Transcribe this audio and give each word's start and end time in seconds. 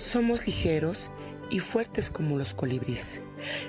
Somos 0.00 0.46
ligeros 0.46 1.10
y 1.50 1.60
fuertes 1.60 2.08
como 2.08 2.38
los 2.38 2.54
colibríes. 2.54 3.20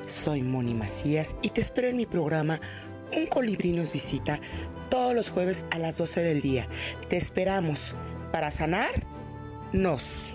Soy 0.05 0.41
Moni 0.41 0.73
Macías 0.73 1.35
y 1.41 1.49
te 1.49 1.59
espero 1.59 1.89
en 1.89 1.97
mi 1.97 2.05
programa 2.05 2.61
Un 3.15 3.27
colibrí 3.27 3.73
nos 3.73 3.91
visita 3.91 4.39
todos 4.89 5.13
los 5.13 5.29
jueves 5.29 5.65
a 5.71 5.77
las 5.77 5.97
12 5.97 6.21
del 6.21 6.41
día. 6.41 6.69
Te 7.09 7.17
esperamos 7.17 7.95
para 8.31 8.49
sanar 8.49 8.89
nos. 9.73 10.33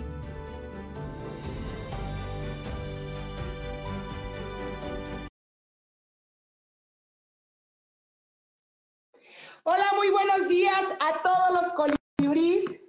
Hola, 9.63 9.87
muy 9.95 10.11
buenos 10.11 10.47
días 10.47 10.83
a 11.01 11.23
todos 11.23 11.61
los 11.61 11.73
colibríes. 12.19 12.86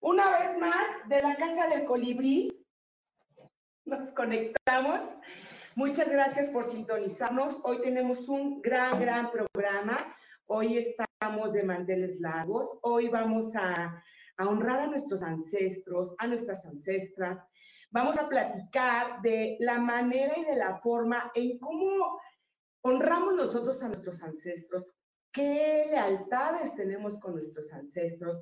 Una 0.00 0.30
vez 0.38 0.58
más, 0.58 1.08
de 1.08 1.20
la 1.20 1.36
Casa 1.36 1.68
del 1.68 1.84
Colibrí, 1.84 2.64
nos 3.84 4.12
conectamos. 4.12 5.00
Muchas 5.74 6.08
gracias 6.08 6.50
por 6.50 6.64
sintonizarnos. 6.64 7.58
Hoy 7.64 7.80
tenemos 7.82 8.28
un 8.28 8.62
gran, 8.62 9.00
gran 9.00 9.30
programa. 9.32 10.14
Hoy 10.46 10.78
estamos 10.78 11.52
de 11.52 11.64
manteles 11.64 12.20
largos. 12.20 12.78
Hoy 12.82 13.08
vamos 13.08 13.54
a, 13.56 14.00
a 14.36 14.48
honrar 14.48 14.80
a 14.80 14.86
nuestros 14.86 15.22
ancestros, 15.22 16.14
a 16.18 16.28
nuestras 16.28 16.64
ancestras. 16.64 17.44
Vamos 17.90 18.16
a 18.18 18.28
platicar 18.28 19.20
de 19.22 19.56
la 19.58 19.78
manera 19.80 20.38
y 20.38 20.44
de 20.44 20.56
la 20.56 20.78
forma 20.78 21.32
en 21.34 21.58
cómo 21.58 22.20
honramos 22.82 23.34
nosotros 23.34 23.82
a 23.82 23.88
nuestros 23.88 24.22
ancestros, 24.22 24.94
qué 25.32 25.86
lealtades 25.90 26.74
tenemos 26.76 27.18
con 27.18 27.32
nuestros 27.32 27.72
ancestros, 27.72 28.40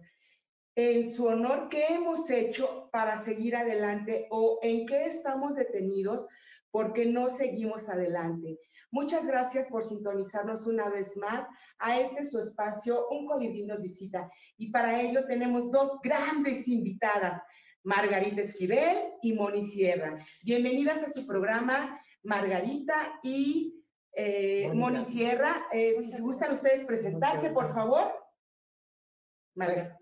en 0.76 1.14
su 1.14 1.24
honor, 1.24 1.70
qué 1.70 1.86
hemos 1.88 2.28
hecho 2.28 2.90
para 2.92 3.16
seguir 3.16 3.56
adelante 3.56 4.26
o 4.30 4.58
en 4.62 4.86
qué 4.86 5.06
estamos 5.06 5.56
detenidos 5.56 6.26
porque 6.70 7.06
no 7.06 7.30
seguimos 7.30 7.88
adelante. 7.88 8.60
Muchas 8.90 9.26
gracias 9.26 9.68
por 9.68 9.82
sintonizarnos 9.82 10.66
una 10.66 10.90
vez 10.90 11.16
más 11.16 11.46
a 11.78 11.98
este 11.98 12.26
su 12.26 12.38
espacio, 12.38 13.08
Un 13.08 13.26
Colibrí 13.26 13.64
nos 13.64 13.80
visita. 13.80 14.30
Y 14.58 14.70
para 14.70 15.00
ello 15.00 15.24
tenemos 15.26 15.70
dos 15.70 15.98
grandes 16.02 16.68
invitadas, 16.68 17.42
Margarita 17.82 18.42
Esquivel 18.42 18.98
y 19.22 19.32
Moni 19.32 19.64
Sierra. 19.64 20.18
Bienvenidas 20.44 20.98
a 20.98 21.10
su 21.10 21.26
programa, 21.26 21.98
Margarita 22.22 23.18
y 23.22 23.82
eh, 24.12 24.70
Moni 24.74 25.02
Sierra. 25.06 25.66
Eh, 25.72 25.94
si 26.02 26.10
se 26.10 26.20
gustan 26.20 26.52
ustedes 26.52 26.84
presentarse, 26.84 27.48
por 27.48 27.72
favor. 27.72 28.25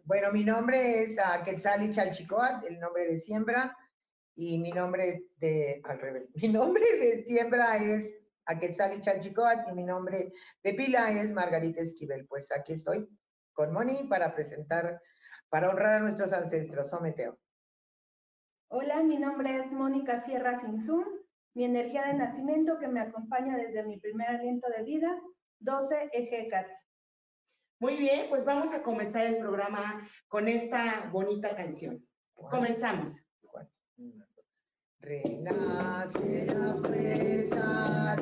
Bueno, 0.05 0.33
mi 0.33 0.44
nombre 0.44 1.05
es 1.05 1.16
uh, 1.16 1.44
Quetzali 1.44 1.91
Chalchicoat, 1.91 2.64
el 2.64 2.80
nombre 2.80 3.06
de 3.06 3.20
siembra, 3.20 3.77
y 4.34 4.58
mi 4.58 4.72
nombre 4.72 5.27
de, 5.36 5.80
al 5.84 6.00
revés, 6.00 6.33
mi 6.42 6.48
nombre 6.48 6.84
de 6.98 7.22
siembra 7.22 7.77
es 7.77 8.20
Quetzali 8.60 9.00
Chalchicoat 9.00 9.69
y 9.69 9.72
mi 9.72 9.84
nombre 9.84 10.32
de 10.64 10.75
pila 10.75 11.12
es 11.12 11.32
Margarita 11.32 11.82
Esquivel. 11.82 12.27
Pues 12.27 12.50
aquí 12.50 12.72
estoy 12.72 13.09
con 13.53 13.72
Moni 13.72 14.09
para 14.09 14.34
presentar, 14.34 15.00
para 15.48 15.70
honrar 15.70 15.94
a 15.94 16.00
nuestros 16.00 16.32
ancestros. 16.32 16.91
Someteo. 16.91 17.38
Hola, 18.70 19.04
mi 19.04 19.19
nombre 19.19 19.56
es 19.59 19.70
Mónica 19.70 20.19
Sierra 20.19 20.59
Sinsun. 20.59 21.04
Mi 21.54 21.64
energía 21.64 22.06
de 22.06 22.14
nacimiento 22.14 22.81
que 22.81 22.88
me 22.88 23.00
acompaña 23.00 23.56
desde 23.56 23.84
mi 23.84 24.00
primer 24.00 24.28
aliento 24.28 24.69
de 24.76 24.82
vida, 24.82 25.16
12 25.60 26.10
Ejecat. 26.12 26.66
Muy 27.79 27.97
bien, 27.97 28.29
pues 28.29 28.45
vamos 28.45 28.73
a 28.73 28.83
comenzar 28.83 29.27
el 29.27 29.39
programa 29.39 30.09
con 30.29 30.49
esta 30.49 31.09
bonita 31.12 31.55
canción. 31.57 32.07
Comenzamos. 32.35 33.17
Renace 35.01 36.47
la 36.47 38.17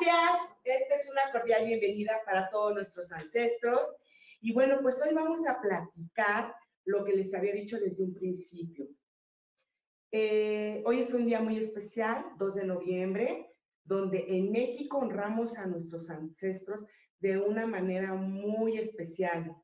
gracias. 0.00 0.48
Esta 0.64 0.94
es 0.96 1.10
una 1.10 1.32
cordial 1.32 1.64
bienvenida 1.64 2.20
para 2.24 2.48
todos 2.50 2.74
nuestros 2.74 3.10
ancestros. 3.12 3.80
Y 4.40 4.52
bueno, 4.52 4.78
pues 4.82 5.00
hoy 5.02 5.14
vamos 5.14 5.46
a 5.46 5.60
platicar 5.60 6.54
lo 6.84 7.04
que 7.04 7.14
les 7.14 7.34
había 7.34 7.52
dicho 7.52 7.78
desde 7.78 8.04
un 8.04 8.14
principio. 8.14 8.88
Eh, 10.10 10.82
hoy 10.86 11.00
es 11.00 11.12
un 11.12 11.26
día 11.26 11.40
muy 11.40 11.58
especial, 11.58 12.24
2 12.38 12.54
de 12.54 12.64
noviembre, 12.64 13.52
donde 13.84 14.24
en 14.28 14.52
México 14.52 14.98
honramos 14.98 15.56
a 15.58 15.66
nuestros 15.66 16.10
ancestros 16.10 16.84
de 17.20 17.38
una 17.38 17.66
manera 17.66 18.14
muy 18.14 18.78
especial. 18.78 19.54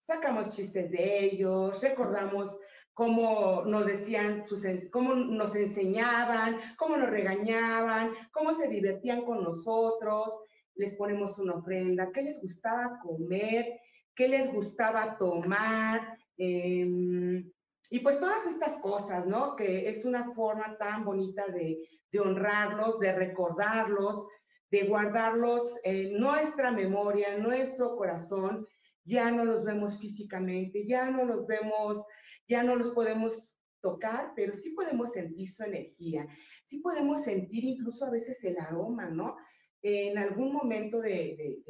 Sacamos 0.00 0.50
chistes 0.50 0.90
de 0.90 1.24
ellos, 1.24 1.80
recordamos 1.80 2.58
cómo 2.94 3.62
nos 3.64 3.86
decían, 3.86 4.44
sus, 4.46 4.64
cómo 4.90 5.14
nos 5.14 5.54
enseñaban, 5.54 6.58
cómo 6.76 6.96
nos 6.96 7.10
regañaban, 7.10 8.12
cómo 8.32 8.52
se 8.52 8.68
divertían 8.68 9.24
con 9.24 9.42
nosotros, 9.42 10.28
les 10.74 10.94
ponemos 10.94 11.38
una 11.38 11.54
ofrenda, 11.54 12.10
qué 12.12 12.22
les 12.22 12.40
gustaba 12.40 12.98
comer, 13.02 13.80
qué 14.14 14.28
les 14.28 14.52
gustaba 14.52 15.16
tomar, 15.18 16.16
Em, 16.44 17.50
y 17.90 18.00
pues 18.00 18.18
todas 18.18 18.46
estas 18.46 18.78
cosas, 18.80 19.26
¿no? 19.26 19.54
Que 19.54 19.88
es 19.88 20.04
una 20.04 20.32
forma 20.32 20.76
tan 20.78 21.04
bonita 21.04 21.46
de, 21.46 21.78
de 22.10 22.20
honrarlos, 22.20 22.98
de 22.98 23.12
recordarlos, 23.12 24.26
de 24.70 24.84
guardarlos 24.84 25.78
en 25.84 26.18
nuestra 26.18 26.70
memoria, 26.70 27.34
en 27.34 27.42
nuestro 27.42 27.94
corazón. 27.96 28.66
Ya 29.04 29.30
no 29.30 29.44
los 29.44 29.64
vemos 29.64 29.98
físicamente, 29.98 30.86
ya 30.86 31.10
no 31.10 31.24
los 31.24 31.46
vemos, 31.46 32.04
ya 32.52 32.62
no 32.62 32.76
los 32.76 32.90
podemos 32.90 33.58
tocar, 33.80 34.32
pero 34.36 34.52
sí 34.52 34.70
podemos 34.70 35.12
sentir 35.12 35.48
su 35.48 35.64
energía, 35.64 36.26
sí 36.64 36.78
podemos 36.78 37.24
sentir 37.24 37.64
incluso 37.64 38.04
a 38.04 38.10
veces 38.10 38.42
el 38.44 38.58
aroma, 38.58 39.08
¿no? 39.08 39.36
En 39.82 40.16
algún 40.18 40.52
momento 40.52 41.00
de, 41.00 41.62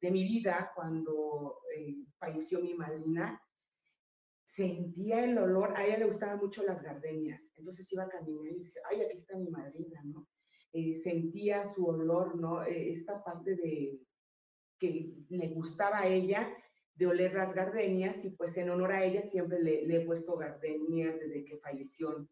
mi 0.00 0.22
vida, 0.22 0.70
cuando 0.74 1.58
eh, 1.76 1.96
falleció 2.18 2.60
mi 2.60 2.74
madrina, 2.74 3.42
sentía 4.44 5.24
el 5.24 5.36
olor, 5.36 5.76
a 5.76 5.84
ella 5.84 5.98
le 5.98 6.06
gustaban 6.06 6.38
mucho 6.38 6.62
las 6.62 6.80
gardenias, 6.82 7.52
entonces 7.56 7.92
iba 7.92 8.04
a 8.04 8.08
caminar 8.08 8.52
y 8.52 8.62
decía, 8.62 8.82
ay, 8.88 9.02
aquí 9.02 9.14
está 9.14 9.36
mi 9.36 9.48
madrina, 9.48 10.00
¿no? 10.04 10.28
Eh, 10.72 10.92
sentía 10.94 11.64
su 11.64 11.86
olor, 11.86 12.36
¿no? 12.36 12.62
Eh, 12.62 12.90
esta 12.90 13.24
parte 13.24 13.56
de 13.56 13.98
que 14.78 15.14
le 15.30 15.48
gustaba 15.48 16.00
a 16.00 16.06
ella 16.06 16.54
de 16.96 17.06
oler 17.06 17.34
las 17.34 17.54
gardenias 17.54 18.24
y 18.24 18.30
pues 18.30 18.56
en 18.56 18.70
honor 18.70 18.92
a 18.92 19.04
ella 19.04 19.22
siempre 19.22 19.62
le, 19.62 19.86
le 19.86 19.96
he 19.96 20.06
puesto 20.06 20.36
gardenias 20.36 21.20
desde 21.20 21.44
que 21.44 21.58
falleció. 21.58 22.26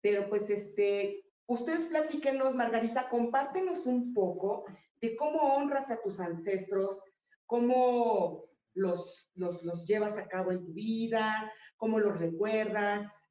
Pero 0.00 0.28
pues 0.28 0.50
este, 0.50 1.24
ustedes 1.46 1.86
platíquenos, 1.86 2.54
Margarita, 2.54 3.08
compártenos 3.08 3.86
un 3.86 4.14
poco 4.14 4.64
de 5.00 5.14
cómo 5.16 5.54
honras 5.54 5.90
a 5.90 6.00
tus 6.00 6.20
ancestros, 6.20 7.02
cómo 7.44 8.44
los, 8.74 9.30
los, 9.34 9.62
los 9.62 9.86
llevas 9.86 10.16
a 10.16 10.26
cabo 10.26 10.52
en 10.52 10.64
tu 10.64 10.72
vida, 10.72 11.52
cómo 11.76 11.98
los 11.98 12.18
recuerdas. 12.18 13.26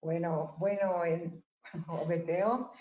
Bueno, 0.00 0.56
bueno, 0.58 1.04
en 1.04 1.44
Obeteo, 1.88 2.72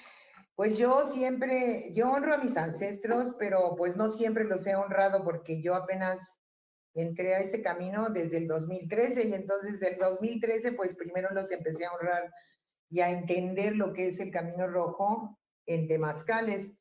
pues 0.59 0.77
yo 0.77 1.07
siempre, 1.07 1.89
yo 1.93 2.11
honro 2.11 2.33
a 2.33 2.43
mis 2.43 2.57
ancestros, 2.57 3.33
pero 3.39 3.77
pues 3.77 3.95
no 3.95 4.09
siempre 4.09 4.43
los 4.43 4.67
he 4.67 4.75
honrado 4.75 5.23
porque 5.23 5.61
yo 5.61 5.73
apenas 5.73 6.19
entré 6.93 7.33
a 7.33 7.39
este 7.39 7.61
camino 7.61 8.09
desde 8.09 8.39
el 8.39 8.47
2013 8.49 9.29
y 9.29 9.33
entonces 9.35 9.79
del 9.79 9.97
2013 9.97 10.73
pues 10.73 10.95
primero 10.95 11.29
los 11.33 11.49
empecé 11.49 11.85
a 11.85 11.93
honrar 11.93 12.29
y 12.89 12.99
a 12.99 13.09
entender 13.09 13.77
lo 13.77 13.93
que 13.93 14.07
es 14.07 14.19
el 14.19 14.31
Camino 14.31 14.67
Rojo 14.67 15.39
en 15.65 15.87
Temazcales. 15.87 16.73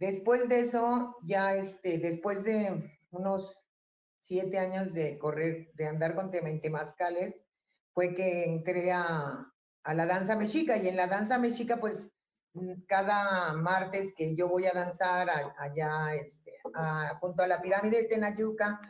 Después 0.00 0.48
de 0.48 0.58
eso, 0.58 1.18
ya 1.22 1.54
este, 1.54 1.98
después 1.98 2.42
de 2.42 2.98
unos 3.12 3.64
siete 4.22 4.58
años 4.58 4.92
de 4.92 5.18
correr, 5.18 5.70
de 5.74 5.86
andar 5.86 6.16
con 6.16 6.32
Temazcales, 6.32 7.36
fue 7.94 8.16
que 8.16 8.42
entré 8.42 8.90
a, 8.90 9.46
a 9.84 9.94
la 9.94 10.06
danza 10.06 10.34
mexica 10.34 10.76
y 10.76 10.88
en 10.88 10.96
la 10.96 11.06
danza 11.06 11.38
mexica 11.38 11.76
pues 11.76 12.10
cada 12.86 13.52
martes 13.52 14.12
que 14.16 14.34
yo 14.34 14.48
voy 14.48 14.66
a 14.66 14.72
danzar 14.72 15.28
allá 15.58 16.14
este, 16.14 16.52
junto 17.20 17.42
a 17.42 17.48
la 17.48 17.60
pirámide 17.60 18.02
de 18.02 18.08
Tenayuca, 18.08 18.80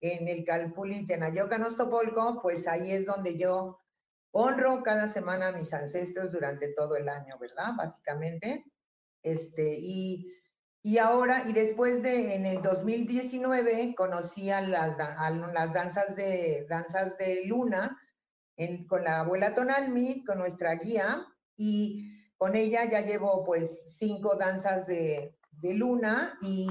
en 0.00 0.28
el 0.28 0.44
Calpuli 0.44 1.06
Tenayoca 1.06 1.58
Nostopolco, 1.58 2.40
pues 2.40 2.68
ahí 2.68 2.92
es 2.92 3.04
donde 3.04 3.36
yo 3.36 3.80
honro 4.30 4.82
cada 4.82 5.08
semana 5.08 5.48
a 5.48 5.52
mis 5.52 5.72
ancestros 5.72 6.30
durante 6.30 6.68
todo 6.74 6.96
el 6.96 7.08
año, 7.08 7.36
¿verdad? 7.38 7.72
Básicamente. 7.76 8.64
Este, 9.22 9.76
y, 9.80 10.32
y 10.82 10.98
ahora, 10.98 11.48
y 11.48 11.52
después 11.52 12.02
de, 12.02 12.36
en 12.36 12.46
el 12.46 12.62
2019, 12.62 13.94
conocí 13.96 14.50
a 14.50 14.60
las, 14.60 14.96
las 14.96 15.72
danzas, 15.72 16.14
de, 16.14 16.66
danzas 16.68 17.18
de 17.18 17.46
luna 17.46 17.98
con 18.88 19.04
la 19.04 19.20
abuela 19.20 19.54
Tonalmi, 19.54 20.24
con 20.24 20.38
nuestra 20.38 20.74
guía, 20.74 21.24
y 21.56 22.17
con 22.38 22.56
ella 22.56 22.88
ya 22.90 23.02
llevo 23.02 23.44
pues 23.44 23.96
cinco 23.98 24.36
danzas 24.36 24.86
de, 24.86 25.36
de 25.50 25.74
luna 25.74 26.38
y 26.40 26.68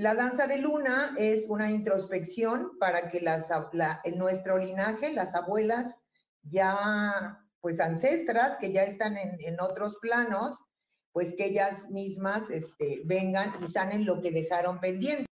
la 0.00 0.14
danza 0.14 0.46
de 0.46 0.56
luna 0.56 1.14
es 1.18 1.46
una 1.48 1.70
introspección 1.70 2.78
para 2.78 3.10
que 3.10 3.20
las, 3.20 3.48
la, 3.72 4.00
en 4.04 4.16
nuestro 4.16 4.56
linaje, 4.56 5.12
las 5.12 5.34
abuelas, 5.34 6.00
ya, 6.42 7.44
pues 7.60 7.80
ancestras 7.80 8.56
que 8.58 8.72
ya 8.72 8.84
están 8.84 9.18
en, 9.18 9.60
otros 9.60 9.98
planos, 10.00 10.58
pues 11.12 11.34
que 11.34 11.46
ellas 11.46 11.90
mismas 11.90 12.48
este, 12.48 13.02
vengan 13.04 13.52
y 13.62 13.66
sanen 13.66 14.06
lo 14.06 14.22
que 14.22 14.30
dejaron 14.30 14.80
pendiente. 14.80 15.26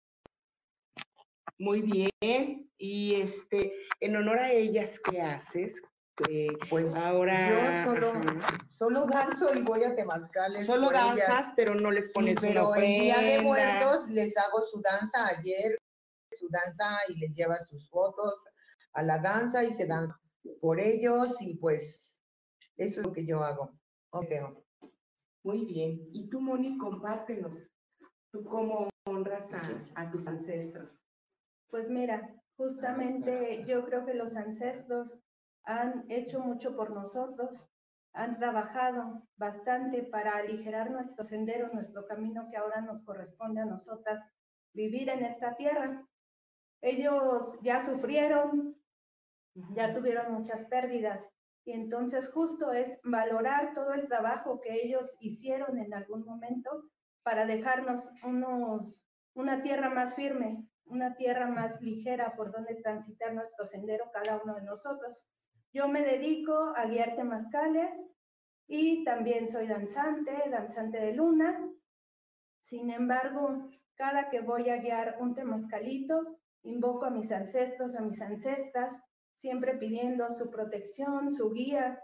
Muy 1.60 2.12
bien. 2.22 2.70
Y 2.78 3.16
este, 3.22 3.72
en 4.02 4.18
honor 4.18 4.40
a 4.40 4.52
ellas, 4.52 5.00
¿qué 5.00 5.22
haces? 5.22 5.82
Eh, 6.30 6.48
pues 6.70 6.94
ahora. 6.96 7.84
Yo 7.86 7.92
solo, 7.92 8.14
solo 8.70 9.06
danzo 9.06 9.54
y 9.54 9.62
voy 9.62 9.84
a 9.84 9.96
temazcales. 9.96 10.66
Solo 10.66 10.90
danzas, 10.90 11.54
pero 11.56 11.76
no 11.76 11.92
les 11.92 12.12
pones 12.12 12.40
sí, 12.40 12.48
pero 12.48 12.74
el 12.76 13.02
día 13.02 13.20
de 13.20 13.42
muertos 13.42 14.10
les 14.10 14.36
hago 14.38 14.62
su 14.62 14.82
danza 14.82 15.28
ayer, 15.28 15.78
su 16.32 16.50
danza 16.50 16.98
y 17.10 17.20
les 17.20 17.36
lleva 17.36 17.56
sus 17.58 17.88
fotos 17.90 18.34
a 18.94 19.04
la 19.04 19.20
danza 19.20 19.64
y 19.64 19.72
se 19.72 19.86
danza 19.86 20.20
por 20.60 20.80
ellos 20.80 21.36
y 21.40 21.56
pues 21.58 22.24
eso 22.78 23.02
es 23.02 23.06
lo 23.06 23.14
que 23.14 23.26
yo 23.26 23.44
hago. 23.44 23.78
Muy 25.44 25.66
bien. 25.66 26.10
Y 26.12 26.30
tú, 26.30 26.42
Moni, 26.42 26.78
compártenos. 26.78 27.70
¿Tú 28.32 28.44
cómo 28.44 28.90
honras 29.06 29.50
a, 29.96 30.12
tus 30.12 30.28
ancestros? 30.28 31.06
Pues 31.70 31.90
mira, 31.90 32.36
justamente 32.56 33.64
yo 33.68 33.86
creo 33.86 34.06
que 34.06 34.14
los 34.14 34.36
ancestros 34.36 35.20
han 35.68 36.06
hecho 36.08 36.40
mucho 36.40 36.76
por 36.76 36.92
nosotros, 36.92 37.70
han 38.14 38.38
trabajado 38.38 39.22
bastante 39.36 40.02
para 40.02 40.38
aligerar 40.38 40.90
nuestro 40.90 41.26
sendero, 41.26 41.70
nuestro 41.74 42.08
camino 42.08 42.48
que 42.50 42.58
ahora 42.58 42.82
nos 42.82 43.04
corresponde 43.04 43.62
a 43.62 43.66
nosotras 43.66 44.24
vivir 44.74 45.10
en 45.10 45.26
esta 45.26 45.56
tierra. 45.56 46.04
Ellos 46.82 47.60
ya 47.62 47.86
sufrieron, 47.86 48.76
ya 49.74 49.94
tuvieron 49.94 50.34
muchas 50.34 50.64
pérdidas. 50.66 51.22
Y 51.66 51.74
entonces 51.74 52.32
justo 52.32 52.72
es 52.72 52.98
valorar 53.04 53.74
todo 53.74 53.94
el 53.94 54.08
trabajo 54.08 54.62
que 54.62 54.74
ellos 54.74 55.14
hicieron 55.20 55.78
en 55.80 55.94
algún 55.94 56.24
momento 56.24 56.86
para 57.24 57.46
dejarnos 57.46 58.10
unos, 58.24 59.06
una 59.34 59.62
tierra 59.62 59.90
más 59.90 60.16
firme, 60.16 60.66
una 60.86 61.18
tierra 61.18 61.48
más 61.48 61.82
ligera 61.82 62.38
por 62.38 62.54
donde 62.54 62.76
transitar 62.76 63.34
nuestro 63.34 63.66
sendero 63.66 64.06
cada 64.14 64.42
uno 64.42 64.56
de 64.56 64.64
nosotros. 64.64 65.22
Yo 65.74 65.88
me 65.88 66.02
dedico 66.02 66.74
a 66.76 66.86
guiar 66.86 67.16
temazcales 67.16 67.92
y 68.68 69.04
también 69.04 69.48
soy 69.48 69.68
danzante, 69.68 70.32
danzante 70.50 71.00
de 71.00 71.14
luna. 71.14 71.70
Sin 72.62 72.90
embargo, 72.90 73.70
cada 73.96 74.30
que 74.30 74.42
voy 74.42 74.70
a 74.70 74.78
guiar 74.78 75.18
un 75.20 75.36
temazcalito, 75.36 76.40
invoco 76.64 77.06
a 77.06 77.12
mis 77.12 77.32
ancestros, 77.32 77.96
a 77.96 78.02
mis 78.02 78.22
ancestras, 78.22 78.92
siempre 79.38 79.78
pidiendo 79.78 80.32
su 80.32 80.50
protección, 80.50 81.32
su 81.32 81.52
guía. 81.52 82.02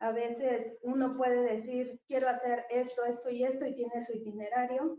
A 0.00 0.12
veces 0.12 0.78
uno 0.82 1.12
puede 1.16 1.42
decir, 1.42 2.00
quiero 2.06 2.28
hacer 2.28 2.64
esto, 2.70 3.04
esto 3.04 3.30
y 3.30 3.44
esto, 3.44 3.66
y 3.66 3.74
tiene 3.74 4.04
su 4.04 4.12
itinerario, 4.12 4.98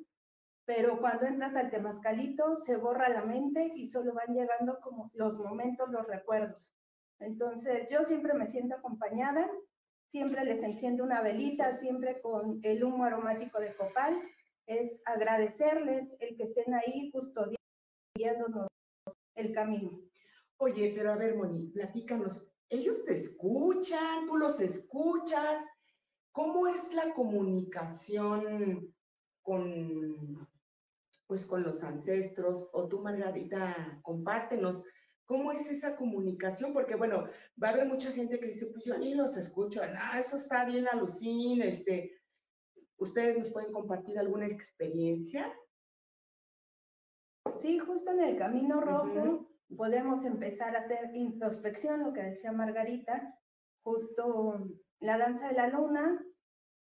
pero 0.66 1.00
cuando 1.00 1.26
entras 1.26 1.56
al 1.56 1.70
temazcalito 1.70 2.58
se 2.58 2.78
borra 2.78 3.10
la 3.10 3.24
mente 3.24 3.72
y 3.76 3.88
solo 3.90 4.14
van 4.14 4.34
llegando 4.36 4.80
como 4.82 5.12
los 5.14 5.38
momentos, 5.38 5.90
los 5.90 6.08
recuerdos. 6.08 6.76
Entonces, 7.20 7.88
yo 7.90 8.04
siempre 8.04 8.34
me 8.34 8.48
siento 8.48 8.76
acompañada, 8.76 9.50
siempre 10.08 10.44
les 10.46 10.64
enciendo 10.64 11.04
una 11.04 11.22
velita, 11.22 11.76
siempre 11.78 12.22
con 12.22 12.60
el 12.64 12.84
humo 12.84 13.06
aromático 13.06 13.60
de 13.60 13.76
copal. 13.76 14.22
Es 14.66 15.02
agradecerles 15.06 16.16
el 16.20 16.36
que 16.38 16.44
estén 16.44 16.74
ahí 16.74 17.12
custodiándonos 17.12 18.68
el 19.36 19.54
camino. 19.54 20.02
Oye, 20.58 20.94
pero 20.96 21.12
a 21.12 21.18
ver, 21.18 21.36
Moni, 21.36 21.68
platícanos. 21.68 22.52
Ellos 22.70 23.04
te 23.06 23.14
escuchan, 23.14 24.26
tú 24.26 24.38
los 24.38 24.60
escuchas. 24.60 25.64
¿Cómo 26.32 26.68
es 26.68 26.94
la 26.94 27.14
comunicación 27.14 28.94
con, 29.42 30.48
pues, 31.28 31.46
con 31.46 31.64
los 31.64 31.84
ancestros? 31.84 32.68
O 32.74 32.88
tú, 32.88 33.02
Margarita, 33.02 34.00
compártenos. 34.02 34.84
¿Cómo 35.26 35.52
es 35.52 35.70
esa 35.72 35.96
comunicación? 35.96 36.72
Porque, 36.72 36.96
bueno, 36.96 37.28
va 37.62 37.70
a 37.70 37.72
haber 37.72 37.88
mucha 37.88 38.12
gente 38.12 38.40
que 38.40 38.48
dice, 38.48 38.68
pues 38.68 38.86
yo 38.86 38.98
ni 38.98 39.16
los 39.16 39.36
escucho, 39.38 39.82
ah, 39.82 40.20
eso 40.20 40.36
está 40.36 40.66
bien 40.66 40.88
alucin, 40.88 41.62
este, 41.62 42.22
¿ustedes 42.98 43.38
nos 43.38 43.50
pueden 43.52 43.72
compartir 43.72 44.20
alguna 44.20 44.46
experiencia? 44.46 45.52
Sí, 47.60 47.80
justo 47.80 48.12
en 48.12 48.20
el 48.22 48.38
Camino 48.38 48.82
Rojo, 48.82 49.50
podemos 49.76 50.26
empezar 50.26 50.76
a 50.76 50.80
hacer 50.80 51.16
introspección, 51.16 52.04
lo 52.04 52.14
que 52.14 52.22
decía 52.22 52.52
Margarita, 52.52 53.36
justo 53.84 54.70
la 55.00 55.18
danza 55.18 55.48
de 55.48 55.56
la 55.56 55.68
luna 55.68 56.24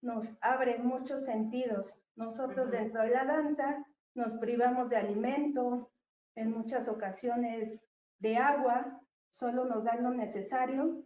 nos 0.01 0.37
abre 0.41 0.77
muchos 0.77 1.25
sentidos. 1.25 1.95
Nosotros 2.15 2.69
dentro 2.69 3.01
de 3.01 3.09
la 3.09 3.25
danza 3.25 3.85
nos 4.13 4.35
privamos 4.35 4.89
de 4.89 4.97
alimento, 4.97 5.91
en 6.35 6.51
muchas 6.51 6.87
ocasiones 6.87 7.79
de 8.19 8.37
agua, 8.37 9.01
solo 9.31 9.65
nos 9.65 9.83
dan 9.83 10.03
lo 10.03 10.11
necesario 10.11 11.03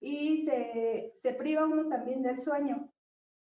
y 0.00 0.42
se, 0.44 1.12
se 1.18 1.32
priva 1.34 1.64
uno 1.66 1.88
también 1.88 2.22
del 2.22 2.38
sueño. 2.40 2.92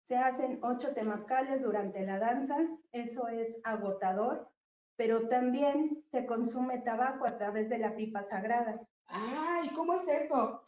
Se 0.08 0.18
hacen 0.18 0.60
ocho 0.64 0.94
temazcales 0.94 1.62
durante 1.62 2.04
la 2.06 2.18
danza, 2.18 2.58
eso 2.92 3.28
es 3.28 3.56
agotador, 3.64 4.50
pero 4.96 5.28
también 5.30 6.04
se 6.12 6.26
consume 6.26 6.80
tabaco 6.80 7.26
a 7.28 7.38
través 7.38 7.70
de 7.70 7.78
la 7.78 7.96
pipa 7.96 8.24
sagrada. 8.24 8.82
Ay, 9.06 9.70
¿cómo 9.76 9.94
es 9.94 10.08
eso? 10.08 10.68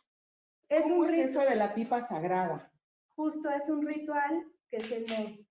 Es 0.70 0.84
¿Cómo 0.84 0.98
un 1.02 1.10
es 1.10 1.32
eso 1.32 1.42
de 1.42 1.56
la 1.56 1.74
pipa 1.74 2.08
sagrada? 2.08 2.68
justo 3.16 3.50
es 3.52 3.70
un 3.70 3.86
ritual 3.86 4.46
que 4.70 4.80
se 4.80 5.02
nos 5.02 5.46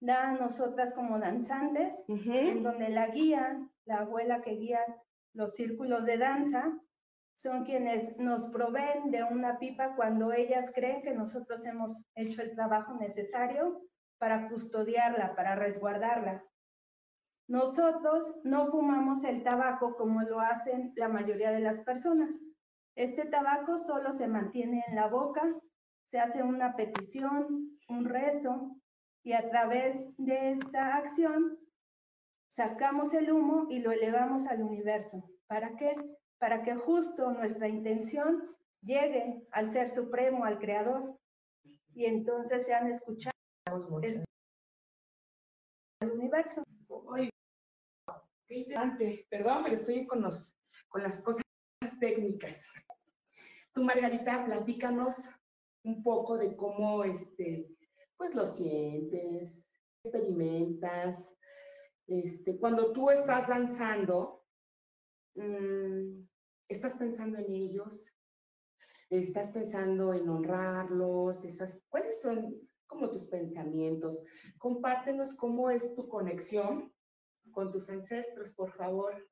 da 0.00 0.30
a 0.30 0.32
nosotras 0.32 0.92
como 0.94 1.18
danzantes, 1.18 1.94
en 2.08 2.62
donde 2.62 2.88
la 2.90 3.06
guía, 3.08 3.58
la 3.86 3.98
abuela 4.00 4.42
que 4.42 4.50
guía 4.56 4.80
los 5.36 5.54
círculos 5.54 6.04
de 6.04 6.18
danza, 6.18 6.72
son 7.36 7.64
quienes 7.64 8.16
nos 8.18 8.48
proveen 8.48 9.10
de 9.10 9.22
una 9.22 9.58
pipa 9.58 9.94
cuando 9.94 10.32
ellas 10.32 10.70
creen 10.74 11.02
que 11.02 11.12
nosotros 11.12 11.64
hemos 11.66 12.02
hecho 12.14 12.42
el 12.42 12.54
trabajo 12.54 12.94
necesario 12.94 13.82
para 14.18 14.48
custodiarla, 14.48 15.34
para 15.34 15.54
resguardarla. 15.54 16.42
Nosotros 17.48 18.34
no 18.42 18.68
fumamos 18.68 19.22
el 19.24 19.44
tabaco 19.44 19.96
como 19.96 20.22
lo 20.22 20.40
hacen 20.40 20.92
la 20.96 21.08
mayoría 21.08 21.52
de 21.52 21.60
las 21.60 21.80
personas. 21.80 22.30
Este 22.96 23.26
tabaco 23.26 23.78
solo 23.78 24.14
se 24.14 24.26
mantiene 24.26 24.82
en 24.88 24.96
la 24.96 25.06
boca, 25.06 25.42
se 26.10 26.18
hace 26.18 26.42
una 26.42 26.74
petición, 26.74 27.78
un 27.88 28.04
rezo, 28.06 28.74
y 29.22 29.32
a 29.32 29.48
través 29.50 29.98
de 30.16 30.52
esta 30.52 30.96
acción 30.96 31.58
sacamos 32.56 33.12
el 33.12 33.30
humo 33.30 33.66
y 33.70 33.80
lo 33.80 33.92
elevamos 33.92 34.46
al 34.46 34.62
universo. 34.62 35.22
¿Para 35.46 35.76
qué? 35.76 35.94
Para 36.38 36.62
que 36.62 36.74
justo 36.74 37.30
nuestra 37.30 37.68
intención 37.68 38.42
llegue 38.82 39.46
al 39.52 39.70
Ser 39.70 39.90
Supremo, 39.90 40.44
al 40.44 40.58
Creador, 40.58 41.18
y 41.94 42.06
entonces 42.06 42.64
sean 42.64 42.88
escuchados 42.88 43.34
mucho. 43.90 44.24
al 46.00 46.12
universo. 46.12 46.62
Ay, 47.14 47.30
qué 48.46 48.58
interesante. 48.58 49.26
Perdón, 49.30 49.62
pero 49.64 49.76
estoy 49.76 50.06
con, 50.06 50.22
los, 50.22 50.54
con 50.88 51.02
las 51.02 51.20
cosas 51.20 51.42
técnicas. 52.00 52.66
Tú, 53.72 53.82
Margarita, 53.82 54.44
platícanos 54.44 55.16
un 55.84 56.02
poco 56.02 56.38
de 56.38 56.56
cómo 56.56 57.04
este, 57.04 57.68
pues 58.16 58.34
lo 58.34 58.46
sientes, 58.46 59.70
experimentas. 60.02 61.36
Este, 62.06 62.58
cuando 62.58 62.92
tú 62.92 63.10
estás 63.10 63.48
danzando, 63.48 64.46
mm, 65.34 66.22
¿estás 66.68 66.94
pensando 66.94 67.38
en 67.38 67.52
ellos? 67.52 68.12
¿Estás 69.10 69.50
pensando 69.50 70.14
en 70.14 70.28
honrarlos? 70.28 71.44
¿Estás, 71.44 71.80
¿Cuáles 71.88 72.20
son 72.20 72.68
como 72.86 73.10
tus 73.10 73.24
pensamientos? 73.26 74.22
Compártenos 74.58 75.34
cómo 75.34 75.70
es 75.70 75.94
tu 75.94 76.08
conexión 76.08 76.92
con 77.52 77.70
tus 77.70 77.88
ancestros, 77.90 78.52
por 78.52 78.72
favor. 78.72 79.28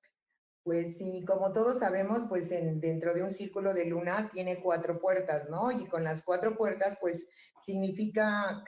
Pues 0.65 0.97
sí, 0.97 1.25
como 1.27 1.53
todos 1.53 1.81
sabemos, 1.81 2.25
pues 2.29 2.51
en- 2.51 2.81
dentro 2.81 3.13
de 3.15 3.23
un 3.23 3.31
círculo 3.31 3.75
de 3.75 3.85
luna 3.87 4.31
tiene 4.33 4.63
cuatro 4.63 4.99
puertas, 4.99 5.49
¿no? 5.51 5.71
Y 5.71 5.87
con 5.89 6.05
las 6.05 6.23
cuatro 6.25 6.57
puertas, 6.57 6.97
pues 7.01 7.29
significa 7.63 8.65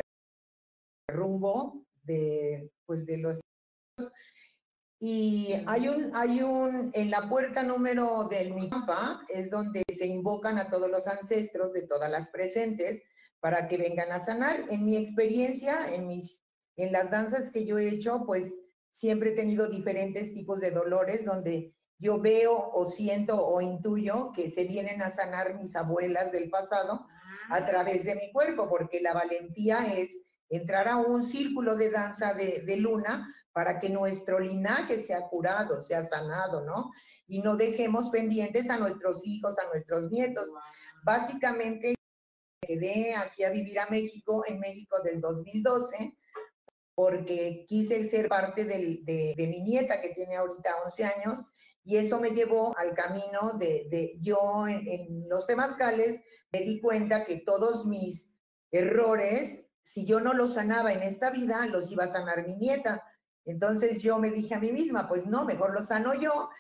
rumbo 1.09 1.87
de, 2.03 2.71
pues 2.85 3.07
de 3.07 3.19
los... 3.19 3.41
Y 4.99 5.55
hay 5.67 5.89
un, 5.89 6.15
hay 6.15 6.43
un, 6.43 6.91
en 6.95 7.11
la 7.11 7.29
puerta 7.29 7.63
número 7.63 8.29
del 8.29 8.55
Micampa 8.55 9.23
es 9.29 9.51
donde 9.51 9.85
se 9.95 10.07
invocan 10.07 10.59
a 10.59 10.71
todos 10.71 10.91
los 10.91 11.07
ancestros 11.07 11.73
de 11.73 11.83
todas 11.83 12.11
las 12.11 12.29
presentes 12.29 13.03
para 13.41 13.69
que 13.69 13.77
vengan 13.77 14.11
a 14.13 14.21
sanar. 14.21 14.65
En 14.71 14.85
mi 14.85 14.97
experiencia, 14.97 15.95
en 15.95 16.09
mis, 16.09 16.43
en 16.77 16.93
las 16.93 17.11
danzas 17.11 17.51
que 17.51 17.67
yo 17.67 17.79
he 17.79 17.89
hecho, 17.89 18.25
pues 18.27 18.59
siempre 18.91 19.31
he 19.31 19.35
tenido 19.35 19.69
diferentes 19.69 20.33
tipos 20.33 20.61
de 20.61 20.71
dolores 20.71 21.25
donde 21.25 21.75
yo 21.99 22.19
veo 22.21 22.71
o 22.73 22.87
siento 22.87 23.47
o 23.47 23.61
intuyo 23.61 24.33
que 24.33 24.51
se 24.51 24.65
vienen 24.65 25.03
a 25.03 25.11
sanar 25.11 25.59
mis 25.59 25.77
abuelas 25.77 26.33
del 26.33 26.49
pasado 26.51 27.07
a 27.51 27.65
través 27.65 28.05
de 28.05 28.15
mi 28.15 28.33
cuerpo, 28.33 28.69
porque 28.69 29.01
la 29.01 29.13
valentía 29.13 29.95
es 29.95 30.19
entrar 30.49 30.89
a 30.89 30.97
un 30.97 31.23
círculo 31.23 31.77
de 31.77 31.91
danza 31.91 32.35
de, 32.35 32.63
de 32.67 32.77
luna 32.77 33.33
para 33.57 33.81
que 33.81 33.89
nuestro 33.89 34.39
linaje 34.39 35.01
sea 35.01 35.23
curado, 35.31 35.81
sea 35.81 36.05
sanado, 36.05 36.63
¿no? 36.67 36.91
Y 37.27 37.41
no 37.41 37.57
dejemos 37.57 38.11
pendientes 38.11 38.69
a 38.69 38.77
nuestros 38.77 39.23
hijos, 39.25 39.59
a 39.59 39.67
nuestros 39.73 40.11
nietos. 40.11 40.47
Básicamente, 41.03 41.95
quedé 42.61 43.15
aquí 43.17 43.45
a 43.45 43.51
vivir 43.51 43.79
a 43.81 43.87
México, 43.89 44.45
en 44.47 44.61
México 44.61 45.01
del 45.03 45.23
2012, 45.23 46.13
porque 46.95 47.65
quise 47.67 48.05
ser 48.05 48.29
parte 48.29 48.67
del- 48.67 49.03
de, 49.07 49.33
de 49.35 49.47
mi 49.47 49.63
nieta 49.63 50.03
que 50.03 50.11
tiene 50.11 50.37
ahorita 50.37 50.83
11 50.85 51.05
años 51.07 51.39
y 51.83 51.97
eso 51.97 52.21
me 52.21 52.33
llevó 52.33 52.77
al 52.77 52.93
camino 52.93 53.53
de, 53.59 53.87
de 53.89 54.19
yo 54.21 54.69
en, 54.69 54.87
en 54.87 55.29
los 55.31 55.47
temazcales 55.47 56.21
me 56.53 56.61
di 56.61 56.79
cuenta 56.83 57.25
que 57.25 57.39
todos 57.39 57.87
mis 57.87 58.31
errores, 58.71 59.65
si 59.83 60.05
yo 60.05 60.21
no 60.21 60.35
los 60.35 60.53
sanaba 60.53 60.93
en 60.93 61.03
esta 61.03 61.31
vida, 61.31 61.65
los 61.69 61.91
iba 61.91 62.05
a 62.05 62.09
sanar 62.09 62.47
mi 62.47 62.57
nieta. 62.57 63.03
Entonces 63.47 64.03
yo 64.03 64.19
me 64.19 64.31
dije 64.31 64.55
a 64.55 64.61
mí 64.61 64.73
misma, 64.73 65.09
pues 65.09 65.25
no, 65.25 65.45
mejor 65.45 65.73
los 65.73 65.89
sano 65.89 66.15
yo, 66.15 66.51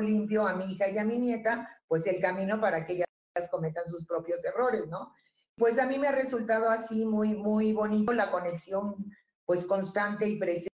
limpio 0.00 0.46
a 0.46 0.54
mi 0.54 0.72
hija 0.72 0.88
y 0.88 0.98
a 0.98 1.04
mi 1.04 1.18
nieta, 1.18 1.68
pues 1.86 2.06
el 2.06 2.20
camino 2.20 2.60
para 2.60 2.86
que 2.86 2.94
ellas 2.94 3.50
cometan 3.50 3.86
sus 3.88 4.04
propios 4.06 4.42
errores, 4.44 4.86
¿no? 4.88 5.12
Pues 5.56 5.78
a 5.78 5.86
mí 5.86 5.98
me 5.98 6.08
ha 6.08 6.12
resultado 6.12 6.68
así 6.70 7.04
muy, 7.04 7.34
muy 7.34 7.72
bonito 7.72 8.12
la 8.12 8.30
conexión, 8.30 9.12
pues 9.44 9.64
constante 9.66 10.26
y 10.26 10.38
presente 10.38 10.68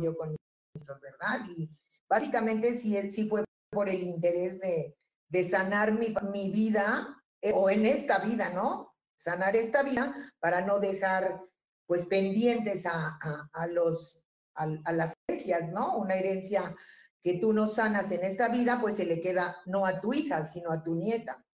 yo 0.00 0.16
con 0.16 0.30
mis 0.30 0.38
maestros, 0.74 1.00
¿verdad? 1.00 1.40
Y 1.56 1.70
básicamente 2.08 2.74
sí, 2.74 3.10
sí 3.10 3.28
fue 3.28 3.44
por 3.70 3.88
el 3.88 4.02
interés 4.02 4.60
de, 4.60 4.96
de 5.28 5.42
sanar 5.44 5.92
mi, 5.92 6.14
mi 6.32 6.50
vida, 6.50 7.20
eh, 7.40 7.52
o 7.54 7.68
en 7.70 7.86
esta 7.86 8.18
vida, 8.18 8.50
¿no? 8.50 8.94
Sanar 9.18 9.56
esta 9.56 9.82
vida 9.82 10.32
para 10.40 10.60
no 10.60 10.78
dejar, 10.78 11.42
pues, 11.86 12.06
pendientes 12.06 12.86
a, 12.86 13.18
a 13.52 13.66
los, 13.66 14.21
a, 14.54 14.68
a 14.84 14.92
las 14.92 15.14
herencias, 15.28 15.70
¿no? 15.70 15.98
Una 15.98 16.14
herencia 16.14 16.74
que 17.22 17.38
tú 17.38 17.52
no 17.52 17.66
sanas 17.66 18.10
en 18.10 18.24
esta 18.24 18.48
vida, 18.48 18.78
pues 18.80 18.96
se 18.96 19.04
le 19.04 19.20
queda 19.20 19.56
no 19.66 19.86
a 19.86 20.00
tu 20.00 20.12
hija, 20.12 20.42
sino 20.44 20.72
a 20.72 20.82
tu 20.82 20.94
nieta. 20.94 21.44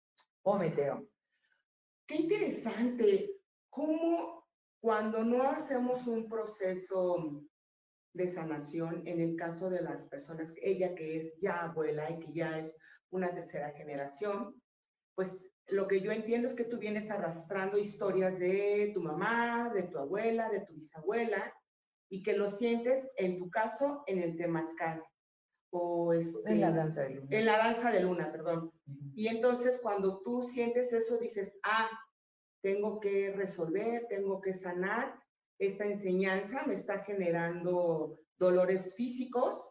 Oh, 0.42 0.58
Meteo. 0.58 1.08
Qué 2.06 2.16
interesante. 2.16 3.30
¿Cómo 3.68 4.46
cuando 4.80 5.24
no 5.24 5.42
hacemos 5.42 6.06
un 6.06 6.28
proceso 6.28 7.42
de 8.14 8.28
sanación, 8.28 9.06
en 9.06 9.20
el 9.20 9.36
caso 9.36 9.68
de 9.68 9.82
las 9.82 10.04
personas, 10.04 10.54
ella 10.62 10.94
que 10.94 11.18
es 11.18 11.38
ya 11.40 11.64
abuela 11.64 12.10
y 12.10 12.18
que 12.18 12.32
ya 12.32 12.58
es 12.58 12.76
una 13.10 13.34
tercera 13.34 13.70
generación, 13.72 14.60
pues 15.14 15.44
lo 15.66 15.86
que 15.86 16.00
yo 16.00 16.12
entiendo 16.12 16.48
es 16.48 16.54
que 16.54 16.64
tú 16.64 16.78
vienes 16.78 17.10
arrastrando 17.10 17.76
historias 17.76 18.38
de 18.38 18.90
tu 18.94 19.02
mamá, 19.02 19.70
de 19.74 19.82
tu 19.84 19.98
abuela, 19.98 20.48
de 20.48 20.60
tu 20.60 20.74
bisabuela, 20.74 21.52
y 22.10 22.22
que 22.22 22.36
lo 22.36 22.50
sientes, 22.50 23.08
en 23.16 23.38
tu 23.38 23.50
caso, 23.50 24.02
en 24.06 24.20
el 24.20 24.36
temazcal. 24.36 25.04
O 25.70 26.12
este, 26.14 26.50
En 26.50 26.60
la 26.60 26.70
danza 26.70 27.02
de 27.02 27.10
luna. 27.10 27.28
En 27.30 27.46
la 27.46 27.58
danza 27.58 27.90
de 27.90 28.00
luna, 28.00 28.32
perdón. 28.32 28.72
Y 29.14 29.28
entonces 29.28 29.78
cuando 29.82 30.22
tú 30.22 30.42
sientes 30.42 30.92
eso, 30.92 31.18
dices, 31.18 31.58
ah, 31.62 31.90
tengo 32.62 33.00
que 33.00 33.32
resolver, 33.32 34.06
tengo 34.08 34.40
que 34.40 34.54
sanar, 34.54 35.20
esta 35.58 35.84
enseñanza 35.84 36.64
me 36.66 36.74
está 36.74 37.00
generando 37.00 38.18
dolores 38.38 38.94
físicos. 38.94 39.64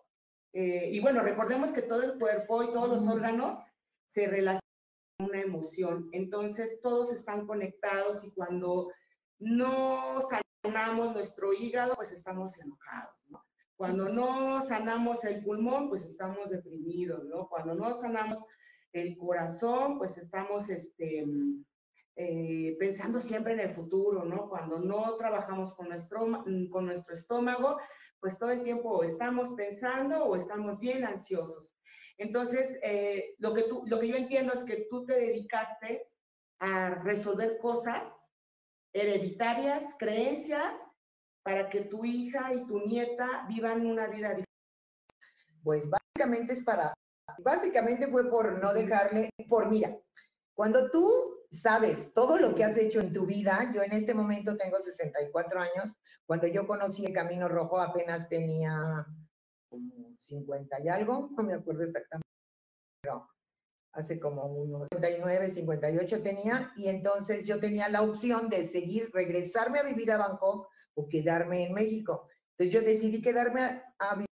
eh, 0.54 0.90
y 0.92 1.00
bueno, 1.00 1.22
recordemos 1.22 1.72
que 1.72 1.82
todo 1.82 2.04
el 2.04 2.18
cuerpo 2.18 2.64
y 2.64 2.68
todos 2.68 2.90
los 2.90 3.08
órganos 3.08 3.60
se 4.10 4.28
relacionan 4.28 4.62
con 5.18 5.30
una 5.30 5.42
emoción. 5.42 6.10
Entonces 6.14 6.80
todos 6.82 7.12
están 7.12 7.46
conectados 7.46 8.24
y 8.24 8.32
cuando 8.32 8.92
no 9.40 10.20
sanamos 10.62 11.14
nuestro 11.14 11.54
hígado, 11.54 11.96
pues 11.96 12.12
estamos 12.12 12.58
enojados, 12.60 13.16
¿no? 13.30 13.44
Cuando 13.76 14.10
no 14.10 14.62
sanamos 14.62 15.24
el 15.24 15.44
pulmón, 15.44 15.90
pues 15.90 16.06
estamos 16.06 16.50
deprimidos, 16.50 17.24
¿no? 17.26 17.48
Cuando 17.48 17.76
no 17.76 17.94
sanamos 17.94 18.44
el 18.92 19.16
corazón, 19.18 20.00
pues 20.00 20.18
estamos 20.18 20.70
este, 20.70 21.26
eh, 22.16 22.76
pensando 22.80 23.20
siempre 23.20 23.54
en 23.54 23.60
el 23.60 23.76
futuro, 23.76 24.26
¿no? 24.26 24.50
Cuando 24.50 24.80
no 24.80 25.16
trabajamos 25.18 25.74
con 25.76 25.90
nuestro, 25.90 26.44
con 26.72 26.86
nuestro 26.88 27.14
estómago, 27.14 27.78
pues 28.20 28.40
todo 28.40 28.50
el 28.50 28.64
tiempo 28.64 29.04
estamos 29.04 29.54
pensando 29.54 30.26
o 30.26 30.36
estamos 30.36 30.80
bien 30.80 31.06
ansiosos. 31.06 31.78
Entonces, 32.18 32.80
eh, 32.82 33.36
lo, 33.38 33.54
que 33.54 33.64
tú, 33.64 33.84
lo 33.86 34.00
que 34.00 34.08
yo 34.08 34.16
entiendo 34.16 34.54
es 34.54 34.64
que 34.64 34.88
tú 34.90 35.06
te 35.06 35.14
dedicaste 35.14 36.08
a 36.60 36.96
resolver 37.04 37.60
cosas 37.60 38.17
hereditarias, 38.98 39.84
creencias, 39.98 40.74
para 41.44 41.70
que 41.70 41.82
tu 41.82 42.04
hija 42.04 42.54
y 42.54 42.66
tu 42.66 42.80
nieta 42.80 43.46
vivan 43.48 43.86
una 43.86 44.08
vida 44.08 44.30
diferente. 44.30 44.46
Pues 45.64 45.90
básicamente 45.90 46.54
es 46.54 46.64
para 46.64 46.94
Básicamente 47.40 48.08
fue 48.08 48.30
por 48.30 48.62
no 48.62 48.74
dejarle, 48.74 49.30
por 49.48 49.70
mira, 49.70 49.96
cuando 50.56 50.90
tú 50.90 51.46
sabes 51.52 52.14
todo 52.14 52.38
lo 52.38 52.56
que 52.56 52.64
has 52.64 52.78
hecho 52.78 53.00
en 53.00 53.14
tu 53.14 53.26
vida, 53.26 53.72
yo 53.74 53.84
en 53.84 53.92
este 53.92 54.14
momento 54.14 54.58
tengo 54.58 54.80
64 54.80 55.60
años, 55.60 55.94
cuando 56.26 56.48
yo 56.48 56.66
conocí 56.66 57.06
el 57.06 57.14
Camino 57.14 57.48
Rojo 57.48 57.80
apenas 57.80 58.28
tenía 58.28 59.06
como 59.70 60.16
50 60.20 60.82
y 60.82 60.90
algo, 60.90 61.30
no 61.38 61.44
me 61.44 61.54
acuerdo 61.54 61.84
exactamente, 61.84 62.28
pero 63.02 63.30
hace 63.98 64.20
como 64.20 64.46
unos 64.46 64.88
59, 64.92 65.50
58 65.50 66.22
tenía, 66.22 66.72
y 66.78 66.88
entonces 66.88 67.46
yo 67.46 67.60
tenía 67.60 67.90
la 67.90 68.04
opción 68.04 68.48
de 68.48 68.66
seguir, 68.66 69.10
regresarme 69.12 69.80
a 69.80 69.84
vivir 69.84 70.12
a 70.12 70.18
Bangkok 70.18 70.68
o 70.94 71.10
quedarme 71.10 71.66
en 71.66 71.74
México. 71.74 72.28
Entonces 72.52 72.74
yo 72.74 72.88
decidí 72.88 73.22
quedarme 73.22 73.62
a, 73.62 73.84
a 73.98 74.16
vivir 74.16 74.28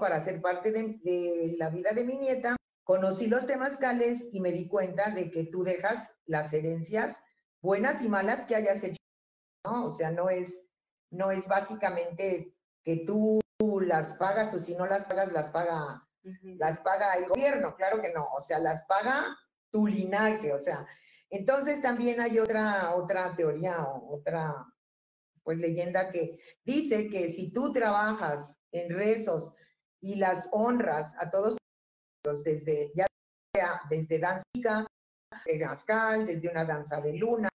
para 0.00 0.24
ser 0.24 0.40
parte 0.40 0.72
de, 0.72 0.98
de, 1.04 1.54
la 1.56 1.70
vida 1.70 1.92
de 1.92 2.04
mi 2.04 2.16
nieta. 2.16 2.56
Conocí 2.84 3.28
los 3.28 3.46
temazcales 3.46 4.26
y 4.32 4.40
me 4.40 4.50
di 4.50 4.66
cuenta 4.66 5.10
de 5.10 5.30
que 5.30 5.44
tú 5.44 5.62
dejas 5.62 6.10
las 6.26 6.52
herencias 6.52 7.16
buenas 7.62 8.02
y 8.02 8.08
malas 8.08 8.44
que 8.44 8.56
hayas 8.56 8.82
hecho, 8.82 8.98
¿no? 9.64 9.86
O 9.86 9.90
sea, 9.92 10.10
no 10.10 10.30
es, 10.30 10.64
no 11.10 11.30
es 11.30 11.46
básicamente 11.46 12.54
que 12.82 12.96
tú 13.04 13.40
las 13.80 14.14
pagas 14.14 14.52
o 14.54 14.60
si 14.60 14.74
no 14.74 14.86
las 14.86 15.04
pagas, 15.04 15.32
las 15.32 15.48
paga, 15.50 16.07
las 16.42 16.78
paga 16.80 17.14
el 17.14 17.28
gobierno, 17.28 17.74
claro 17.76 18.00
que 18.00 18.12
no, 18.12 18.26
o 18.26 18.40
sea, 18.40 18.58
las 18.58 18.84
paga 18.84 19.36
tu 19.70 19.86
linaje, 19.86 20.52
o 20.52 20.58
sea. 20.58 20.86
Entonces 21.30 21.82
también 21.82 22.20
hay 22.20 22.38
otra, 22.38 22.94
otra 22.94 23.34
teoría 23.36 23.86
otra 23.86 24.66
pues 25.42 25.58
leyenda 25.58 26.10
que 26.10 26.38
dice 26.64 27.08
que 27.08 27.28
si 27.30 27.50
tú 27.52 27.72
trabajas 27.72 28.54
en 28.70 28.94
rezos 28.94 29.50
y 30.00 30.16
las 30.16 30.48
honras 30.52 31.14
a 31.18 31.30
todos 31.30 31.56
desde 32.44 32.92
ya 32.94 33.06
desde 33.88 34.18
danza 34.18 34.86
de 35.44 35.58
Gascal, 35.58 36.26
desde 36.26 36.48
una 36.50 36.64
danza 36.64 37.00
de 37.00 37.14
luna, 37.14 37.48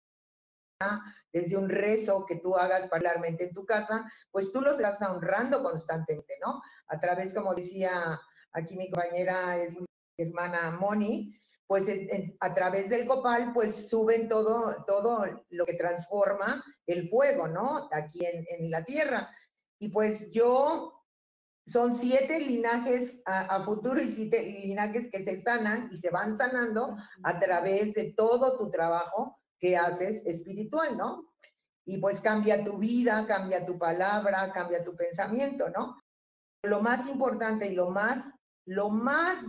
desde 1.32 1.58
un 1.58 1.70
rezo 1.70 2.26
que 2.26 2.38
tú 2.38 2.56
hagas 2.56 2.88
particularmente 2.88 3.46
en 3.46 3.54
tu 3.54 3.66
casa, 3.66 4.10
pues 4.32 4.52
tú 4.52 4.62
los 4.62 4.76
estás 4.76 5.02
honrando 5.02 5.64
constantemente, 5.64 6.36
¿no? 6.42 6.62
A 6.88 7.00
través, 7.00 7.34
como 7.34 7.54
decía 7.56 8.20
aquí 8.54 8.76
mi 8.76 8.90
compañera, 8.90 9.58
es 9.58 9.76
mi 9.78 9.86
hermana 10.18 10.78
Moni, 10.80 11.36
pues 11.68 11.88
a 12.40 12.54
través 12.54 12.90
del 12.90 13.08
copal, 13.08 13.52
pues 13.54 13.90
suben 13.90 14.28
todo, 14.28 14.84
todo 14.86 15.26
lo 15.50 15.66
que 15.66 15.74
transforma 15.74 16.64
el 16.86 17.10
fuego, 17.10 17.48
¿no? 17.48 17.90
Aquí 17.92 18.26
en, 18.26 18.46
en 18.50 18.70
la 18.70 18.84
tierra. 18.84 19.30
Y 19.80 19.90
pues 19.90 20.30
yo, 20.32 21.04
son 21.66 21.96
siete 21.96 22.40
linajes 22.40 23.22
a, 23.26 23.56
a, 23.56 23.64
futuro 23.64 24.02
y 24.02 24.10
siete 24.10 24.44
linajes 24.44 25.10
que 25.10 25.24
se 25.24 25.40
sanan 25.42 25.90
y 25.92 25.98
se 25.98 26.10
van 26.10 26.36
sanando 26.36 26.98
a 27.24 27.40
través 27.40 27.94
de 27.94 28.14
todo 28.14 28.58
tu 28.58 28.70
trabajo 28.70 29.40
que 29.60 29.78
haces 29.78 30.22
espiritual, 30.26 30.98
¿no? 30.98 31.34
Y 31.86 31.98
pues 31.98 32.20
cambia 32.20 32.64
tu 32.64 32.78
vida, 32.78 33.26
cambia 33.28 33.66
tu 33.66 33.78
palabra, 33.78 34.52
cambia 34.54 34.84
tu 34.84 34.96
pensamiento, 34.96 35.70
¿no? 35.70 36.02
Lo 36.64 36.82
más 36.82 37.08
importante 37.08 37.68
y 37.68 37.76
lo 37.76 37.90
más, 37.90 38.30
lo 38.66 38.90
más 38.90 39.46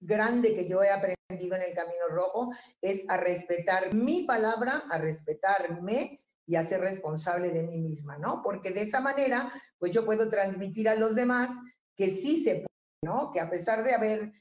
grande 0.00 0.54
que 0.54 0.68
yo 0.68 0.82
he 0.82 0.90
aprendido 0.90 1.56
en 1.56 1.62
el 1.62 1.74
Camino 1.74 2.08
Rojo 2.10 2.52
es 2.80 3.04
a 3.08 3.16
respetar 3.16 3.94
mi 3.94 4.24
palabra, 4.24 4.84
a 4.90 4.98
respetarme 4.98 6.22
y 6.46 6.56
a 6.56 6.64
ser 6.64 6.80
responsable 6.80 7.50
de 7.50 7.62
mí 7.62 7.78
misma, 7.78 8.18
¿no? 8.18 8.42
Porque 8.42 8.70
de 8.70 8.82
esa 8.82 9.00
manera, 9.00 9.52
pues 9.78 9.92
yo 9.92 10.04
puedo 10.04 10.28
transmitir 10.28 10.88
a 10.88 10.94
los 10.94 11.14
demás 11.14 11.50
que 11.96 12.10
sí 12.10 12.42
se 12.42 12.56
puede, 12.56 12.68
¿no? 13.02 13.32
Que 13.32 13.40
a 13.40 13.48
pesar 13.48 13.82
de 13.82 13.94
haber 13.94 14.32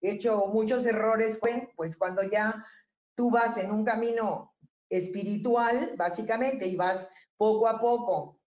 hecho 0.00 0.46
muchos 0.46 0.86
errores, 0.86 1.40
pues 1.74 1.96
cuando 1.96 2.22
ya 2.22 2.64
tú 3.16 3.30
vas 3.30 3.56
en 3.56 3.72
un 3.72 3.84
camino 3.84 4.54
espiritual, 4.88 5.94
básicamente, 5.96 6.66
y 6.66 6.76
vas 6.76 7.08
poco 7.36 7.66
a 7.68 7.80
poco 7.80 8.40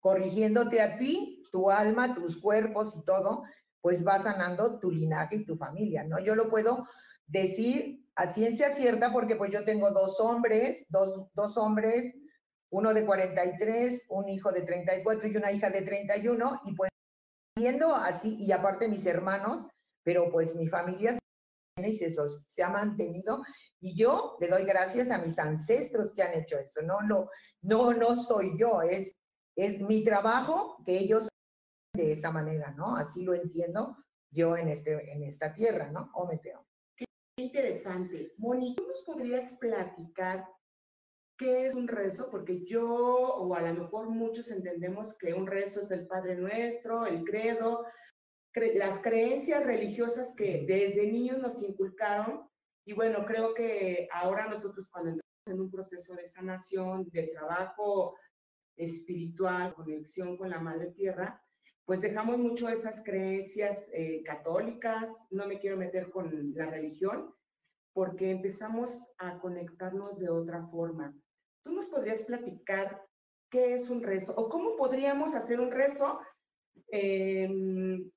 corrigiéndote 0.00 0.80
a 0.80 0.98
ti, 0.98 1.42
tu 1.50 1.70
alma, 1.70 2.14
tus 2.14 2.36
cuerpos 2.36 2.94
y 2.96 3.04
todo, 3.04 3.44
pues 3.80 4.02
vas 4.02 4.24
sanando 4.24 4.78
tu 4.80 4.90
linaje 4.90 5.36
y 5.36 5.44
tu 5.44 5.56
familia, 5.56 6.04
¿no? 6.04 6.18
Yo 6.18 6.34
lo 6.34 6.48
puedo 6.48 6.86
decir 7.26 8.04
a 8.16 8.26
ciencia 8.26 8.74
cierta 8.74 9.12
porque 9.12 9.36
pues 9.36 9.52
yo 9.52 9.64
tengo 9.64 9.90
dos 9.90 10.18
hombres, 10.20 10.86
dos, 10.88 11.28
dos 11.34 11.56
hombres, 11.56 12.14
uno 12.70 12.92
de 12.92 13.06
43, 13.06 14.02
un 14.08 14.28
hijo 14.28 14.52
de 14.52 14.62
34 14.62 15.28
y 15.28 15.36
una 15.36 15.52
hija 15.52 15.70
de 15.70 15.82
31, 15.82 16.62
y 16.64 16.74
pues 16.74 16.90
viendo 17.56 17.94
así, 17.94 18.36
y 18.38 18.52
aparte 18.52 18.88
mis 18.88 19.06
hermanos, 19.06 19.66
pero 20.04 20.30
pues 20.30 20.54
mi 20.54 20.68
familia 20.68 21.18
se, 21.76 22.10
se 22.10 22.62
ha 22.62 22.70
mantenido 22.70 23.42
y 23.80 23.96
yo 23.96 24.36
le 24.40 24.48
doy 24.48 24.64
gracias 24.64 25.10
a 25.10 25.18
mis 25.18 25.38
ancestros 25.38 26.12
que 26.14 26.22
han 26.22 26.34
hecho 26.34 26.58
eso, 26.58 26.82
no, 26.82 27.00
no, 27.02 27.28
no, 27.62 27.92
no 27.92 28.16
soy 28.16 28.58
yo, 28.58 28.82
es, 28.82 29.16
es 29.56 29.80
mi 29.80 30.02
trabajo 30.02 30.76
que 30.84 30.98
ellos 30.98 31.28
de 31.94 32.12
esa 32.12 32.30
manera, 32.30 32.72
¿no? 32.72 32.96
Así 32.96 33.22
lo 33.22 33.34
entiendo 33.34 33.96
yo 34.30 34.56
en, 34.56 34.68
este, 34.68 35.12
en 35.12 35.22
esta 35.22 35.54
tierra, 35.54 35.90
¿no? 35.90 36.10
O 36.14 36.26
meteo. 36.26 36.66
Qué 36.96 37.04
interesante. 37.36 38.32
Moni, 38.36 38.74
¿tú 38.74 38.86
nos 38.86 39.02
podrías 39.02 39.52
platicar 39.54 40.46
qué 41.38 41.66
es 41.66 41.74
un 41.74 41.88
rezo? 41.88 42.28
Porque 42.30 42.64
yo, 42.64 42.86
o 42.86 43.54
a 43.54 43.62
lo 43.62 43.74
mejor 43.74 44.10
muchos 44.10 44.50
entendemos 44.50 45.16
que 45.18 45.34
un 45.34 45.46
rezo 45.46 45.80
es 45.80 45.90
el 45.90 46.06
Padre 46.06 46.36
Nuestro, 46.36 47.06
el 47.06 47.24
credo, 47.24 47.86
cre 48.52 48.74
las 48.74 49.00
creencias 49.00 49.64
religiosas 49.64 50.34
que 50.36 50.64
desde 50.66 51.10
niños 51.10 51.38
nos 51.38 51.62
inculcaron. 51.62 52.48
Y 52.84 52.92
bueno, 52.92 53.24
creo 53.26 53.54
que 53.54 54.08
ahora 54.12 54.46
nosotros 54.48 54.88
cuando 54.90 55.10
entramos 55.10 55.46
en 55.46 55.60
un 55.60 55.70
proceso 55.70 56.14
de 56.14 56.26
sanación, 56.26 57.08
de 57.10 57.28
trabajo 57.28 58.16
espiritual, 58.76 59.74
conexión 59.74 60.36
con 60.36 60.50
la 60.50 60.60
Madre 60.60 60.92
Tierra, 60.92 61.42
pues 61.88 62.02
dejamos 62.02 62.36
mucho 62.36 62.68
esas 62.68 63.02
creencias 63.02 63.88
eh, 63.94 64.22
católicas, 64.22 65.10
no 65.30 65.46
me 65.46 65.58
quiero 65.58 65.78
meter 65.78 66.10
con 66.10 66.52
la 66.54 66.66
religión, 66.66 67.34
porque 67.94 68.30
empezamos 68.30 69.08
a 69.16 69.38
conectarnos 69.38 70.18
de 70.18 70.28
otra 70.28 70.66
forma. 70.66 71.16
¿Tú 71.64 71.72
nos 71.72 71.86
podrías 71.86 72.20
platicar 72.24 73.02
qué 73.50 73.72
es 73.72 73.88
un 73.88 74.02
rezo 74.02 74.34
o 74.36 74.50
cómo 74.50 74.76
podríamos 74.76 75.34
hacer 75.34 75.60
un 75.60 75.70
rezo? 75.70 76.20
Eh, 76.92 77.48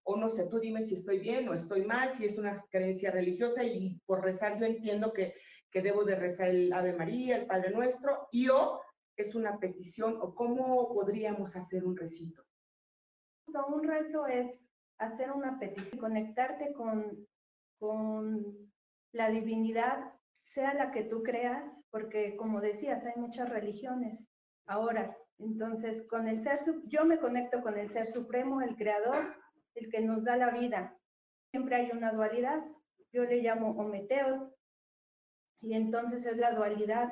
o 0.04 0.18
no 0.18 0.28
sé, 0.28 0.48
tú 0.48 0.60
dime 0.60 0.84
si 0.84 0.96
estoy 0.96 1.20
bien 1.20 1.48
o 1.48 1.54
estoy 1.54 1.86
mal, 1.86 2.12
si 2.12 2.26
es 2.26 2.38
una 2.38 2.66
creencia 2.72 3.10
religiosa 3.10 3.64
y 3.64 4.02
por 4.06 4.22
rezar 4.22 4.60
yo 4.60 4.66
entiendo 4.66 5.14
que, 5.14 5.34
que 5.72 5.82
debo 5.82 6.04
de 6.04 6.18
rezar 6.18 6.50
el 6.50 6.74
Ave 6.74 6.92
María, 6.92 7.38
el 7.38 7.48
Padre 7.48 7.72
Nuestro, 7.72 8.28
y 8.34 8.50
o 8.50 8.82
es 9.16 9.34
una 9.34 9.60
petición 9.60 10.18
o 10.20 10.36
cómo 10.36 10.94
podríamos 10.94 11.56
hacer 11.56 11.86
un 11.86 11.96
recito 11.96 12.44
un 13.68 13.84
rezo 13.84 14.28
es 14.28 14.52
hacer 15.00 15.32
una 15.32 15.60
petición, 15.60 16.00
conectarte 16.00 16.74
con, 16.74 17.28
con 17.80 18.72
la 19.14 19.30
divinidad, 19.30 20.14
sea 20.44 20.74
la 20.74 20.92
que 20.92 21.04
tú 21.04 21.24
creas, 21.24 21.64
porque 21.90 22.36
como 22.38 22.62
decías, 22.62 23.06
hay 23.06 23.20
muchas 23.20 23.50
religiones. 23.50 24.28
Ahora, 24.68 25.18
entonces, 25.40 26.06
con 26.08 26.28
el 26.28 26.40
ser, 26.42 26.60
yo 26.86 27.06
me 27.06 27.20
conecto 27.20 27.62
con 27.62 27.78
el 27.78 27.90
ser 27.92 28.08
supremo, 28.08 28.62
el 28.62 28.76
creador, 28.76 29.36
el 29.76 29.90
que 29.90 30.02
nos 30.02 30.24
da 30.24 30.38
la 30.38 30.52
vida. 30.52 30.96
Siempre 31.50 31.76
hay 31.76 31.92
una 31.92 32.12
dualidad. 32.12 32.64
Yo 33.12 33.24
le 33.24 33.42
llamo 33.42 33.72
Ometeo, 33.72 34.54
y 35.62 35.76
entonces 35.76 36.26
es 36.26 36.38
la 36.38 36.54
dualidad 36.54 37.12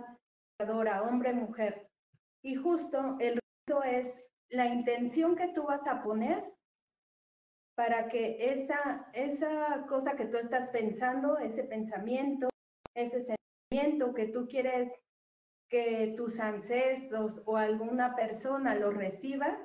creadora, 0.58 1.04
hombre-mujer. 1.04 1.90
Y 2.44 2.56
justo 2.56 3.18
el 3.20 3.40
rezo 3.68 3.84
es 3.84 4.29
la 4.50 4.68
intención 4.68 5.36
que 5.36 5.50
tú 5.50 5.64
vas 5.64 5.86
a 5.88 6.02
poner 6.04 6.44
para 7.76 8.10
que 8.10 8.54
esa, 8.54 9.10
esa 9.14 9.86
cosa 9.88 10.16
que 10.16 10.26
tú 10.26 10.38
estás 10.38 10.70
pensando, 10.70 11.38
ese 11.38 11.64
pensamiento, 11.64 12.50
ese 12.94 13.22
sentimiento 13.22 14.14
que 14.14 14.28
tú 14.28 14.48
quieres 14.48 14.92
que 15.70 16.14
tus 16.18 16.40
ancestros 16.40 17.42
o 17.46 17.56
alguna 17.56 18.16
persona 18.16 18.76
lo 18.76 18.92
reciba, 18.92 19.58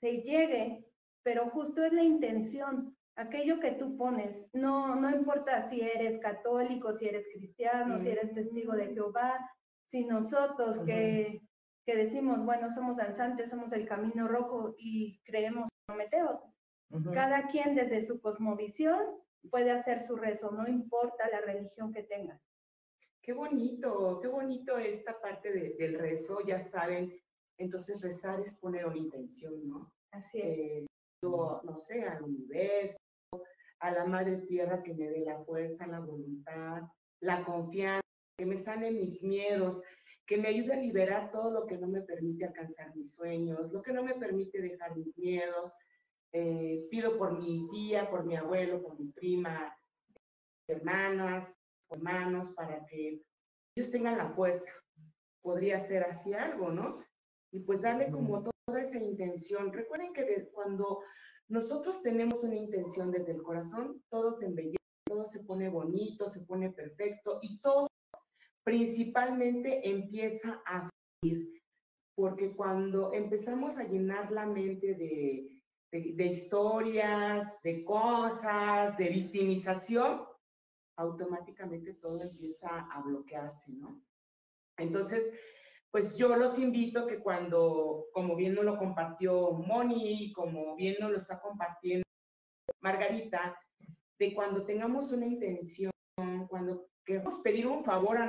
se 0.00 0.18
llegue, 0.18 0.84
pero 1.24 1.48
justo 1.50 1.82
es 1.82 1.92
la 1.92 2.02
intención, 2.02 2.94
aquello 3.16 3.58
que 3.60 3.72
tú 3.72 3.96
pones, 3.96 4.46
no, 4.52 4.94
no 4.94 5.10
importa 5.10 5.62
si 5.68 5.80
eres 5.80 6.18
católico, 6.18 6.94
si 6.94 7.08
eres 7.08 7.26
cristiano, 7.34 7.96
mm. 7.96 8.00
si 8.02 8.08
eres 8.10 8.34
testigo 8.34 8.74
de 8.74 8.92
Jehová, 8.94 9.50
si 9.90 10.04
nosotros 10.04 10.78
-huh. 10.78 10.84
que 10.84 11.40
que 11.86 11.96
decimos, 11.96 12.44
bueno, 12.44 12.68
somos 12.70 12.96
danzantes, 12.96 13.48
somos 13.48 13.72
el 13.72 13.86
camino 13.86 14.26
rojo 14.26 14.74
y 14.76 15.20
creemos 15.24 15.68
en 15.70 15.86
Prometeo. 15.86 16.52
Uh 16.90 16.98
-huh. 16.98 17.14
Cada 17.14 17.46
quien 17.46 17.76
desde 17.76 18.02
su 18.02 18.20
cosmovisión 18.20 19.00
puede 19.50 19.70
hacer 19.70 20.00
su 20.00 20.16
rezo, 20.16 20.50
no 20.50 20.66
importa 20.66 21.28
la 21.30 21.40
religión 21.40 21.92
que 21.92 22.02
tenga. 22.02 22.40
Qué 23.22 23.32
bonito, 23.32 24.20
qué 24.20 24.28
bonito 24.28 24.78
esta 24.78 25.20
parte 25.20 25.52
de, 25.52 25.74
del 25.78 25.98
rezo, 25.98 26.44
ya 26.44 26.60
saben, 26.60 27.12
entonces 27.58 28.02
rezar 28.02 28.40
es 28.40 28.56
poner 28.56 28.86
una 28.86 28.98
intención, 28.98 29.68
¿no? 29.68 29.92
Así 30.12 30.40
es. 30.40 30.58
Eh, 30.58 30.86
yo, 31.22 31.60
no 31.64 31.76
sé, 31.76 32.02
al 32.02 32.22
universo, 32.22 32.98
a 33.80 33.90
la 33.90 34.04
Madre 34.04 34.38
Tierra 34.48 34.82
que 34.82 34.94
me 34.94 35.08
dé 35.08 35.20
la 35.20 35.38
fuerza, 35.44 35.86
la 35.86 36.00
voluntad, 36.00 36.82
la 37.20 37.44
confianza, 37.44 38.00
que 38.38 38.46
me 38.46 38.56
sane 38.56 38.90
mis 38.90 39.22
miedos, 39.22 39.80
que 40.26 40.36
me 40.36 40.48
ayude 40.48 40.74
a 40.74 40.80
liberar 40.80 41.30
todo 41.30 41.50
lo 41.50 41.66
que 41.66 41.78
no 41.78 41.86
me 41.86 42.02
permite 42.02 42.44
alcanzar 42.44 42.94
mis 42.96 43.12
sueños, 43.12 43.72
lo 43.72 43.82
que 43.82 43.92
no 43.92 44.02
me 44.02 44.14
permite 44.14 44.60
dejar 44.60 44.96
mis 44.96 45.16
miedos. 45.16 45.72
Eh, 46.32 46.86
pido 46.90 47.16
por 47.16 47.38
mi 47.38 47.68
tía, 47.70 48.10
por 48.10 48.24
mi 48.24 48.36
abuelo, 48.36 48.82
por 48.82 48.98
mi 48.98 49.06
prima, 49.12 49.74
hermanas, 50.66 51.56
hermanos, 51.88 52.50
para 52.50 52.84
que 52.86 53.22
ellos 53.76 53.90
tengan 53.90 54.18
la 54.18 54.30
fuerza. 54.30 54.70
Podría 55.42 55.80
ser 55.80 56.02
así 56.02 56.34
algo, 56.34 56.70
¿no? 56.70 56.98
Y 57.52 57.60
pues 57.60 57.82
darle 57.82 58.10
como 58.10 58.42
toda 58.42 58.80
esa 58.80 58.98
intención. 58.98 59.72
Recuerden 59.72 60.12
que 60.12 60.50
cuando 60.52 61.02
nosotros 61.48 62.02
tenemos 62.02 62.42
una 62.42 62.56
intención 62.56 63.12
desde 63.12 63.32
el 63.32 63.42
corazón, 63.42 64.02
todo 64.10 64.32
se 64.32 64.46
embellece, 64.46 64.76
todo 65.06 65.24
se 65.24 65.44
pone 65.44 65.68
bonito, 65.68 66.28
se 66.28 66.40
pone 66.40 66.70
perfecto 66.70 67.38
y 67.40 67.60
todo 67.60 67.86
principalmente 68.66 69.88
empieza 69.88 70.60
a 70.66 70.90
fluir. 71.20 71.62
Porque 72.16 72.54
cuando 72.56 73.12
empezamos 73.12 73.78
a 73.78 73.84
llenar 73.84 74.32
la 74.32 74.44
mente 74.44 74.94
de, 74.94 75.62
de, 75.92 76.26
historias, 76.26 77.52
de 77.62 77.84
cosas, 77.84 78.96
de 78.96 79.08
victimización, 79.08 80.24
automáticamente 80.98 81.94
todo 81.94 82.20
empieza 82.22 82.68
a 82.90 83.02
bloquearse, 83.02 83.72
¿no? 83.72 84.02
Entonces, 84.78 85.30
pues 85.92 86.16
yo 86.16 86.34
los 86.36 86.58
invito 86.58 87.06
que 87.06 87.20
cuando, 87.20 88.06
como 88.12 88.34
bien 88.34 88.54
nos 88.54 88.64
lo 88.64 88.78
compartió 88.78 89.52
Moni, 89.52 90.32
como 90.32 90.74
bien 90.74 90.96
nos 90.98 91.10
lo 91.12 91.16
está 91.18 91.40
compartiendo 91.40 92.04
Margarita, 92.82 93.56
de 94.18 94.34
cuando 94.34 94.64
tengamos 94.64 95.12
una 95.12 95.26
intención, 95.26 95.92
cuando 96.48 96.88
queremos 97.04 97.38
pedir 97.40 97.66
un 97.66 97.84
favor 97.84 98.18
a 98.18 98.26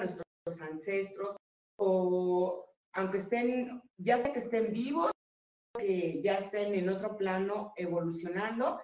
nuestros 0.47 0.61
ancestros, 0.61 1.35
o 1.77 2.65
aunque 2.93 3.19
estén, 3.19 3.81
ya 3.97 4.17
sea 4.17 4.33
que 4.33 4.39
estén 4.39 4.73
vivos, 4.73 5.11
que 5.77 6.21
ya 6.23 6.35
estén 6.35 6.73
en 6.73 6.89
otro 6.89 7.15
plano 7.17 7.73
evolucionando, 7.75 8.81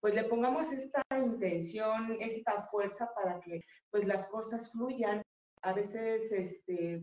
pues 0.00 0.14
le 0.14 0.24
pongamos 0.24 0.72
esta 0.72 1.02
intención, 1.16 2.16
esta 2.20 2.68
fuerza 2.70 3.10
para 3.14 3.40
que 3.40 3.60
pues 3.90 4.06
las 4.06 4.28
cosas 4.28 4.70
fluyan. 4.70 5.22
A 5.62 5.72
veces 5.72 6.30
este, 6.30 7.02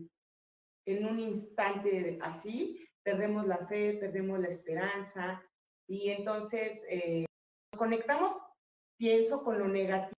en 0.86 1.06
un 1.06 1.20
instante 1.20 2.18
así, 2.22 2.86
perdemos 3.02 3.46
la 3.46 3.66
fe, 3.66 3.98
perdemos 4.00 4.38
la 4.38 4.48
esperanza 4.48 5.42
y 5.86 6.10
entonces 6.10 6.82
eh, 6.88 7.26
nos 7.72 7.78
conectamos, 7.78 8.40
pienso, 8.96 9.42
con 9.42 9.58
lo 9.58 9.68
negativo 9.68 10.13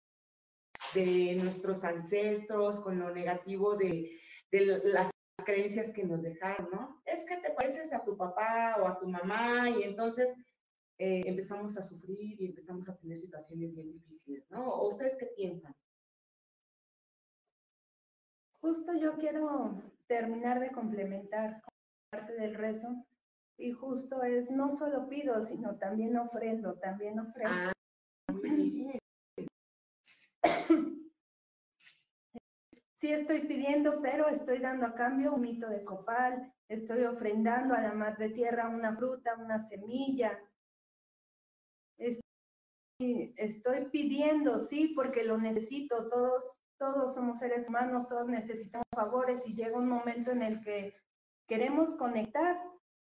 de 0.94 1.34
nuestros 1.36 1.84
ancestros, 1.84 2.80
con 2.80 2.98
lo 2.98 3.14
negativo 3.14 3.76
de, 3.76 4.18
de 4.50 4.60
las 4.84 5.10
creencias 5.44 5.92
que 5.92 6.04
nos 6.04 6.22
dejaron, 6.22 6.68
¿no? 6.72 7.00
Es 7.04 7.24
que 7.24 7.36
te 7.36 7.50
pareces 7.50 7.92
a 7.92 8.04
tu 8.04 8.16
papá 8.16 8.76
o 8.80 8.86
a 8.86 8.98
tu 8.98 9.06
mamá 9.08 9.70
y 9.70 9.82
entonces 9.84 10.28
eh, 10.98 11.22
empezamos 11.26 11.76
a 11.76 11.82
sufrir 11.82 12.40
y 12.40 12.46
empezamos 12.46 12.88
a 12.88 12.96
tener 12.96 13.18
situaciones 13.18 13.74
bien 13.74 13.92
difíciles, 13.92 14.50
¿no? 14.50 14.68
¿O 14.68 14.88
ustedes 14.88 15.16
qué 15.16 15.26
piensan? 15.36 15.72
Justo 18.60 18.94
yo 18.94 19.16
quiero 19.18 19.82
terminar 20.06 20.58
de 20.60 20.70
complementar 20.72 21.60
parte 22.10 22.32
del 22.34 22.54
rezo 22.54 23.04
y 23.58 23.72
justo 23.72 24.22
es 24.22 24.50
no 24.50 24.72
solo 24.72 25.08
pido, 25.08 25.42
sino 25.44 25.76
también 25.76 26.16
ofrendo, 26.16 26.74
también 26.78 27.20
ofrezco. 27.20 27.54
Ah, 27.54 27.72
sí 33.06 33.12
estoy 33.12 33.42
pidiendo, 33.42 34.02
pero 34.02 34.28
estoy 34.28 34.58
dando 34.58 34.84
a 34.84 34.94
cambio 34.96 35.32
un 35.32 35.42
mito 35.42 35.68
de 35.68 35.84
copal, 35.84 36.52
estoy 36.68 37.04
ofrendando 37.04 37.72
a 37.72 37.80
la 37.80 37.92
madre 37.92 38.30
tierra 38.30 38.68
una 38.68 38.96
fruta, 38.96 39.36
una 39.36 39.68
semilla. 39.68 40.36
Estoy, 42.98 43.84
pidiendo, 43.92 44.58
sí, 44.58 44.88
porque 44.96 45.22
lo 45.22 45.38
necesito, 45.38 46.08
todos, 46.08 46.58
todos 46.80 47.14
somos 47.14 47.38
seres 47.38 47.68
humanos, 47.68 48.08
todos 48.08 48.26
necesitamos 48.26 48.86
favores 48.92 49.40
y 49.46 49.54
llega 49.54 49.78
un 49.78 49.88
momento 49.88 50.32
en 50.32 50.42
el 50.42 50.60
que 50.60 50.92
queremos 51.46 51.94
conectar 51.94 52.60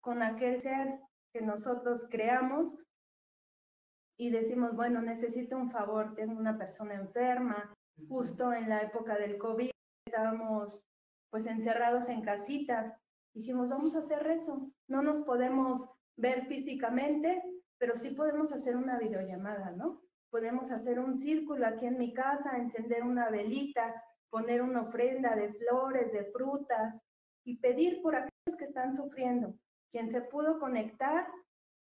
con 0.02 0.22
aquel 0.22 0.60
ser 0.60 1.00
que 1.32 1.40
nosotros 1.40 2.06
creamos 2.10 2.76
y 4.18 4.28
decimos, 4.28 4.76
bueno, 4.76 5.00
necesito 5.00 5.56
un 5.56 5.70
favor, 5.70 6.14
tengo 6.14 6.38
una 6.38 6.58
persona 6.58 6.94
enferma, 6.96 7.74
justo 8.08 8.52
en 8.52 8.68
la 8.68 8.82
época 8.82 9.16
del 9.16 9.38
COVID 9.38 9.70
estábamos 10.06 10.82
pues 11.30 11.46
encerrados 11.46 12.08
en 12.08 12.22
casita, 12.22 12.98
dijimos, 13.34 13.68
vamos 13.68 13.94
a 13.94 13.98
hacer 13.98 14.26
eso, 14.28 14.70
no 14.88 15.02
nos 15.02 15.20
podemos 15.20 15.86
ver 16.16 16.46
físicamente, 16.46 17.42
pero 17.78 17.96
sí 17.96 18.10
podemos 18.10 18.52
hacer 18.52 18.76
una 18.76 18.98
videollamada, 18.98 19.72
¿no? 19.72 20.00
Podemos 20.30 20.70
hacer 20.70 20.98
un 20.98 21.14
círculo 21.14 21.66
aquí 21.66 21.86
en 21.86 21.98
mi 21.98 22.14
casa, 22.14 22.56
encender 22.56 23.02
una 23.02 23.28
velita, 23.28 24.02
poner 24.30 24.62
una 24.62 24.82
ofrenda 24.82 25.34
de 25.34 25.52
flores, 25.54 26.12
de 26.12 26.24
frutas 26.32 26.96
y 27.44 27.58
pedir 27.58 28.00
por 28.00 28.14
aquellos 28.14 28.56
que 28.58 28.64
están 28.64 28.94
sufriendo. 28.94 29.54
Quien 29.90 30.10
se 30.10 30.22
pudo 30.22 30.58
conectar, 30.58 31.26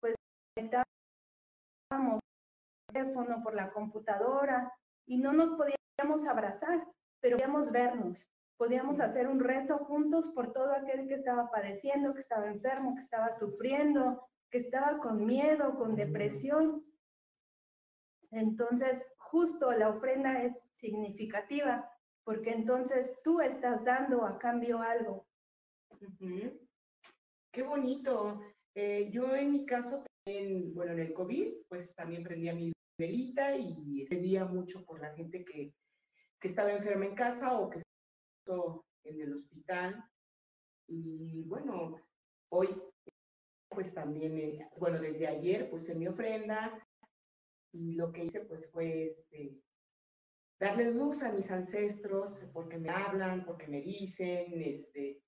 pues 0.01 0.15
conectamos 0.55 0.85
por 1.91 2.21
teléfono, 2.93 3.43
por 3.43 3.55
la 3.55 3.73
computadora 3.73 4.73
y 5.07 5.19
no 5.19 5.33
nos 5.33 5.51
podíamos 5.51 6.27
abrazar, 6.27 6.87
pero 7.21 7.37
podíamos 7.37 7.71
vernos, 7.71 8.29
podíamos 8.57 9.01
hacer 9.01 9.27
un 9.27 9.41
rezo 9.41 9.79
juntos 9.79 10.29
por 10.35 10.53
todo 10.53 10.73
aquel 10.73 11.09
que 11.09 11.15
estaba 11.15 11.51
padeciendo, 11.51 12.13
que 12.15 12.21
estaba 12.21 12.47
enfermo, 12.47 12.95
que 12.95 13.03
estaba 13.03 13.33
sufriendo, 13.33 14.29
que 14.51 14.59
estaba 14.59 14.99
con 14.99 15.25
miedo, 15.25 15.77
con 15.77 15.97
depresión. 15.97 16.85
Entonces, 18.31 19.03
justo 19.17 19.73
la 19.73 19.89
ofrenda 19.89 20.43
es 20.43 20.61
significativa, 20.75 21.91
porque 22.25 22.51
entonces 22.51 23.13
tú 23.25 23.41
estás 23.41 23.85
dando 23.85 24.25
a 24.25 24.39
cambio 24.39 24.81
algo. 24.83 25.27
Qué 27.53 27.63
bonito. 27.63 28.41
Eh, 28.75 29.11
yo 29.11 29.35
en 29.35 29.53
mi 29.53 29.67
caso, 29.67 30.05
también, 30.25 30.75
bueno, 30.75 30.93
en 30.93 31.01
el 31.01 31.13
COVID, 31.13 31.55
pues 31.69 31.95
también 31.95 32.23
prendía 32.23 32.55
mi 32.55 32.73
velita 32.99 33.57
y 33.57 34.05
pedía 34.09 34.45
mucho 34.45 34.85
por 34.85 35.01
la 35.01 35.13
gente 35.15 35.45
que, 35.45 35.73
que 36.41 36.49
estaba 36.49 36.73
enferma 36.73 37.07
en 37.07 37.15
casa 37.15 37.59
o 37.59 37.71
que 37.71 37.79
estaba 37.79 38.81
en 39.05 39.21
el 39.21 39.35
hospital. 39.35 40.05
Y 40.89 41.45
bueno, 41.45 41.97
hoy 42.51 42.69
pues 43.69 43.95
también, 43.95 44.37
eh, 44.37 44.69
bueno, 44.79 45.01
desde 45.01 45.29
ayer 45.29 45.71
puse 45.71 45.95
mi 45.95 46.09
ofrenda 46.09 46.77
y 47.73 47.93
lo 47.93 48.13
que 48.13 48.25
hice 48.25 48.41
pues 48.41 48.69
fue 48.73 49.07
este, 49.07 49.63
darle 50.59 50.91
luz 50.91 51.23
a 51.23 51.31
mis 51.33 51.51
ancestros 51.51 52.45
porque 52.53 52.79
me 52.79 52.91
hablan, 52.91 53.45
porque 53.45 53.69
me 53.69 53.81
dicen, 53.81 54.61
este, 54.61 55.23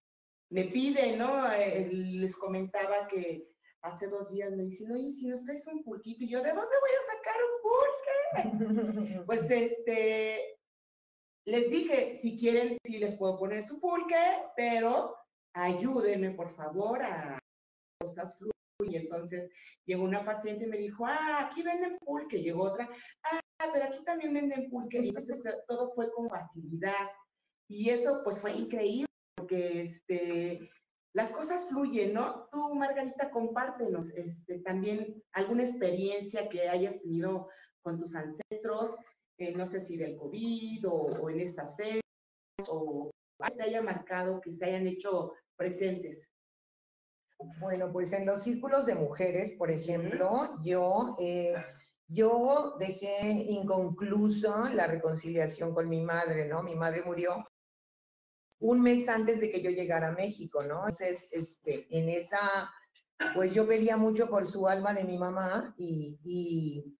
me 0.50 0.64
piden, 0.64 1.18
¿no? 1.18 1.50
Eh, 1.52 1.88
les 1.92 2.36
comentaba 2.36 3.06
que 3.06 3.48
hace 3.82 4.08
dos 4.08 4.32
días 4.32 4.52
me 4.52 4.64
dicen, 4.64 4.90
oye, 4.90 5.10
si 5.10 5.26
nos 5.26 5.44
traes 5.44 5.66
un 5.68 5.82
pulquito, 5.84 6.24
y 6.24 6.28
yo, 6.28 6.42
¿de 6.42 6.52
dónde 6.52 6.76
voy 6.80 6.90
a 6.98 7.06
sacar 7.14 7.36
un 7.48 7.62
pulque? 7.62 9.22
pues 9.26 9.50
este, 9.50 10.51
les 11.44 11.70
dije, 11.70 12.14
si 12.14 12.38
quieren, 12.38 12.78
si 12.84 12.98
les 12.98 13.14
puedo 13.16 13.38
poner 13.38 13.64
su 13.64 13.80
pulque, 13.80 14.16
pero 14.56 15.16
ayúdenme, 15.54 16.30
por 16.32 16.54
favor, 16.54 17.02
a 17.02 17.38
cosas 18.00 18.36
fluyen. 18.38 18.52
Y 18.84 18.96
entonces 18.96 19.48
llegó 19.86 20.02
una 20.02 20.24
paciente 20.24 20.64
y 20.64 20.68
me 20.68 20.76
dijo, 20.76 21.06
ah, 21.06 21.46
aquí 21.46 21.62
venden 21.62 21.98
pulque. 21.98 22.42
Llegó 22.42 22.64
otra, 22.64 22.88
ah, 23.24 23.70
pero 23.72 23.84
aquí 23.84 24.02
también 24.04 24.34
venden 24.34 24.68
pulque. 24.70 24.98
Y 25.00 25.08
entonces 25.08 25.42
todo 25.68 25.92
fue 25.94 26.12
con 26.12 26.28
facilidad. 26.28 27.10
Y 27.68 27.90
eso 27.90 28.22
pues 28.24 28.40
fue 28.40 28.52
increíble, 28.52 29.06
porque 29.36 29.82
este, 29.82 30.68
las 31.14 31.30
cosas 31.32 31.66
fluyen, 31.68 32.14
¿no? 32.14 32.48
Tú, 32.50 32.74
Margarita, 32.74 33.30
compártenos 33.30 34.10
este, 34.10 34.58
también 34.60 35.22
alguna 35.32 35.64
experiencia 35.64 36.48
que 36.48 36.68
hayas 36.68 37.00
tenido 37.00 37.48
con 37.82 37.98
tus 37.98 38.14
ancestros, 38.14 38.96
eh, 39.42 39.52
no 39.56 39.66
sé 39.66 39.80
si 39.80 39.96
del 39.96 40.16
COVID 40.16 40.88
o, 40.88 41.30
en 41.30 41.40
estas 41.40 41.74
fechas, 41.76 42.02
o 42.68 43.10
que 43.38 43.54
te 43.54 43.62
haya 43.64 43.82
marcado, 43.82 44.40
que 44.40 44.52
se 44.52 44.64
hayan 44.64 44.86
hecho 44.86 45.32
presentes. 45.56 46.28
Bueno, 47.60 47.90
pues 47.92 48.12
en 48.12 48.24
los 48.24 48.44
círculos 48.44 48.86
de 48.86 48.94
mujeres, 48.94 49.52
por 49.54 49.70
ejemplo, 49.70 50.56
yo, 50.62 51.16
eh, 51.18 51.54
yo 52.06 52.76
dejé 52.78 53.30
inconcluso 53.30 54.68
la 54.68 54.86
reconciliación 54.86 55.74
con 55.74 55.88
mi 55.88 56.02
madre, 56.02 56.46
¿no? 56.46 56.62
Mi 56.62 56.76
madre 56.76 57.02
murió 57.02 57.44
un 58.60 58.80
mes 58.80 59.08
antes 59.08 59.40
de 59.40 59.50
que 59.50 59.60
yo 59.60 59.70
llegara 59.70 60.08
a 60.08 60.12
México, 60.12 60.62
¿no? 60.62 60.88
Entonces, 60.88 61.28
este, 61.32 61.86
en 61.90 62.08
esa, 62.08 62.70
pues 63.34 63.52
yo 63.52 63.66
pedía 63.66 63.96
mucho 63.96 64.28
por 64.28 64.46
su 64.46 64.68
alma 64.68 64.94
de 64.94 65.02
mi 65.02 65.18
mamá 65.18 65.74
y, 65.76 66.20
y 66.22 66.96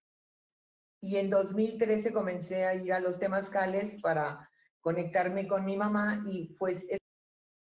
en 1.17 1.29
2013 1.29 2.13
comencé 2.13 2.65
a 2.65 2.75
ir 2.75 2.93
a 2.93 2.99
los 2.99 3.19
temazcales 3.19 4.01
para 4.01 4.49
conectarme 4.79 5.47
con 5.47 5.65
mi 5.65 5.75
mamá 5.75 6.23
y 6.25 6.55
pues 6.57 6.85
es 6.89 6.99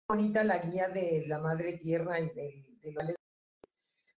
bonita 0.07 0.43
la 0.43 0.57
guía 0.59 0.89
de 0.89 1.23
la 1.27 1.39
Madre 1.39 1.77
Tierra 1.77 2.19
y 2.19 2.29
de, 2.29 2.65
de 2.81 3.15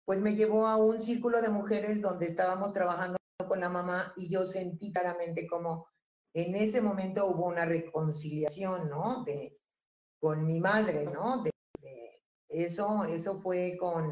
pues 0.05 0.21
me 0.21 0.35
llevó 0.35 0.67
a 0.67 0.77
un 0.77 1.01
círculo 1.01 1.40
de 1.40 1.49
mujeres 1.49 2.01
donde 2.01 2.27
estábamos 2.27 2.73
trabajando 2.73 3.17
con 3.49 3.61
la 3.61 3.69
mamá 3.69 4.12
y 4.17 4.29
yo 4.29 4.47
sentí 4.47 4.93
claramente 4.93 5.47
como 5.47 5.87
en 6.35 6.55
ese 6.57 6.81
momento 6.81 7.27
hubo 7.27 7.47
una 7.47 7.64
reconciliación, 7.64 8.88
¿no? 8.88 9.23
De, 9.25 9.57
con 10.19 10.47
mi 10.47 10.61
madre, 10.61 11.05
¿no? 11.05 11.43
De, 11.43 11.51
eso, 12.49 13.05
eso 13.05 13.40
fue 13.40 13.77
con 13.79 14.11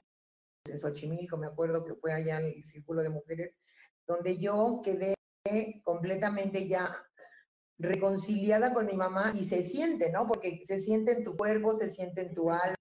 en 0.68 0.78
Xochimilco, 0.78 1.37
me 1.37 1.46
acuerdo 1.46 1.85
que 1.85 1.94
fue 1.94 2.12
allá 2.12 2.38
en 2.40 2.46
el 2.46 2.64
círculo 2.64 3.02
de 3.02 3.09
mujeres, 3.09 3.55
donde 4.12 4.38
yo 4.38 4.83
quedé 4.85 5.14
completamente 5.83 6.68
ya 6.68 6.94
reconciliada 7.79 8.72
con 8.72 8.87
mi 8.87 8.94
mamá 8.94 9.33
y 9.35 9.44
se 9.44 9.62
siente, 9.62 10.11
¿no? 10.11 10.27
Porque 10.27 10.62
se 10.66 10.79
siente 10.79 11.12
en 11.12 11.25
tu 11.25 11.37
cuerpo, 11.37 11.77
se 11.77 11.90
siente 11.90 12.20
en 12.20 12.35
tu 12.35 12.51
alma, 12.51 12.77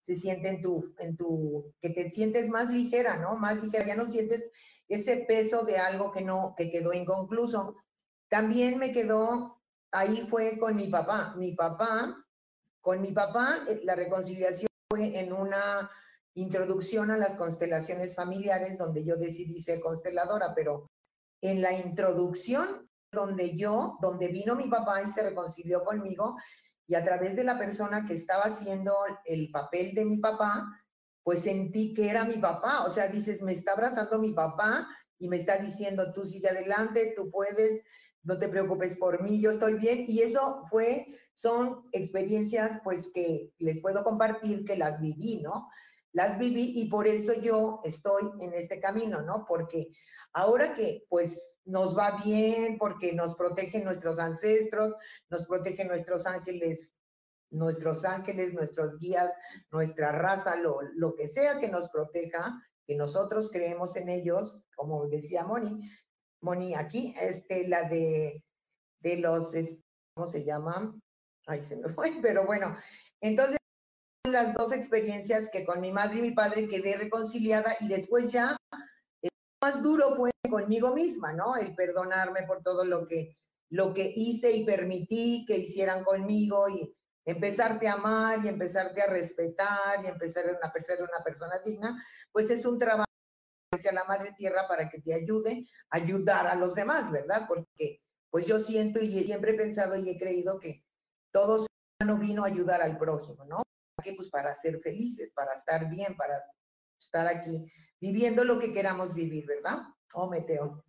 se 0.00 0.14
siente 0.14 0.48
en 0.48 0.62
tu, 0.62 0.94
en 0.98 1.16
tu, 1.16 1.74
que 1.80 1.90
te 1.90 2.08
sientes 2.08 2.48
más 2.48 2.70
ligera, 2.70 3.18
¿no? 3.18 3.36
Más 3.36 3.62
ligera, 3.62 3.86
ya 3.86 3.96
no 3.96 4.08
sientes 4.08 4.50
ese 4.88 5.24
peso 5.28 5.64
de 5.64 5.78
algo 5.78 6.10
que 6.10 6.22
no, 6.22 6.54
que 6.56 6.70
quedó 6.70 6.92
inconcluso. 6.92 7.76
También 8.28 8.78
me 8.78 8.92
quedó, 8.92 9.60
ahí 9.90 10.26
fue 10.28 10.58
con 10.58 10.76
mi 10.76 10.86
papá. 10.86 11.34
Mi 11.36 11.52
papá, 11.52 12.16
con 12.80 13.02
mi 13.02 13.12
papá, 13.12 13.64
eh, 13.68 13.80
la 13.84 13.94
reconciliación 13.94 14.68
fue 14.88 15.18
en 15.18 15.32
una 15.32 15.90
introducción 16.34 17.10
a 17.10 17.16
las 17.16 17.36
constelaciones 17.36 18.14
familiares, 18.14 18.78
donde 18.78 19.04
yo 19.04 19.16
decidí 19.16 19.60
ser 19.62 19.80
consteladora, 19.80 20.54
pero 20.54 20.90
en 21.42 21.62
la 21.62 21.72
introducción 21.72 22.88
donde 23.12 23.56
yo, 23.56 23.98
donde 24.00 24.28
vino 24.28 24.54
mi 24.54 24.68
papá 24.68 25.02
y 25.02 25.10
se 25.10 25.22
reconcilió 25.22 25.82
conmigo, 25.84 26.36
y 26.86 26.94
a 26.94 27.04
través 27.04 27.36
de 27.36 27.44
la 27.44 27.58
persona 27.58 28.06
que 28.06 28.14
estaba 28.14 28.44
haciendo 28.44 28.94
el 29.24 29.50
papel 29.50 29.94
de 29.94 30.04
mi 30.04 30.18
papá, 30.18 30.66
pues 31.22 31.40
sentí 31.40 31.92
que 31.94 32.08
era 32.08 32.24
mi 32.24 32.38
papá, 32.38 32.84
o 32.84 32.90
sea, 32.90 33.08
dices, 33.08 33.42
me 33.42 33.52
está 33.52 33.72
abrazando 33.72 34.18
mi 34.18 34.32
papá 34.32 34.88
y 35.18 35.28
me 35.28 35.36
está 35.36 35.56
diciendo, 35.58 36.12
tú 36.12 36.24
sigue 36.24 36.48
adelante, 36.48 37.12
tú 37.16 37.30
puedes, 37.30 37.82
no 38.22 38.38
te 38.38 38.48
preocupes 38.48 38.96
por 38.96 39.22
mí, 39.22 39.40
yo 39.40 39.50
estoy 39.50 39.74
bien, 39.74 40.04
y 40.08 40.22
eso 40.22 40.64
fue, 40.70 41.06
son 41.34 41.82
experiencias 41.92 42.80
pues 42.82 43.10
que 43.12 43.52
les 43.58 43.80
puedo 43.80 44.02
compartir 44.02 44.64
que 44.64 44.76
las 44.76 45.00
viví, 45.00 45.42
¿no? 45.42 45.68
Las 46.12 46.38
viví 46.38 46.72
y 46.76 46.88
por 46.88 47.06
eso 47.06 47.32
yo 47.34 47.80
estoy 47.84 48.24
en 48.40 48.52
este 48.54 48.80
camino, 48.80 49.22
¿no? 49.22 49.44
Porque 49.46 49.92
ahora 50.32 50.74
que 50.74 51.04
pues 51.08 51.60
nos 51.64 51.96
va 51.96 52.20
bien, 52.24 52.78
porque 52.78 53.12
nos 53.12 53.36
protegen 53.36 53.84
nuestros 53.84 54.18
ancestros, 54.18 54.94
nos 55.28 55.46
protegen 55.46 55.88
nuestros 55.88 56.26
ángeles, 56.26 56.92
nuestros 57.50 58.04
ángeles, 58.04 58.54
nuestros 58.54 58.98
guías, 58.98 59.30
nuestra 59.70 60.12
raza, 60.12 60.56
lo, 60.56 60.80
lo 60.94 61.14
que 61.14 61.28
sea 61.28 61.58
que 61.58 61.68
nos 61.68 61.90
proteja, 61.90 62.60
que 62.86 62.96
nosotros 62.96 63.50
creemos 63.52 63.94
en 63.96 64.08
ellos, 64.08 64.60
como 64.74 65.06
decía 65.06 65.44
Moni, 65.44 65.80
Moni 66.40 66.74
aquí, 66.74 67.14
este, 67.20 67.68
la 67.68 67.88
de, 67.88 68.42
de 69.00 69.16
los, 69.16 69.52
¿cómo 70.14 70.26
se 70.26 70.44
llama? 70.44 70.94
Ay, 71.46 71.62
se 71.62 71.76
me 71.76 71.88
fue, 71.88 72.12
pero 72.22 72.46
bueno, 72.46 72.76
entonces 73.20 73.59
las 74.28 74.54
dos 74.54 74.72
experiencias 74.72 75.48
que 75.50 75.64
con 75.64 75.80
mi 75.80 75.92
madre 75.92 76.18
y 76.18 76.22
mi 76.22 76.30
padre 76.32 76.68
quedé 76.68 76.96
reconciliada 76.96 77.76
y 77.80 77.88
después 77.88 78.30
ya 78.30 78.56
el 79.22 79.30
más 79.62 79.82
duro 79.82 80.14
fue 80.16 80.30
conmigo 80.48 80.94
misma, 80.94 81.32
¿no? 81.32 81.56
El 81.56 81.74
perdonarme 81.74 82.42
por 82.46 82.62
todo 82.62 82.84
lo 82.84 83.06
que, 83.06 83.36
lo 83.70 83.94
que 83.94 84.12
hice 84.14 84.52
y 84.52 84.64
permití 84.64 85.44
que 85.46 85.58
hicieran 85.58 86.04
conmigo 86.04 86.68
y 86.68 86.94
empezarte 87.24 87.88
a 87.88 87.94
amar 87.94 88.44
y 88.44 88.48
empezarte 88.48 89.02
a 89.02 89.06
respetar 89.06 90.04
y 90.04 90.08
empezar 90.08 90.44
a 90.60 90.80
ser 90.80 91.02
una 91.02 91.22
persona 91.24 91.58
digna, 91.64 92.04
pues 92.32 92.50
es 92.50 92.64
un 92.66 92.78
trabajo 92.78 93.04
hacia 93.72 93.92
la 93.92 94.04
Madre 94.04 94.34
Tierra 94.36 94.66
para 94.66 94.88
que 94.90 95.00
te 95.00 95.14
ayude 95.14 95.64
a 95.90 95.96
ayudar 95.96 96.46
a 96.46 96.56
los 96.56 96.74
demás, 96.74 97.10
¿verdad? 97.10 97.46
Porque 97.46 98.00
pues 98.30 98.46
yo 98.46 98.58
siento 98.58 99.00
y 99.00 99.24
siempre 99.24 99.52
he 99.52 99.54
pensado 99.54 99.96
y 99.96 100.08
he 100.10 100.18
creído 100.18 100.58
que 100.58 100.84
todo 101.32 101.66
no 102.04 102.18
vino 102.18 102.44
a 102.44 102.48
ayudar 102.48 102.82
al 102.82 102.98
prójimo, 102.98 103.44
¿no? 103.44 103.62
Qué? 104.00 104.14
Pues 104.14 104.28
para 104.30 104.54
ser 104.54 104.80
felices, 104.80 105.32
para 105.32 105.54
estar 105.54 105.88
bien, 105.88 106.16
para 106.16 106.42
estar 106.98 107.26
aquí 107.26 107.70
viviendo 108.00 108.44
lo 108.44 108.58
que 108.58 108.72
queramos 108.72 109.14
vivir, 109.14 109.46
¿verdad? 109.46 109.82
Oh, 110.14 110.28
Meteo. 110.28 110.84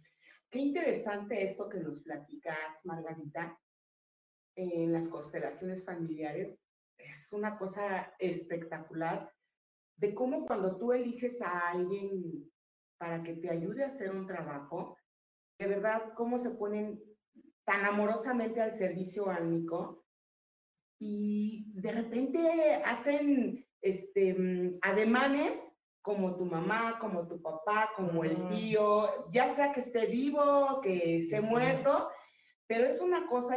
Qué 0.50 0.60
interesante 0.60 1.50
esto 1.50 1.70
que 1.70 1.80
nos 1.80 2.02
platicas, 2.02 2.86
Margarita, 2.86 3.58
en 4.56 4.92
las 4.92 5.08
constelaciones 5.08 5.86
familiares. 5.86 6.60
Es 6.98 7.32
una 7.32 7.58
cosa 7.58 8.14
espectacular 8.20 9.32
de 9.98 10.14
cómo 10.14 10.46
cuando 10.46 10.78
tú 10.78 10.94
eliges 10.94 11.42
a 11.42 11.70
alguien 11.70 12.52
para 12.98 13.24
que 13.24 13.36
te 13.36 13.50
ayude 13.50 13.84
a 13.84 13.88
hacer 13.88 14.12
un 14.12 14.28
trabajo, 14.28 14.98
de 15.58 15.68
verdad, 15.68 16.14
cómo 16.16 16.38
se 16.38 16.52
ponen 16.52 17.02
tan 17.66 17.86
amorosamente 17.86 18.62
al 18.62 18.74
servicio 18.74 19.30
álmico 19.30 20.01
y 21.04 21.66
de 21.74 21.92
repente 21.94 22.76
hacen 22.86 23.66
este, 23.82 24.36
mm, 24.36 24.78
ademanes 24.84 25.54
como 26.04 26.36
tu 26.36 26.46
mamá, 26.46 27.00
como 27.00 27.28
tu 27.28 27.42
papá, 27.42 27.90
como 27.96 28.24
el 28.24 28.38
tío, 28.50 29.32
ya 29.32 29.54
sea 29.56 29.72
que 29.72 29.80
esté 29.80 30.06
vivo, 30.06 30.80
que 30.82 31.24
esté 31.24 31.42
muerto, 31.42 32.08
pero 32.68 32.88
es 32.88 33.02
una 33.02 33.26
cosa 33.28 33.56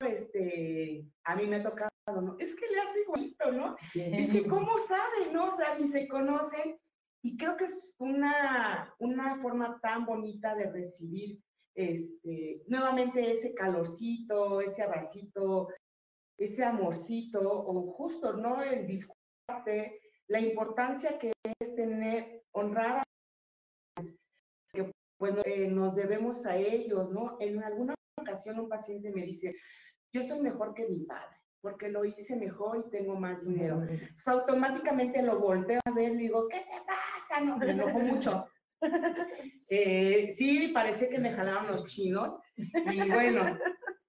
este, 0.00 1.06
a 1.24 1.34
mí 1.34 1.46
me 1.46 1.56
ha 1.56 1.62
tocado, 1.62 1.90
¿no? 2.20 2.36
Es 2.38 2.54
que 2.54 2.66
le 2.66 2.80
hace 2.80 3.00
igualito, 3.00 3.52
¿no? 3.52 3.76
Es 3.94 4.30
que 4.30 4.46
cómo 4.48 4.76
sabe, 4.78 5.32
¿no? 5.32 5.48
O 5.48 5.56
sea, 5.56 5.78
ni 5.78 5.88
se 5.88 6.06
conocen. 6.08 6.78
Y 7.24 7.38
creo 7.38 7.56
que 7.56 7.64
es 7.64 7.94
una, 8.00 8.94
una 8.98 9.40
forma 9.40 9.78
tan 9.80 10.04
bonita 10.04 10.54
de 10.56 10.70
recibir 10.70 11.38
este, 11.74 12.62
nuevamente 12.66 13.32
ese 13.32 13.54
calorcito, 13.54 14.60
ese 14.60 14.82
abracito, 14.82 15.68
ese 16.38 16.64
amorcito 16.64 17.40
o 17.42 17.92
justo, 17.92 18.34
¿no? 18.34 18.62
El 18.62 18.86
discurso, 18.86 19.20
la 20.28 20.40
importancia 20.40 21.18
que 21.18 21.32
es 21.60 21.74
tener, 21.74 22.42
honrar 22.52 22.98
a 22.98 24.02
que 24.72 24.90
pues 25.18 25.34
eh, 25.44 25.68
nos 25.68 25.94
debemos 25.94 26.46
a 26.46 26.56
ellos, 26.56 27.10
¿no? 27.10 27.36
En 27.40 27.62
alguna 27.62 27.94
ocasión 28.18 28.58
un 28.58 28.68
paciente 28.68 29.12
me 29.12 29.22
dice, 29.22 29.54
yo 30.12 30.22
soy 30.22 30.40
mejor 30.40 30.74
que 30.74 30.88
mi 30.88 31.00
padre, 31.00 31.36
porque 31.60 31.88
lo 31.88 32.04
hice 32.04 32.36
mejor 32.36 32.84
y 32.86 32.90
tengo 32.90 33.14
más 33.14 33.44
dinero. 33.44 33.86
automáticamente 34.26 35.22
lo 35.22 35.38
volteo 35.38 35.80
a 35.84 35.90
ver 35.92 36.12
y 36.12 36.16
digo, 36.16 36.48
¿qué 36.48 36.58
te 36.58 36.82
pasa? 36.86 37.44
No, 37.44 37.56
me 37.58 37.70
enojo 37.70 37.98
mucho. 37.98 38.46
Eh, 39.68 40.34
sí, 40.36 40.68
parece 40.74 41.08
que 41.08 41.18
me 41.18 41.32
jalaron 41.32 41.68
los 41.68 41.86
chinos. 41.86 42.40
Y 42.56 43.08
bueno, 43.08 43.56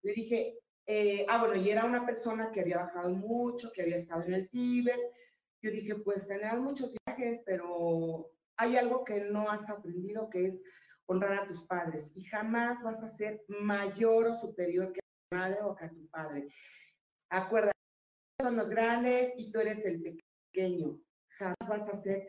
le 0.02 0.14
dije, 0.14 0.58
eh, 0.86 1.26
ah, 1.30 1.40
bueno, 1.40 1.56
y 1.56 1.70
era 1.70 1.86
una 1.86 2.06
persona 2.06 2.52
que 2.52 2.62
había 2.62 2.78
bajado 2.78 3.10
mucho, 3.10 3.72
que 3.72 3.84
había 3.84 3.98
estado 3.98 4.24
en 4.24 4.34
el 4.34 4.50
Tíbet. 4.50 5.00
Yo 5.62 5.72
dije, 5.72 5.96
pues 5.96 6.28
tener 6.28 6.60
muchos 6.60 6.94
viajes, 7.06 7.42
pero 7.46 8.32
hay 8.58 8.76
algo 8.76 9.04
que 9.04 9.22
no 9.22 9.50
has 9.50 9.70
aprendido, 9.70 10.30
que 10.30 10.48
es 10.48 10.62
honrar 11.06 11.34
a 11.34 11.48
tus 11.48 11.64
padres. 11.64 12.12
Y 12.16 12.24
jamás 12.26 12.84
vas 12.84 13.02
a 13.02 13.10
ser 13.10 13.44
mayor 13.48 14.28
o 14.28 14.34
superior 14.34 14.92
que 14.92 15.00
tu 15.00 15.38
madre 15.38 15.60
o 15.62 15.76
que 15.76 15.86
a 15.86 15.90
tu 15.90 16.08
padre. 16.10 16.48
Acuérdate, 17.30 17.72
son 18.42 18.58
los 18.58 18.70
grandes 18.70 19.34
y 19.38 19.52
tú 19.52 19.60
eres 19.60 19.86
el 19.86 20.02
pequeño. 20.52 21.00
Jamás 21.38 21.56
vas 21.68 21.90
a 21.90 21.96
ser. 21.96 22.28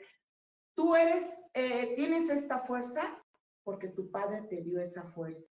Tú 0.77 0.95
eres, 0.95 1.25
eh, 1.55 1.95
tienes 1.97 2.31
esta 2.31 2.61
fuerza 2.61 3.21
porque 3.65 3.89
tu 3.89 4.11
padre 4.11 4.43
te 4.49 4.63
dio 4.63 4.81
esa 4.81 5.05
fuerza. 5.13 5.51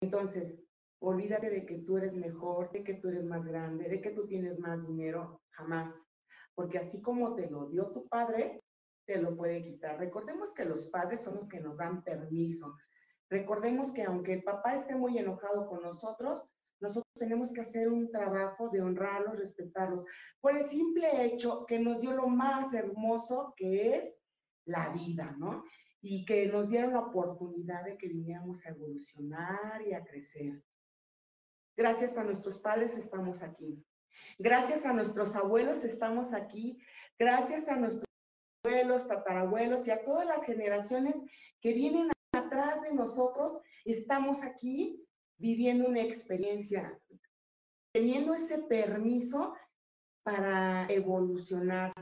Entonces, 0.00 0.60
Olvídate 1.00 1.50
de 1.50 1.64
que 1.64 1.78
tú 1.78 1.96
eres 1.96 2.14
mejor, 2.14 2.70
de 2.72 2.82
que 2.82 2.94
tú 2.94 3.08
eres 3.08 3.24
más 3.24 3.44
grande, 3.44 3.88
de 3.88 4.00
que 4.00 4.10
tú 4.10 4.26
tienes 4.26 4.58
más 4.58 4.84
dinero, 4.86 5.40
jamás. 5.50 6.08
Porque 6.54 6.78
así 6.78 7.00
como 7.00 7.34
te 7.34 7.48
lo 7.48 7.68
dio 7.68 7.92
tu 7.92 8.08
padre, 8.08 8.62
te 9.06 9.20
lo 9.20 9.36
puede 9.36 9.62
quitar. 9.62 9.98
Recordemos 9.98 10.52
que 10.52 10.64
los 10.64 10.88
padres 10.90 11.22
son 11.22 11.36
los 11.36 11.48
que 11.48 11.60
nos 11.60 11.76
dan 11.76 12.02
permiso. 12.02 12.76
Recordemos 13.30 13.92
que 13.92 14.02
aunque 14.02 14.34
el 14.34 14.42
papá 14.42 14.74
esté 14.74 14.94
muy 14.94 15.18
enojado 15.18 15.68
con 15.68 15.82
nosotros, 15.82 16.42
nosotros 16.80 17.12
tenemos 17.18 17.50
que 17.50 17.60
hacer 17.60 17.88
un 17.88 18.10
trabajo 18.10 18.68
de 18.68 18.80
honrarlos, 18.80 19.38
respetarlos, 19.38 20.04
por 20.40 20.56
el 20.56 20.64
simple 20.64 21.24
hecho 21.24 21.66
que 21.66 21.78
nos 21.78 22.00
dio 22.00 22.12
lo 22.12 22.28
más 22.28 22.72
hermoso 22.72 23.54
que 23.56 23.96
es 23.96 24.14
la 24.64 24.90
vida, 24.90 25.34
¿no? 25.38 25.64
Y 26.00 26.24
que 26.24 26.46
nos 26.46 26.68
dieron 26.68 26.92
la 26.92 27.00
oportunidad 27.00 27.84
de 27.84 27.96
que 27.96 28.08
viniéramos 28.08 28.64
a 28.64 28.70
evolucionar 28.70 29.82
y 29.82 29.92
a 29.94 30.04
crecer. 30.04 30.62
Gracias 31.78 32.18
a 32.18 32.24
nuestros 32.24 32.58
padres 32.58 32.98
estamos 32.98 33.44
aquí. 33.44 33.80
Gracias 34.36 34.84
a 34.84 34.92
nuestros 34.92 35.36
abuelos 35.36 35.84
estamos 35.84 36.34
aquí. 36.34 36.76
Gracias 37.16 37.68
a 37.68 37.76
nuestros 37.76 38.04
abuelos, 38.64 39.06
tatarabuelos 39.06 39.86
y 39.86 39.92
a 39.92 40.04
todas 40.04 40.26
las 40.26 40.44
generaciones 40.44 41.14
que 41.60 41.74
vienen 41.74 42.10
atrás 42.32 42.82
de 42.82 42.92
nosotros 42.92 43.60
estamos 43.84 44.42
aquí 44.42 45.06
viviendo 45.36 45.88
una 45.88 46.02
experiencia, 46.02 46.98
teniendo 47.94 48.34
ese 48.34 48.58
permiso 48.58 49.54
para 50.24 50.84
evolucionar. 50.90 51.92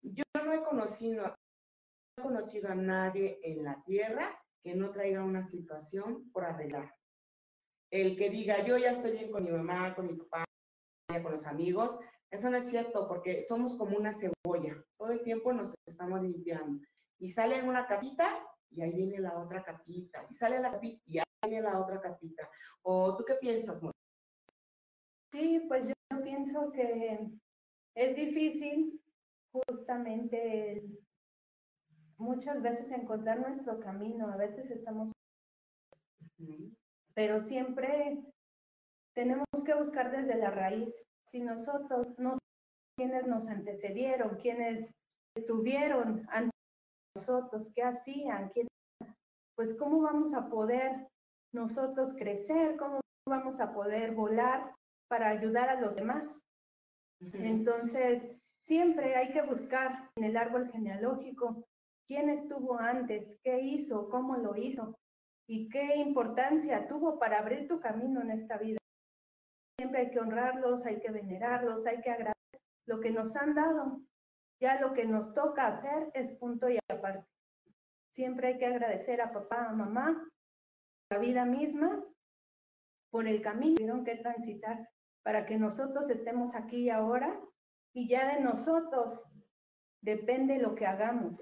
Yo 0.00 0.24
no 0.42 0.54
he 0.54 0.62
conocido, 0.62 1.24
no 1.26 1.34
he 2.16 2.22
conocido 2.22 2.70
a 2.70 2.74
nadie 2.74 3.38
en 3.42 3.62
la 3.62 3.82
tierra 3.84 4.42
que 4.62 4.74
no 4.74 4.90
traiga 4.90 5.22
una 5.22 5.46
situación 5.46 6.30
por 6.30 6.46
arreglar. 6.46 6.90
El 7.94 8.16
que 8.16 8.28
diga, 8.28 8.64
yo 8.64 8.76
ya 8.76 8.90
estoy 8.90 9.12
bien 9.12 9.30
con 9.30 9.44
mi 9.44 9.52
mamá, 9.52 9.94
con 9.94 10.08
mi 10.08 10.14
papá, 10.14 10.44
con 11.22 11.30
los 11.30 11.46
amigos, 11.46 11.96
eso 12.28 12.50
no 12.50 12.56
es 12.56 12.68
cierto 12.68 13.06
porque 13.06 13.44
somos 13.44 13.76
como 13.76 13.96
una 13.96 14.12
cebolla. 14.12 14.84
Todo 14.98 15.12
el 15.12 15.22
tiempo 15.22 15.52
nos 15.52 15.72
estamos 15.86 16.20
limpiando. 16.20 16.84
Y 17.20 17.28
sale 17.28 17.62
una 17.62 17.86
capita 17.86 18.44
y 18.70 18.82
ahí 18.82 18.92
viene 18.92 19.20
la 19.20 19.38
otra 19.38 19.62
capita. 19.62 20.26
Y 20.28 20.34
sale 20.34 20.58
la 20.58 20.72
capita 20.72 21.00
y 21.06 21.18
ahí 21.18 21.24
viene 21.48 21.62
la 21.62 21.78
otra 21.78 22.00
capita. 22.00 22.50
¿O 22.82 23.16
tú 23.16 23.24
qué 23.24 23.34
piensas? 23.34 23.80
Sí, 25.30 25.64
pues 25.68 25.86
yo 25.86 25.94
pienso 26.24 26.72
que 26.72 27.30
es 27.94 28.16
difícil 28.16 29.00
justamente 29.52 30.84
muchas 32.16 32.60
veces 32.60 32.90
encontrar 32.90 33.38
nuestro 33.38 33.78
camino. 33.78 34.32
A 34.32 34.36
veces 34.36 34.68
estamos... 34.72 35.12
Pero 37.14 37.40
siempre 37.40 38.18
tenemos 39.14 39.46
que 39.64 39.74
buscar 39.74 40.10
desde 40.10 40.36
la 40.36 40.50
raíz. 40.50 40.92
Si 41.30 41.40
nosotros 41.40 42.06
no 42.18 42.38
quienes 42.96 43.26
nos 43.26 43.48
antecedieron, 43.48 44.36
quienes 44.36 44.90
estuvieron 45.36 46.26
antes 46.28 46.50
de 46.50 47.20
nosotros, 47.20 47.70
qué 47.74 47.82
hacían, 47.82 48.50
quién, 48.50 48.68
pues 49.56 49.74
cómo 49.74 50.00
vamos 50.02 50.34
a 50.34 50.48
poder 50.48 51.08
nosotros 51.52 52.14
crecer, 52.14 52.76
cómo 52.76 53.00
vamos 53.28 53.60
a 53.60 53.72
poder 53.72 54.12
volar 54.12 54.74
para 55.08 55.28
ayudar 55.28 55.68
a 55.68 55.80
los 55.80 55.96
demás. 55.96 56.36
Entonces, 57.32 58.22
siempre 58.66 59.16
hay 59.16 59.32
que 59.32 59.42
buscar 59.42 60.10
en 60.16 60.24
el 60.24 60.36
árbol 60.36 60.68
genealógico 60.70 61.64
quién 62.06 62.28
estuvo 62.28 62.78
antes, 62.78 63.38
qué 63.42 63.60
hizo, 63.60 64.08
cómo 64.10 64.36
lo 64.36 64.56
hizo 64.56 64.94
y 65.46 65.68
qué 65.68 65.96
importancia 65.96 66.86
tuvo 66.88 67.18
para 67.18 67.38
abrir 67.38 67.68
tu 67.68 67.80
camino 67.80 68.20
en 68.22 68.30
esta 68.30 68.56
vida 68.58 68.78
siempre 69.84 70.00
hay 70.00 70.10
que 70.10 70.20
honrarlos, 70.20 70.86
hay 70.86 70.98
que 71.00 71.10
venerarlos, 71.10 71.86
hay 71.86 72.00
que 72.00 72.10
agradecer 72.10 72.60
lo 72.86 73.00
que 73.00 73.10
nos 73.10 73.36
han 73.36 73.54
dado. 73.54 74.00
Ya 74.60 74.80
lo 74.80 74.94
que 74.94 75.04
nos 75.04 75.34
toca 75.34 75.66
hacer 75.66 76.10
es 76.14 76.32
punto 76.38 76.68
y 76.70 76.78
aparte. 76.88 77.26
Siempre 78.14 78.48
hay 78.48 78.58
que 78.58 78.66
agradecer 78.66 79.20
a 79.20 79.32
papá, 79.32 79.66
a 79.68 79.72
mamá, 79.72 80.26
la 81.10 81.18
vida 81.18 81.44
misma, 81.44 82.02
por 83.10 83.26
el 83.26 83.42
camino 83.42 83.74
que 83.74 83.82
tuvieron 83.82 84.04
que 84.04 84.16
transitar 84.16 84.88
para 85.22 85.44
que 85.46 85.58
nosotros 85.58 86.08
estemos 86.08 86.54
aquí 86.54 86.90
ahora 86.90 87.38
y 87.92 88.08
ya 88.08 88.34
de 88.34 88.40
nosotros 88.40 89.22
depende 90.00 90.58
lo 90.58 90.74
que 90.74 90.86
hagamos. 90.86 91.40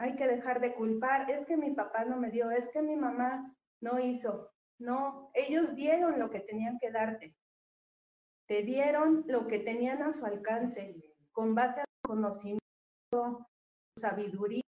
Hay 0.00 0.16
que 0.16 0.26
dejar 0.26 0.62
de 0.62 0.72
culpar, 0.72 1.30
es 1.30 1.44
que 1.44 1.58
mi 1.58 1.72
papá 1.72 2.06
no 2.06 2.16
me 2.16 2.30
dio, 2.30 2.50
es 2.50 2.66
que 2.70 2.80
mi 2.80 2.96
mamá 2.96 3.54
no 3.82 4.00
hizo. 4.00 4.50
No, 4.78 5.30
ellos 5.34 5.74
dieron 5.74 6.18
lo 6.18 6.30
que 6.30 6.40
tenían 6.40 6.78
que 6.78 6.90
darte. 6.90 7.36
Te 8.48 8.62
dieron 8.62 9.24
lo 9.26 9.46
que 9.46 9.58
tenían 9.58 10.02
a 10.02 10.12
su 10.12 10.24
alcance, 10.24 10.96
con 11.32 11.54
base 11.54 11.82
a 11.82 11.84
su 11.84 12.08
conocimiento, 12.08 12.60
su 13.12 14.00
sabiduría, 14.00 14.62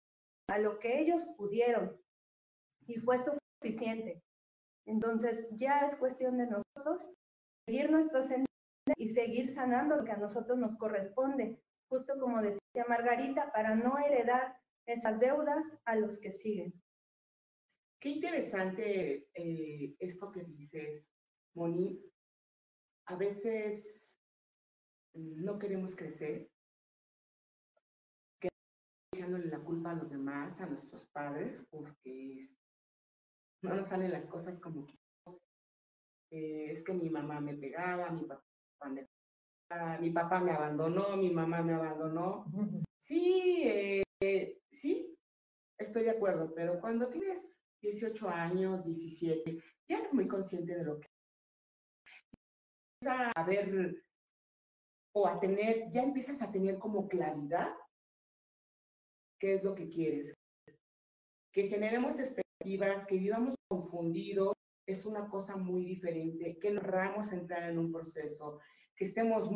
a 0.50 0.58
lo 0.58 0.78
que 0.78 1.00
ellos 1.00 1.26
pudieron. 1.38 1.98
Y 2.86 2.96
fue 2.96 3.18
suficiente. 3.18 4.22
Entonces 4.84 5.48
ya 5.52 5.86
es 5.86 5.96
cuestión 5.96 6.36
de 6.36 6.46
nosotros 6.46 7.08
seguir 7.66 7.90
nuestro 7.90 8.22
sentido 8.22 8.46
y 8.98 9.08
seguir 9.08 9.48
sanando 9.48 9.96
lo 9.96 10.04
que 10.04 10.12
a 10.12 10.18
nosotros 10.18 10.58
nos 10.58 10.76
corresponde, 10.76 11.58
justo 11.88 12.20
como 12.20 12.42
decía 12.42 12.84
Margarita, 12.86 13.50
para 13.50 13.74
no 13.74 13.96
heredar 13.96 14.60
esas 14.86 15.18
deudas 15.20 15.64
a 15.84 15.96
los 15.96 16.18
que 16.18 16.30
siguen. 16.30 16.72
Qué 18.00 18.10
interesante 18.10 19.28
eh, 19.34 19.94
esto 19.98 20.32
que 20.32 20.44
dices, 20.44 21.14
Moni, 21.54 22.02
a 23.06 23.16
veces 23.16 24.18
no 25.14 25.58
queremos 25.58 25.94
crecer, 25.94 26.50
echándole 29.14 29.46
la 29.46 29.60
culpa 29.60 29.90
a 29.90 29.94
los 29.94 30.10
demás, 30.10 30.60
a 30.60 30.66
nuestros 30.66 31.06
padres, 31.06 31.64
porque 31.70 32.48
no 33.62 33.74
nos 33.74 33.86
salen 33.86 34.10
las 34.10 34.26
cosas 34.26 34.58
como 34.58 34.86
quisiéramos. 34.86 35.42
Eh, 36.30 36.72
es 36.72 36.82
que 36.82 36.94
mi 36.94 37.10
mamá 37.10 37.40
me 37.40 37.54
pegaba, 37.54 38.10
mi 38.10 38.24
papá 38.24 38.42
me 38.88 39.06
mi 40.00 40.10
papá 40.10 40.40
me 40.40 40.52
abandonó, 40.52 41.16
mi 41.16 41.30
mamá 41.30 41.62
me 41.62 41.74
abandonó. 41.74 42.44
Sí, 42.98 43.62
eh, 43.64 44.01
sí, 44.70 45.16
estoy 45.78 46.04
de 46.04 46.10
acuerdo, 46.10 46.52
pero 46.54 46.80
cuando 46.80 47.08
tienes 47.08 47.52
18 47.82 48.28
años, 48.28 48.84
17, 48.84 49.62
ya 49.88 49.98
eres 49.98 50.14
muy 50.14 50.28
consciente 50.28 50.76
de 50.76 50.84
lo 50.84 51.00
que 51.00 51.08
a 53.04 53.44
ver 53.44 54.02
o 55.14 55.26
a 55.26 55.40
tener, 55.40 55.90
ya 55.90 56.02
empiezas 56.02 56.40
a 56.40 56.50
tener 56.50 56.78
como 56.78 57.08
claridad 57.08 57.74
qué 59.40 59.54
es 59.54 59.64
lo 59.64 59.74
que 59.74 59.88
quieres. 59.88 60.32
Que 61.52 61.68
generemos 61.68 62.18
expectativas, 62.18 63.04
que 63.06 63.18
vivamos 63.18 63.56
confundidos, 63.68 64.54
es 64.86 65.04
una 65.04 65.28
cosa 65.28 65.56
muy 65.56 65.84
diferente, 65.84 66.58
que 66.58 66.70
nos 66.70 66.84
a 67.32 67.36
entrar 67.36 67.64
en 67.64 67.78
un 67.78 67.92
proceso, 67.92 68.60
que 68.96 69.04
estemos 69.04 69.50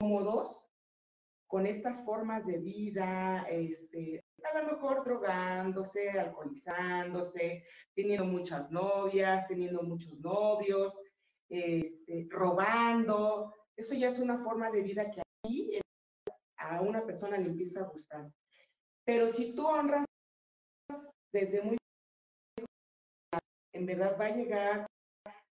cómodos 0.00 0.65
con 1.46 1.66
estas 1.66 2.04
formas 2.04 2.44
de 2.44 2.58
vida, 2.58 3.46
este, 3.48 4.24
a 4.42 4.60
lo 4.60 4.72
mejor 4.72 5.04
drogándose, 5.04 6.10
alcoholizándose, 6.10 7.64
teniendo 7.94 8.24
muchas 8.24 8.70
novias, 8.70 9.46
teniendo 9.46 9.82
muchos 9.82 10.18
novios, 10.18 10.92
este, 11.48 12.26
robando. 12.30 13.54
Eso 13.76 13.94
ya 13.94 14.08
es 14.08 14.18
una 14.18 14.38
forma 14.38 14.70
de 14.70 14.82
vida 14.82 15.10
que 15.10 15.22
a 16.58 16.80
una 16.80 17.04
persona 17.04 17.38
le 17.38 17.46
empieza 17.46 17.80
a 17.80 17.88
gustar. 17.88 18.28
Pero 19.04 19.28
si 19.28 19.54
tú 19.54 19.66
honras 19.66 20.04
desde 21.32 21.62
muy 21.62 21.76
en 23.72 23.86
verdad 23.86 24.16
va 24.18 24.26
a 24.26 24.36
llegar 24.36 24.86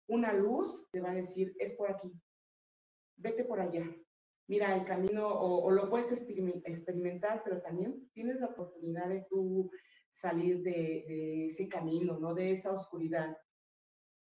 una 0.08 0.32
luz, 0.32 0.86
te 0.92 1.00
va 1.00 1.10
a 1.10 1.14
decir, 1.14 1.54
es 1.58 1.72
por 1.72 1.90
aquí, 1.90 2.12
vete 3.16 3.44
por 3.44 3.60
allá. 3.60 3.84
Mira, 4.48 4.74
el 4.74 4.84
camino, 4.84 5.28
o, 5.28 5.70
lo 5.70 5.88
puedes 5.88 6.12
experimentar, 6.12 7.42
pero 7.44 7.62
también 7.62 8.10
tienes 8.12 8.40
la 8.40 8.46
oportunidad 8.46 9.08
de 9.08 9.26
tú 9.30 9.70
salir 10.10 10.62
de, 10.62 11.04
de 11.08 11.46
ese 11.46 11.68
camino, 11.68 12.18
¿no? 12.18 12.34
De 12.34 12.52
esa 12.52 12.72
oscuridad. 12.72 13.36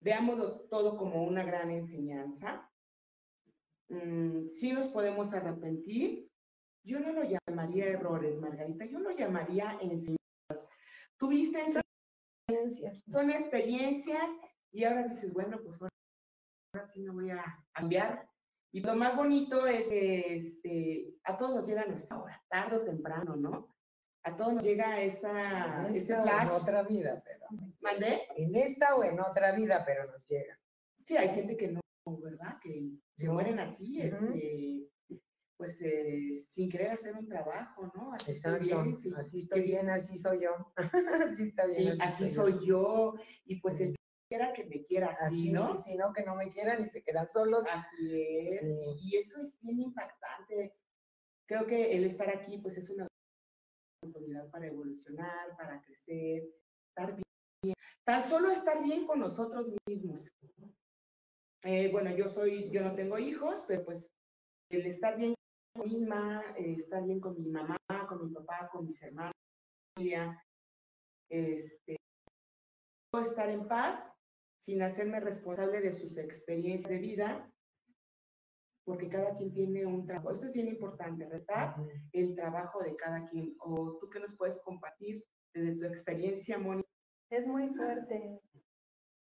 Veámoslo 0.00 0.60
todo 0.68 0.96
como 0.96 1.24
una 1.24 1.44
gran 1.44 1.70
enseñanza. 1.70 2.70
Mm, 3.90 4.46
sí 4.46 4.72
nos 4.72 4.88
podemos 4.88 5.32
arrepentir. 5.34 6.30
Yo 6.84 7.00
no 7.00 7.12
lo 7.12 7.22
llamaría 7.24 7.86
errores, 7.86 8.38
Margarita, 8.40 8.86
yo 8.86 9.00
lo 9.00 9.10
llamaría 9.10 9.76
enseñanzas. 9.80 10.16
Tuviste 11.18 11.60
experiencias, 12.48 13.02
son 13.06 13.30
experiencias 13.30 14.26
y 14.72 14.84
ahora 14.84 15.08
dices, 15.08 15.32
bueno, 15.32 15.58
pues 15.62 15.82
ahora 15.82 16.86
sí 16.86 17.00
me 17.00 17.10
voy 17.10 17.30
a 17.30 17.44
cambiar. 17.72 18.29
Y 18.72 18.80
lo 18.80 18.94
más 18.94 19.16
bonito 19.16 19.66
es 19.66 19.88
que 19.88 20.36
este, 20.36 21.14
a 21.24 21.36
todos 21.36 21.56
nos 21.56 21.66
llega 21.66 21.84
nuestra 21.86 22.18
hora, 22.18 22.42
tarde 22.48 22.76
o 22.76 22.84
temprano, 22.84 23.36
¿no? 23.36 23.74
a 24.22 24.36
todos 24.36 24.54
nos 24.54 24.64
llega 24.64 25.00
esa, 25.00 25.88
ese 25.88 26.20
flash. 26.22 26.48
En 26.48 26.50
otra 26.50 26.82
vida, 26.82 27.22
pero. 27.24 27.46
¿Mandé? 27.80 28.22
En 28.36 28.54
esta 28.54 28.96
o 28.96 29.04
en 29.04 29.18
otra 29.20 29.52
vida, 29.52 29.82
pero 29.86 30.06
nos 30.10 30.26
llega. 30.28 30.58
Sí, 31.04 31.16
hay 31.16 31.30
gente 31.30 31.56
que 31.56 31.68
no, 31.68 31.80
¿verdad? 32.18 32.58
Que 32.60 32.90
se 33.16 33.28
mueren 33.28 33.58
así, 33.58 34.00
este, 34.00 34.88
pues 35.56 35.80
eh, 35.82 36.44
sin 36.48 36.70
querer 36.70 36.90
hacer 36.90 37.14
un 37.16 37.28
trabajo, 37.28 37.90
¿no? 37.94 38.12
Así 38.12 38.32
estoy 38.32 38.60
bien, 38.60 38.96
así 39.16 39.38
estoy 39.38 39.62
bien, 39.62 39.88
así 39.88 40.18
soy 40.18 40.42
yo. 40.42 40.72
así 41.28 41.48
está 41.48 41.66
bien. 41.66 41.94
Sí, 41.94 41.98
así, 42.00 42.30
soy 42.30 42.66
yo. 42.66 43.14
Y 43.44 43.60
pues 43.60 43.80
el 43.80 43.96
quiera 44.30 44.52
que 44.52 44.64
me 44.64 44.84
quiera 44.84 45.08
así, 45.20 45.50
¿no? 45.50 45.82
Si 45.82 45.96
no, 45.96 46.12
que 46.12 46.24
no 46.24 46.36
me 46.36 46.50
quieran 46.50 46.80
y 46.84 46.88
se 46.88 47.02
quedan 47.02 47.28
solos. 47.28 47.64
Así 47.68 48.22
es. 48.22 48.62
Y 49.02 49.16
eso 49.16 49.42
es 49.42 49.60
bien 49.60 49.80
impactante. 49.80 50.72
Creo 51.48 51.66
que 51.66 51.96
el 51.96 52.04
estar 52.04 52.28
aquí, 52.30 52.58
pues 52.58 52.78
es 52.78 52.88
una 52.90 53.08
oportunidad 54.00 54.48
para 54.50 54.68
evolucionar, 54.68 55.56
para 55.56 55.82
crecer, 55.82 56.48
estar 56.88 57.16
bien, 57.62 57.74
tan 58.04 58.22
solo 58.30 58.52
estar 58.52 58.80
bien 58.84 59.04
con 59.04 59.18
nosotros 59.18 59.66
mismos. 59.88 60.28
Eh, 61.64 61.90
bueno, 61.90 62.14
yo 62.16 62.28
soy, 62.28 62.70
yo 62.70 62.82
no 62.82 62.94
tengo 62.94 63.18
hijos, 63.18 63.64
pero 63.66 63.84
pues 63.84 64.06
el 64.70 64.86
estar 64.86 65.18
bien 65.18 65.34
con 65.74 65.88
mi 65.88 65.98
misma, 65.98 66.44
eh, 66.56 66.74
estar 66.74 67.04
bien 67.04 67.18
con 67.18 67.36
mi 67.36 67.50
mamá, 67.50 67.76
con 68.08 68.28
mi 68.28 68.32
papá, 68.32 68.70
con 68.72 68.86
mis 68.86 69.02
hermanos, 69.02 69.34
este, 71.28 71.96
estar 73.12 73.50
en 73.50 73.66
paz 73.66 74.19
sin 74.60 74.82
hacerme 74.82 75.20
responsable 75.20 75.80
de 75.80 75.92
sus 75.92 76.16
experiencias 76.18 76.90
de 76.90 76.98
vida, 76.98 77.50
porque 78.84 79.08
cada 79.08 79.36
quien 79.36 79.52
tiene 79.52 79.86
un 79.86 80.06
trabajo. 80.06 80.32
Esto 80.32 80.46
es 80.46 80.52
bien 80.52 80.68
importante, 80.68 81.26
¿verdad? 81.26 81.76
El 82.12 82.34
trabajo 82.34 82.82
de 82.82 82.96
cada 82.96 83.28
quien. 83.28 83.54
¿O 83.60 83.98
tú 83.98 84.08
qué 84.10 84.20
nos 84.20 84.36
puedes 84.36 84.60
compartir 84.62 85.24
desde 85.54 85.76
tu 85.76 85.86
experiencia, 85.86 86.58
Mónica? 86.58 86.88
Es 87.30 87.46
muy 87.46 87.68
fuerte, 87.68 88.40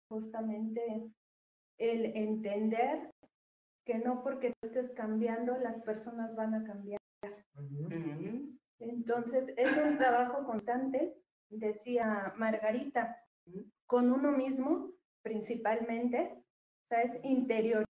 justamente, 0.08 1.10
el 1.78 2.16
entender 2.16 3.10
que 3.84 3.98
no 3.98 4.22
porque 4.22 4.52
tú 4.60 4.68
estés 4.68 4.90
cambiando, 4.92 5.56
las 5.58 5.80
personas 5.82 6.36
van 6.36 6.54
a 6.54 6.64
cambiar. 6.64 7.00
Entonces, 8.78 9.52
es 9.56 9.76
un 9.76 9.98
trabajo 9.98 10.44
constante, 10.44 11.14
decía 11.50 12.32
Margarita, 12.36 13.16
con 13.86 14.12
uno 14.12 14.32
mismo 14.32 14.95
principalmente, 15.26 16.38
o 16.38 16.86
sea, 16.88 17.02
es 17.02 17.18
interior, 17.24 17.84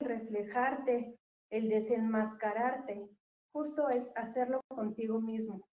reflejarte, 0.00 1.18
el 1.50 1.68
desenmascararte, 1.68 3.08
justo 3.52 3.90
es 3.90 4.12
hacerlo 4.14 4.60
contigo 4.68 5.20
mismo. 5.20 5.66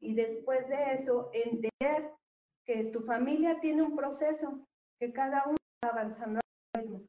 Y 0.00 0.14
después 0.14 0.66
de 0.70 0.94
eso, 0.94 1.28
entender 1.34 2.10
que 2.66 2.84
tu 2.84 3.02
familia 3.02 3.60
tiene 3.60 3.82
un 3.82 3.94
proceso, 3.94 4.66
que 4.98 5.12
cada 5.12 5.44
uno 5.44 5.58
va 5.84 5.90
avanzando 5.90 6.40
al 6.74 6.80
ritmo. 6.80 7.02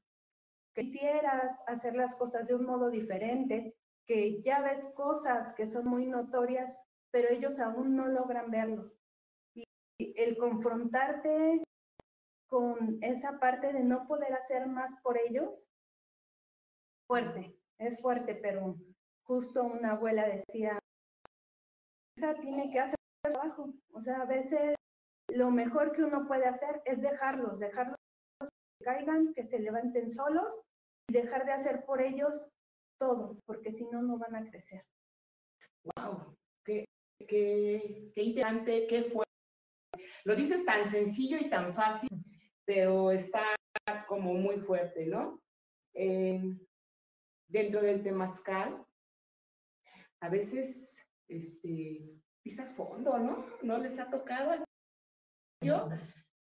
Que 0.76 0.82
quisieras 0.84 1.58
hacer 1.68 1.96
las 1.96 2.16
cosas 2.16 2.46
de 2.48 2.56
un 2.56 2.66
modo 2.66 2.90
diferente, 2.90 3.76
que 4.06 4.42
ya 4.42 4.62
ves 4.62 4.86
cosas 4.94 5.54
que 5.56 5.68
son 5.68 5.86
muy 5.86 6.06
notorias, 6.06 6.70
pero 7.12 7.30
ellos 7.30 7.60
aún 7.60 7.96
no 7.96 8.08
logran 8.08 8.52
verlo. 8.52 8.84
Y 9.56 9.64
el 10.18 10.36
confrontarte 10.38 11.65
con 12.48 13.04
esa 13.04 13.40
parte 13.40 13.74
de 13.74 13.84
no 13.84 14.08
poder 14.08 14.34
hacer 14.34 14.68
más 14.68 14.92
por 15.02 15.18
ellos, 15.18 15.66
fuerte, 17.08 17.58
es 17.80 18.02
fuerte, 18.02 18.36
pero 18.36 18.76
justo 19.24 19.64
una 19.64 19.92
abuela 19.92 20.28
decía, 20.28 20.80
hija 22.18 22.36
tiene 22.36 22.72
que 22.72 22.80
hacer 22.80 22.96
trabajo, 23.24 23.74
o 23.94 24.02
sea, 24.02 24.22
a 24.22 24.26
veces 24.26 24.76
lo 25.30 25.52
mejor 25.52 25.92
que 25.92 26.04
uno 26.04 26.28
puede 26.28 26.46
hacer 26.46 26.82
es 26.86 27.02
dejarlos, 27.02 27.60
dejarlos 27.60 27.98
que 28.40 28.86
caigan, 28.86 29.34
que 29.34 29.44
se 29.44 29.60
levanten 29.60 30.10
solos 30.10 30.62
y 31.10 31.14
dejar 31.14 31.46
de 31.46 31.54
hacer 31.54 31.86
por 31.86 32.02
ellos 32.02 32.48
todo, 33.00 33.38
porque 33.46 33.72
si 33.72 33.86
no, 33.86 34.02
no 34.02 34.18
van 34.18 34.36
a 34.36 34.50
crecer. 34.50 34.84
¡Wow! 35.98 36.36
Qué, 36.64 36.86
qué, 37.28 38.12
qué 38.14 38.24
interesante, 38.24 38.88
qué 38.88 39.04
fuerte. 39.04 39.26
Lo 40.24 40.36
dices 40.36 40.66
tan 40.66 40.90
sencillo 40.90 41.38
y 41.38 41.50
tan 41.50 41.74
fácil, 41.74 42.10
pero 42.66 43.12
está 43.12 43.56
como 44.08 44.34
muy 44.34 44.58
fuerte, 44.58 45.06
¿no? 45.06 45.42
Eh, 45.94 46.42
dentro 47.48 47.82
del 47.82 48.04
temazcal, 48.04 48.84
a 50.22 50.30
veces 50.30 51.00
este, 51.28 52.22
pisas 52.44 52.74
fondo, 52.74 53.18
¿no? 53.18 53.46
No 53.62 53.78
les 53.78 53.98
ha 54.00 54.10
tocado. 54.10 54.64
Yo, 55.64 55.90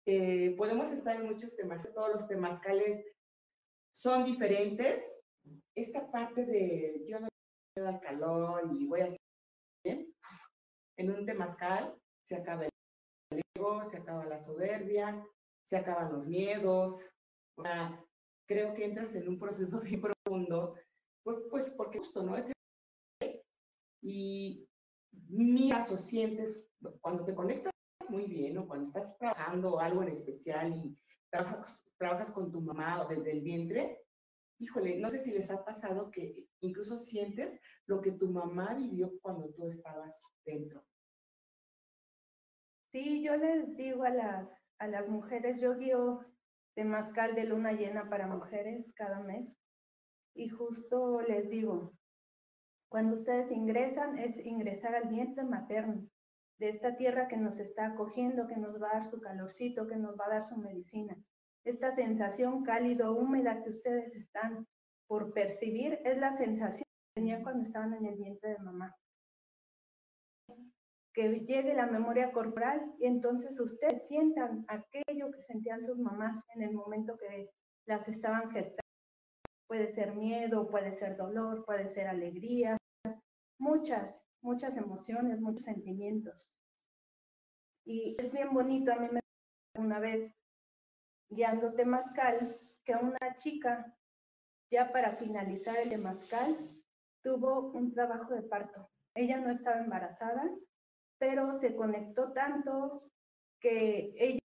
eh, 0.07 0.55
podemos 0.57 0.91
estar 0.91 1.17
en 1.17 1.27
muchos 1.27 1.55
temas, 1.57 1.89
todos 1.95 2.13
los 2.13 2.29
temazcales 2.29 3.05
son 3.93 4.25
diferentes. 4.25 5.07
Esta 5.75 6.11
parte 6.11 6.45
de 6.45 7.05
yo 7.07 7.21
no 7.21 7.29
quiero 7.75 7.89
al 7.89 8.01
calor 8.01 8.71
y 8.79 8.87
voy 8.87 9.01
a 9.01 9.05
estar 9.05 9.19
bien, 9.85 10.15
en 10.97 11.11
un 11.11 11.27
temazcal 11.27 11.95
se 12.27 12.37
acaba 12.37 12.65
el 12.65 12.71
ego, 13.55 13.85
se 13.85 13.99
acaba 13.99 14.25
la 14.25 14.39
soberbia, 14.39 15.23
se 15.65 15.77
acaban 15.77 16.13
los 16.13 16.27
miedos. 16.27 17.05
O 17.57 17.63
sea, 17.63 18.05
creo 18.47 18.75
que 18.75 18.85
entras 18.85 19.15
en 19.15 19.29
un 19.29 19.39
proceso 19.39 19.81
bien 19.81 20.01
profundo, 20.01 20.75
pues, 21.23 21.39
pues 21.51 21.71
porque 21.71 21.99
justo, 21.99 22.23
¿no? 22.23 22.37
Es 22.37 22.53
y 24.07 24.69
miras 25.29 25.91
o 25.91 25.97
sientes, 25.97 26.71
cuando 27.01 27.25
te 27.25 27.35
conectas 27.35 27.73
muy 28.11 28.27
bien 28.27 28.59
o 28.59 28.67
cuando 28.67 28.87
estás 28.87 29.17
trabajando 29.17 29.81
algo 29.81 30.03
en 30.03 30.11
especial 30.11 30.75
y 30.77 30.99
trabajas, 31.31 31.83
trabajas 31.97 32.31
con 32.31 32.53
tu 32.53 32.61
mamá 32.61 33.03
o 33.03 33.09
desde 33.09 33.33
el 33.33 33.41
vientre, 33.41 34.05
híjole, 34.59 34.99
no 34.99 35.09
sé 35.09 35.21
si 35.21 35.31
les 35.31 35.51
ha 35.51 35.65
pasado 35.65 36.11
que 36.11 36.47
incluso 36.61 36.99
sientes 36.99 37.59
lo 37.87 38.03
que 38.03 38.13
tu 38.13 38.29
mamá 38.29 38.75
vivió 38.75 39.11
cuando 39.23 39.49
tú 39.55 39.67
estabas 39.67 40.21
dentro. 40.45 40.85
Sí, 42.93 43.23
yo 43.23 43.37
les 43.37 43.75
digo 43.75 44.05
a 44.05 44.11
las 44.11 44.64
a 44.79 44.87
las 44.87 45.09
mujeres. 45.09 45.61
Yo 45.61 45.77
guío 45.77 46.25
temazcal 46.75 47.35
de 47.35 47.45
luna 47.45 47.73
llena 47.73 48.09
para 48.09 48.27
mujeres 48.27 48.93
cada 48.95 49.21
mes 49.21 49.57
y 50.35 50.49
justo 50.49 51.21
les 51.23 51.49
digo, 51.49 51.93
cuando 52.89 53.15
ustedes 53.15 53.51
ingresan 53.51 54.19
es 54.19 54.37
ingresar 54.45 54.95
al 54.95 55.09
vientre 55.09 55.45
materno 55.45 56.05
de 56.59 56.69
esta 56.71 56.97
tierra 56.97 57.29
que 57.29 57.37
nos 57.37 57.59
está 57.59 57.87
acogiendo, 57.87 58.47
que 58.47 58.57
nos 58.57 58.81
va 58.81 58.91
a 58.91 58.95
dar 58.95 59.05
su 59.05 59.21
calorcito, 59.21 59.87
que 59.87 59.97
nos 59.97 60.19
va 60.19 60.27
a 60.27 60.35
dar 60.35 60.43
su 60.43 60.57
medicina. 60.57 61.17
Esta 61.65 61.95
sensación 61.95 62.65
cálido, 62.65 63.13
húmeda 63.13 63.63
que 63.63 63.71
ustedes 63.71 64.15
están 64.15 64.67
por 65.07 65.33
percibir 65.33 66.01
es 66.05 66.19
la 66.19 66.33
sensación 66.33 66.85
que 66.85 67.21
tenían 67.21 67.43
cuando 67.43 67.63
estaban 67.63 67.95
en 67.95 68.07
el 68.07 68.17
vientre 68.17 68.51
de 68.51 68.59
mamá 68.59 68.95
que 71.15 71.29
llegue 71.47 71.75
la 71.75 71.87
memoria 71.87 72.33
corporal 72.33 72.93
y 72.99 73.07
entonces 73.07 73.59
ustedes 73.61 74.07
sientan 74.09 74.65
aquello 74.69 75.31
que 75.31 75.43
sentían 75.43 75.81
sus 75.81 75.99
mamás 75.99 76.41
en 76.55 76.63
el 76.63 76.75
momento 76.75 77.17
que 77.17 77.51
las 77.87 78.09
estaban 78.09 78.51
gestando. 78.51 78.83
Puede 79.69 79.89
ser 79.95 80.15
miedo, 80.15 80.69
puede 80.69 80.93
ser 80.93 81.17
dolor, 81.17 81.65
puede 81.65 81.89
ser 81.89 82.09
alegría, 82.09 82.77
muchas, 83.59 84.23
muchas 84.43 84.77
emociones, 84.77 85.41
muchos 85.41 85.63
sentimientos. 85.63 86.35
Y 87.87 88.17
es 88.21 88.33
bien 88.33 88.53
bonito, 88.53 88.93
a 88.93 88.97
mí 88.97 89.09
me 89.11 89.21
una 89.77 89.99
vez 89.99 90.35
guiando 91.31 91.75
Temazcal, 91.75 92.59
que 92.85 92.95
una 92.95 93.37
chica, 93.37 93.97
ya 94.71 94.93
para 94.93 95.17
finalizar 95.17 95.77
el 95.79 95.91
Temazcal, 95.91 96.57
tuvo 97.23 97.71
un 97.73 97.93
trabajo 97.93 98.35
de 98.35 98.43
parto. 98.43 98.91
Ella 99.15 99.39
no 99.39 99.51
estaba 99.51 99.79
embarazada, 99.79 100.51
pero 101.19 101.55
se 101.55 101.75
conectó 101.75 102.33
tanto 102.33 103.03
que 103.61 104.15
ella 104.19 104.39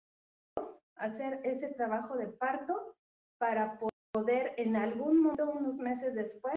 hacer 0.95 1.41
ese 1.43 1.69
trabajo 1.73 2.17
de 2.17 2.27
parto 2.27 2.95
para 3.39 3.79
poder 4.11 4.53
en 4.57 4.75
algún 4.75 5.21
momento, 5.21 5.51
unos 5.51 5.77
meses 5.79 6.15
después, 6.15 6.55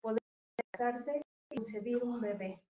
poder 0.00 0.20
casarse 0.72 1.22
y 1.50 1.56
concebir 1.56 2.02
un 2.02 2.20
bebé. 2.20 2.60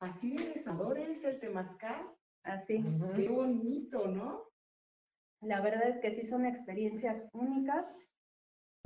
Así 0.00 0.36
de 0.36 0.52
es 0.52 1.24
el 1.24 1.40
temazcal. 1.40 2.08
Así. 2.44 2.82
Qué 3.16 3.28
bonito, 3.28 4.06
¿no? 4.06 4.44
La 5.42 5.60
verdad 5.60 5.88
es 5.88 5.98
que 5.98 6.12
sí 6.12 6.24
son 6.24 6.46
experiencias 6.46 7.28
únicas. 7.32 7.84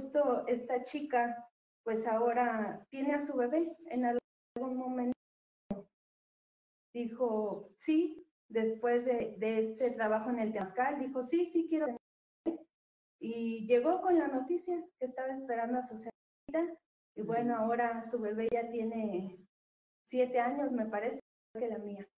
Justo 0.00 0.46
esta 0.46 0.82
chica, 0.84 1.48
pues 1.84 2.06
ahora 2.06 2.84
tiene 2.90 3.14
a 3.14 3.20
su 3.20 3.36
bebé 3.36 3.76
en 3.86 4.06
algún 4.06 4.22
dijo, 6.93 7.70
sí, 7.76 8.26
después 8.49 9.05
de, 9.05 9.36
este 9.40 9.90
trabajo 9.90 10.30
en 10.30 10.38
el 10.38 10.53
Temascal, 10.53 10.99
dijo, 10.99 11.22
sí, 11.22 11.47
sí 11.47 11.66
quiero 11.68 11.97
Y 13.20 13.66
llegó 13.66 14.01
con 14.03 14.18
la 14.18 14.28
noticia 14.28 14.76
que 14.99 15.07
estaba 15.07 15.32
esperando 15.32 15.78
a 15.78 15.82
su 15.82 15.97
señorita. 15.97 16.78
Y 17.14 17.22
bueno, 17.22 17.57
ahora 17.57 18.03
su 18.03 18.18
bebé 18.20 18.49
ya 18.53 18.68
tiene 18.70 19.38
siete 20.11 20.38
años, 20.38 20.72
me 20.72 20.86
parece, 20.86 21.20
que 21.59 21.68
la 21.68 21.78
mía. 21.78 22.09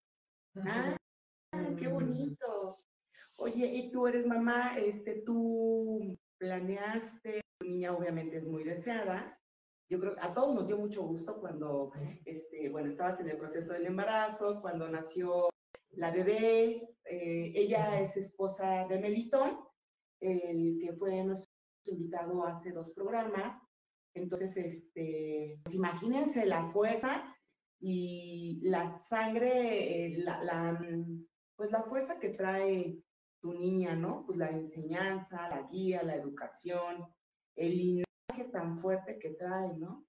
Ah, 0.65 0.97
qué 1.79 1.89
bonito. 1.89 2.79
Oye, 3.39 3.67
y 3.67 3.91
tú 3.91 4.07
eres 4.07 4.27
mamá, 4.27 4.79
este, 4.79 5.23
tú 5.23 6.17
planeaste, 6.39 7.41
tu 7.59 7.67
niña 7.67 7.93
obviamente 7.93 8.37
es 8.37 8.45
muy 8.45 8.63
deseada, 8.63 9.39
yo 9.89 10.01
creo 10.01 10.15
que 10.15 10.21
a 10.21 10.33
todos 10.33 10.55
nos 10.55 10.67
dio 10.67 10.79
mucho 10.79 11.03
gusto 11.03 11.39
cuando, 11.41 11.93
este, 12.25 12.69
bueno, 12.71 12.91
estabas 12.91 13.21
en 13.21 13.29
el 13.29 13.37
proceso 13.37 13.73
del 13.73 13.87
embarazo, 13.87 14.61
cuando 14.61 14.89
nació 14.89 15.49
la 15.91 16.11
bebé. 16.11 16.89
Eh, 17.05 17.53
ella 17.55 18.01
es 18.01 18.17
esposa 18.17 18.87
de 18.89 18.99
Melitón, 18.99 19.59
el 20.21 20.79
que 20.81 20.93
fue 20.95 21.23
nuestro 21.23 21.53
invitado 21.85 22.45
hace 22.45 22.73
dos 22.73 22.91
programas. 22.91 23.61
Entonces, 24.15 24.57
este, 24.57 25.61
pues 25.65 25.75
imagínense 25.75 26.47
la 26.47 26.71
fuerza 26.71 27.35
y 27.81 28.61
la 28.63 28.89
sangre, 28.89 30.07
eh, 30.07 30.19
la, 30.19 30.43
la, 30.43 30.81
pues 31.57 31.71
la 31.71 31.83
fuerza 31.83 32.19
que 32.19 32.31
trae 32.31 32.99
tu 33.43 33.53
niña, 33.53 33.95
¿no? 33.95 34.25
Pues 34.25 34.39
la 34.39 34.51
enseñanza, 34.51 35.49
la 35.49 35.69
guía, 35.71 36.03
la 36.03 36.15
educación, 36.15 37.05
el 37.57 38.05
tan 38.43 38.81
fuerte 38.81 39.21
que 39.21 39.31
trae, 39.31 39.73
¿no? 39.77 40.05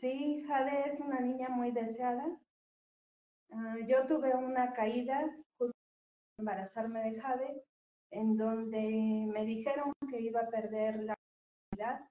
Sí, 0.00 0.44
Jade 0.46 0.90
es 0.90 1.00
una 1.00 1.20
niña 1.20 1.48
muy 1.48 1.70
deseada. 1.70 2.38
Ah, 3.50 3.76
yo 3.86 4.06
tuve 4.06 4.34
una 4.34 4.74
caída 4.74 5.34
justo 5.56 5.72
embarazarme 6.38 7.10
de 7.10 7.20
Jade, 7.20 7.64
en 8.10 8.36
donde 8.36 9.26
me 9.32 9.46
dijeron 9.46 9.92
que 10.10 10.20
iba 10.20 10.40
a 10.40 10.50
perder 10.50 11.02
la 11.04 11.14
vida, 11.72 12.10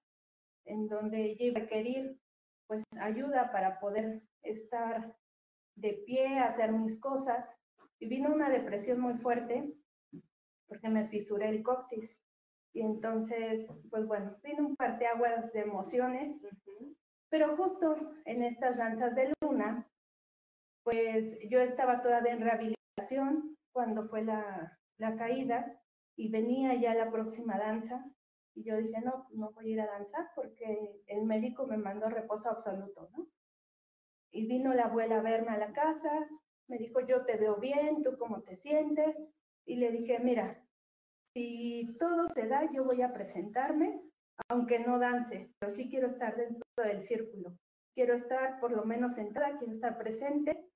en 0.66 0.88
donde 0.88 1.24
ella 1.24 1.46
iba 1.46 1.60
a 1.60 1.64
requerir 1.64 2.20
pues 2.68 2.84
ayuda 3.00 3.52
para 3.52 3.80
poder 3.80 4.24
estar 4.42 5.16
de 5.76 5.94
pie, 6.06 6.40
hacer 6.40 6.72
mis 6.72 7.00
cosas. 7.00 7.48
Y 8.00 8.08
vino 8.08 8.34
una 8.34 8.50
depresión 8.50 9.00
muy 9.00 9.14
fuerte 9.16 9.72
porque 10.68 10.90
me 10.90 11.08
fisuré 11.08 11.50
el 11.50 11.62
coxis. 11.62 12.18
Y 12.74 12.82
entonces, 12.82 13.68
pues 13.90 14.06
bueno, 14.08 14.36
vino 14.44 14.68
un 14.68 14.76
parteaguas 14.76 15.54
de 15.54 15.62
emociones, 15.62 16.36
pero 17.30 17.56
justo 17.56 17.94
en 18.26 18.44
estas 18.44 18.78
danzas 18.78 19.16
de 19.16 19.32
luna, 19.42 19.88
pues 20.84 21.38
yo 21.50 21.60
estaba 21.60 22.02
todavía 22.02 22.34
en 22.34 22.42
rehabilitación 22.42 23.58
cuando 23.72 24.08
fue 24.08 24.24
la, 24.24 24.80
la 24.98 25.16
caída 25.16 25.80
y 26.16 26.30
venía 26.30 26.76
ya 26.76 26.94
la 26.94 27.12
próxima 27.12 27.58
danza 27.58 28.06
y 28.56 28.64
yo 28.64 28.78
dije, 28.78 29.02
no, 29.02 29.28
no 29.32 29.52
voy 29.52 29.66
a 29.66 29.74
ir 29.74 29.82
a 29.82 29.88
danzar 29.88 30.30
porque 30.36 31.02
el 31.08 31.24
médico 31.26 31.66
me 31.66 31.78
mandó 31.78 32.10
reposo 32.10 32.50
absoluto, 32.50 33.10
¿no? 33.16 33.28
Y 34.32 34.48
vino 34.48 34.74
la 34.74 34.86
abuela 34.86 35.18
a 35.18 35.22
verme 35.22 35.52
a 35.52 35.58
la 35.58 35.74
casa, 35.74 36.28
me 36.68 36.78
dijo, 36.78 37.02
yo 37.02 37.26
te 37.26 37.38
veo 37.38 37.58
bien, 37.58 38.04
¿tú 38.04 38.18
cómo 38.18 38.42
te 38.42 38.56
sientes? 38.58 39.16
Y 39.66 39.76
le 39.78 39.92
dije, 39.92 40.20
mira, 40.20 40.63
si 41.34 41.96
todo 42.00 42.30
se 42.30 42.48
da, 42.48 42.70
yo 42.72 42.84
voy 42.84 43.02
a 43.02 43.14
presentarme, 43.14 44.02
aunque 44.50 44.80
no 44.80 45.00
dance, 45.00 45.52
pero 45.60 45.74
sí 45.74 45.90
quiero 45.90 46.08
estar 46.08 46.36
dentro 46.36 46.64
del 46.78 47.02
círculo. 47.02 47.58
Quiero 47.96 48.14
estar 48.14 48.60
por 48.60 48.72
lo 48.72 48.86
menos 48.86 49.16
sentada, 49.16 49.58
quiero 49.58 49.74
estar 49.74 49.98
presente. 49.98 50.68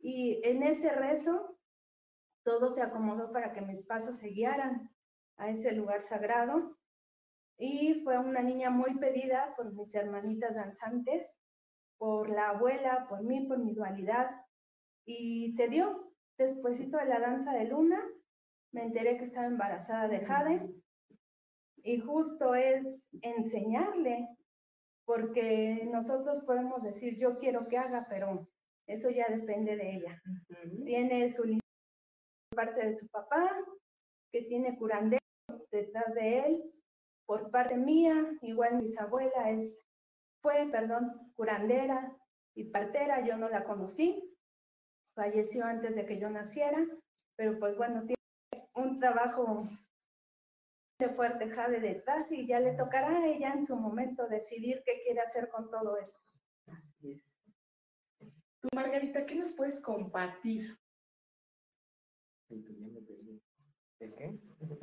Y 0.00 0.40
en 0.44 0.62
ese 0.62 0.90
rezo, 0.90 1.58
todo 2.44 2.70
se 2.70 2.82
acomodó 2.82 3.32
para 3.32 3.52
que 3.52 3.60
mis 3.60 3.82
pasos 3.82 4.16
se 4.16 4.28
guiaran 4.28 4.90
a 5.36 5.50
ese 5.50 5.72
lugar 5.72 6.02
sagrado. 6.02 6.76
Y 7.58 8.00
fue 8.02 8.18
una 8.18 8.42
niña 8.42 8.70
muy 8.70 8.98
pedida 8.98 9.54
por 9.56 9.72
mis 9.72 9.94
hermanitas 9.94 10.54
danzantes, 10.54 11.30
por 11.98 12.28
la 12.30 12.50
abuela, 12.50 13.06
por 13.08 13.22
mí, 13.22 13.46
por 13.46 13.58
mi 13.58 13.74
dualidad. 13.74 14.30
Y 15.06 15.52
se 15.52 15.68
dio. 15.68 16.10
Despuésito 16.38 16.96
de 16.96 17.04
la 17.04 17.20
danza 17.20 17.52
de 17.52 17.66
luna, 17.66 18.02
me 18.72 18.84
enteré 18.84 19.18
que 19.18 19.24
estaba 19.24 19.46
embarazada 19.46 20.08
de 20.08 20.20
Jade. 20.24 20.74
Y 21.84 21.98
justo 21.98 22.54
es 22.54 23.02
enseñarle, 23.22 24.28
porque 25.04 25.88
nosotros 25.90 26.44
podemos 26.44 26.82
decir, 26.82 27.18
yo 27.18 27.38
quiero 27.38 27.68
que 27.68 27.78
haga, 27.78 28.06
pero 28.08 28.48
eso 28.86 29.10
ya 29.10 29.26
depende 29.28 29.76
de 29.76 29.96
ella. 29.96 30.22
Tiene 30.84 31.32
su 31.32 31.58
parte 32.54 32.86
de 32.86 32.94
su 32.94 33.08
papá, 33.08 33.50
que 34.30 34.42
tiene 34.42 34.76
curanderos 34.76 35.20
detrás 35.70 36.14
de 36.14 36.38
él, 36.40 36.62
por 37.26 37.50
parte 37.50 37.76
mía, 37.76 38.14
igual 38.42 38.82
mi 38.82 38.94
abuela 38.98 39.50
es, 39.50 39.78
fue, 40.42 40.68
perdón, 40.70 41.32
curandera 41.34 42.14
y 42.54 42.64
partera, 42.64 43.24
yo 43.24 43.36
no 43.36 43.48
la 43.48 43.64
conocí, 43.64 44.22
falleció 45.14 45.64
antes 45.64 45.94
de 45.94 46.04
que 46.06 46.18
yo 46.18 46.30
naciera, 46.30 46.86
pero 47.36 47.58
pues 47.58 47.76
bueno, 47.76 48.00
tiene 48.00 48.21
un 48.74 48.98
trabajo 48.98 49.68
de 50.98 51.08
fuerte 51.10 51.50
Jade 51.50 51.80
detrás 51.80 52.30
y 52.30 52.46
ya 52.46 52.60
le 52.60 52.74
tocará 52.74 53.08
a 53.08 53.26
ella 53.26 53.52
en 53.52 53.66
su 53.66 53.76
momento 53.76 54.28
decidir 54.28 54.82
qué 54.84 55.02
quiere 55.02 55.20
hacer 55.20 55.48
con 55.48 55.70
todo 55.70 55.98
esto. 55.98 56.18
Así 56.66 57.12
es. 57.12 57.40
Tú, 58.60 58.68
Margarita, 58.74 59.26
¿qué 59.26 59.34
nos 59.34 59.52
puedes 59.52 59.80
compartir? 59.80 60.78
¿De 62.48 64.14
qué? 64.14 64.38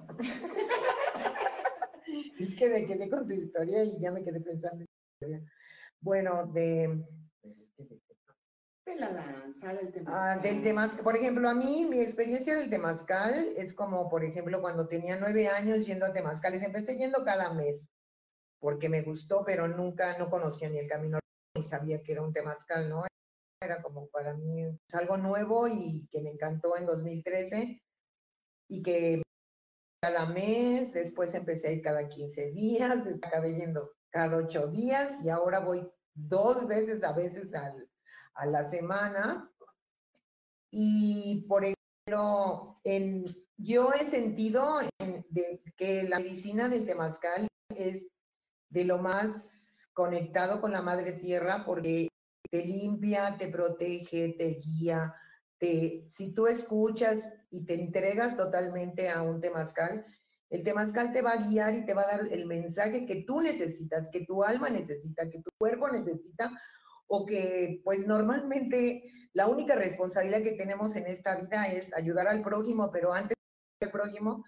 es 2.39 2.55
que 2.55 2.69
me 2.69 2.85
quedé 2.85 3.09
con 3.09 3.27
tu 3.27 3.33
historia 3.33 3.83
y 3.83 3.99
ya 3.99 4.11
me 4.11 4.23
quedé 4.23 4.39
pensando 4.41 4.81
en 4.81 4.87
tu 4.87 4.93
historia. 5.13 5.43
Bueno, 6.01 6.45
de... 6.47 7.05
Pues 7.41 7.73
de 8.89 8.95
la 8.95 9.13
danza, 9.13 9.73
del 9.73 9.91
temazcal. 9.91 10.37
Ah, 10.37 10.41
del 10.41 10.63
temazcal. 10.63 11.03
Por 11.03 11.15
ejemplo, 11.15 11.49
a 11.49 11.53
mí 11.53 11.85
mi 11.85 11.99
experiencia 11.99 12.55
del 12.55 12.69
temazcal 12.69 13.53
es 13.55 13.73
como, 13.73 14.09
por 14.09 14.23
ejemplo, 14.23 14.61
cuando 14.61 14.87
tenía 14.87 15.17
nueve 15.17 15.47
años 15.47 15.85
yendo 15.85 16.05
a 16.05 16.13
temazcales. 16.13 16.63
Empecé 16.63 16.97
yendo 16.97 17.23
cada 17.23 17.53
mes 17.53 17.85
porque 18.59 18.89
me 18.89 19.01
gustó, 19.01 19.43
pero 19.45 19.67
nunca, 19.67 20.17
no 20.17 20.29
conocía 20.29 20.69
ni 20.69 20.79
el 20.79 20.87
camino 20.87 21.19
ni 21.55 21.63
sabía 21.63 22.01
que 22.03 22.11
era 22.11 22.21
un 22.21 22.33
temazcal, 22.33 22.89
¿no? 22.89 23.05
Era 23.61 23.81
como 23.81 24.07
para 24.07 24.33
mí 24.33 24.65
algo 24.93 25.17
nuevo 25.17 25.67
y 25.67 26.07
que 26.11 26.21
me 26.21 26.31
encantó 26.31 26.77
en 26.77 26.85
2013 26.85 27.81
y 28.69 28.83
que 28.83 29.21
cada 30.01 30.25
mes, 30.25 30.93
después 30.93 31.33
empecé 31.33 31.67
a 31.67 31.71
ir 31.71 31.81
cada 31.81 32.07
15 32.07 32.51
días, 32.51 33.03
acabé 33.21 33.55
yendo 33.55 33.91
cada 34.11 34.37
ocho 34.37 34.67
días 34.67 35.23
y 35.23 35.29
ahora 35.29 35.59
voy 35.59 35.89
dos 36.13 36.67
veces 36.67 37.03
a 37.03 37.13
veces 37.13 37.53
a 38.39 38.45
la 38.45 38.65
semana. 38.65 39.51
Y 40.71 41.45
por 41.47 41.63
ejemplo, 41.65 42.79
en, 42.83 43.25
yo 43.57 43.91
he 43.93 44.05
sentido 44.05 44.79
que 45.77 46.03
la 46.03 46.19
medicina 46.19 46.69
del 46.69 46.85
temazcal 46.85 47.47
es 47.75 48.07
de 48.69 48.85
lo 48.85 48.97
más 48.97 49.89
conectado 49.93 50.61
con 50.61 50.71
la 50.71 50.81
madre 50.81 51.13
tierra 51.13 51.63
porque 51.65 52.07
te 52.49 52.65
limpia, 52.65 53.35
te 53.37 53.47
protege, 53.47 54.35
te 54.37 54.59
guía, 54.59 55.13
te, 55.57 56.07
si 56.09 56.33
tú 56.33 56.47
escuchas 56.47 57.29
y 57.51 57.65
te 57.65 57.73
entregas 57.75 58.37
totalmente 58.37 59.09
a 59.09 59.21
un 59.21 59.41
temazcal, 59.41 60.05
el 60.49 60.63
temazcal 60.63 61.13
te 61.13 61.21
va 61.21 61.31
a 61.31 61.47
guiar 61.47 61.75
y 61.75 61.85
te 61.85 61.93
va 61.93 62.03
a 62.03 62.17
dar 62.17 62.27
el 62.31 62.45
mensaje 62.45 63.05
que 63.05 63.23
tú 63.23 63.41
necesitas, 63.41 64.07
que 64.09 64.25
tu 64.25 64.43
alma 64.43 64.69
necesita, 64.69 65.29
que 65.29 65.41
tu 65.41 65.51
cuerpo 65.59 65.89
necesita, 65.89 66.51
o 67.09 67.25
que 67.25 67.81
pues 67.83 68.07
normalmente 68.07 69.03
la 69.33 69.47
única 69.47 69.75
responsabilidad 69.75 70.43
que 70.43 70.53
tenemos 70.53 70.95
en 70.95 71.07
esta 71.07 71.35
vida 71.35 71.67
es 71.67 71.93
ayudar 71.93 72.27
al 72.27 72.41
prójimo, 72.41 72.89
pero 72.91 73.13
antes 73.13 73.35
del 73.81 73.91
prójimo 73.91 74.45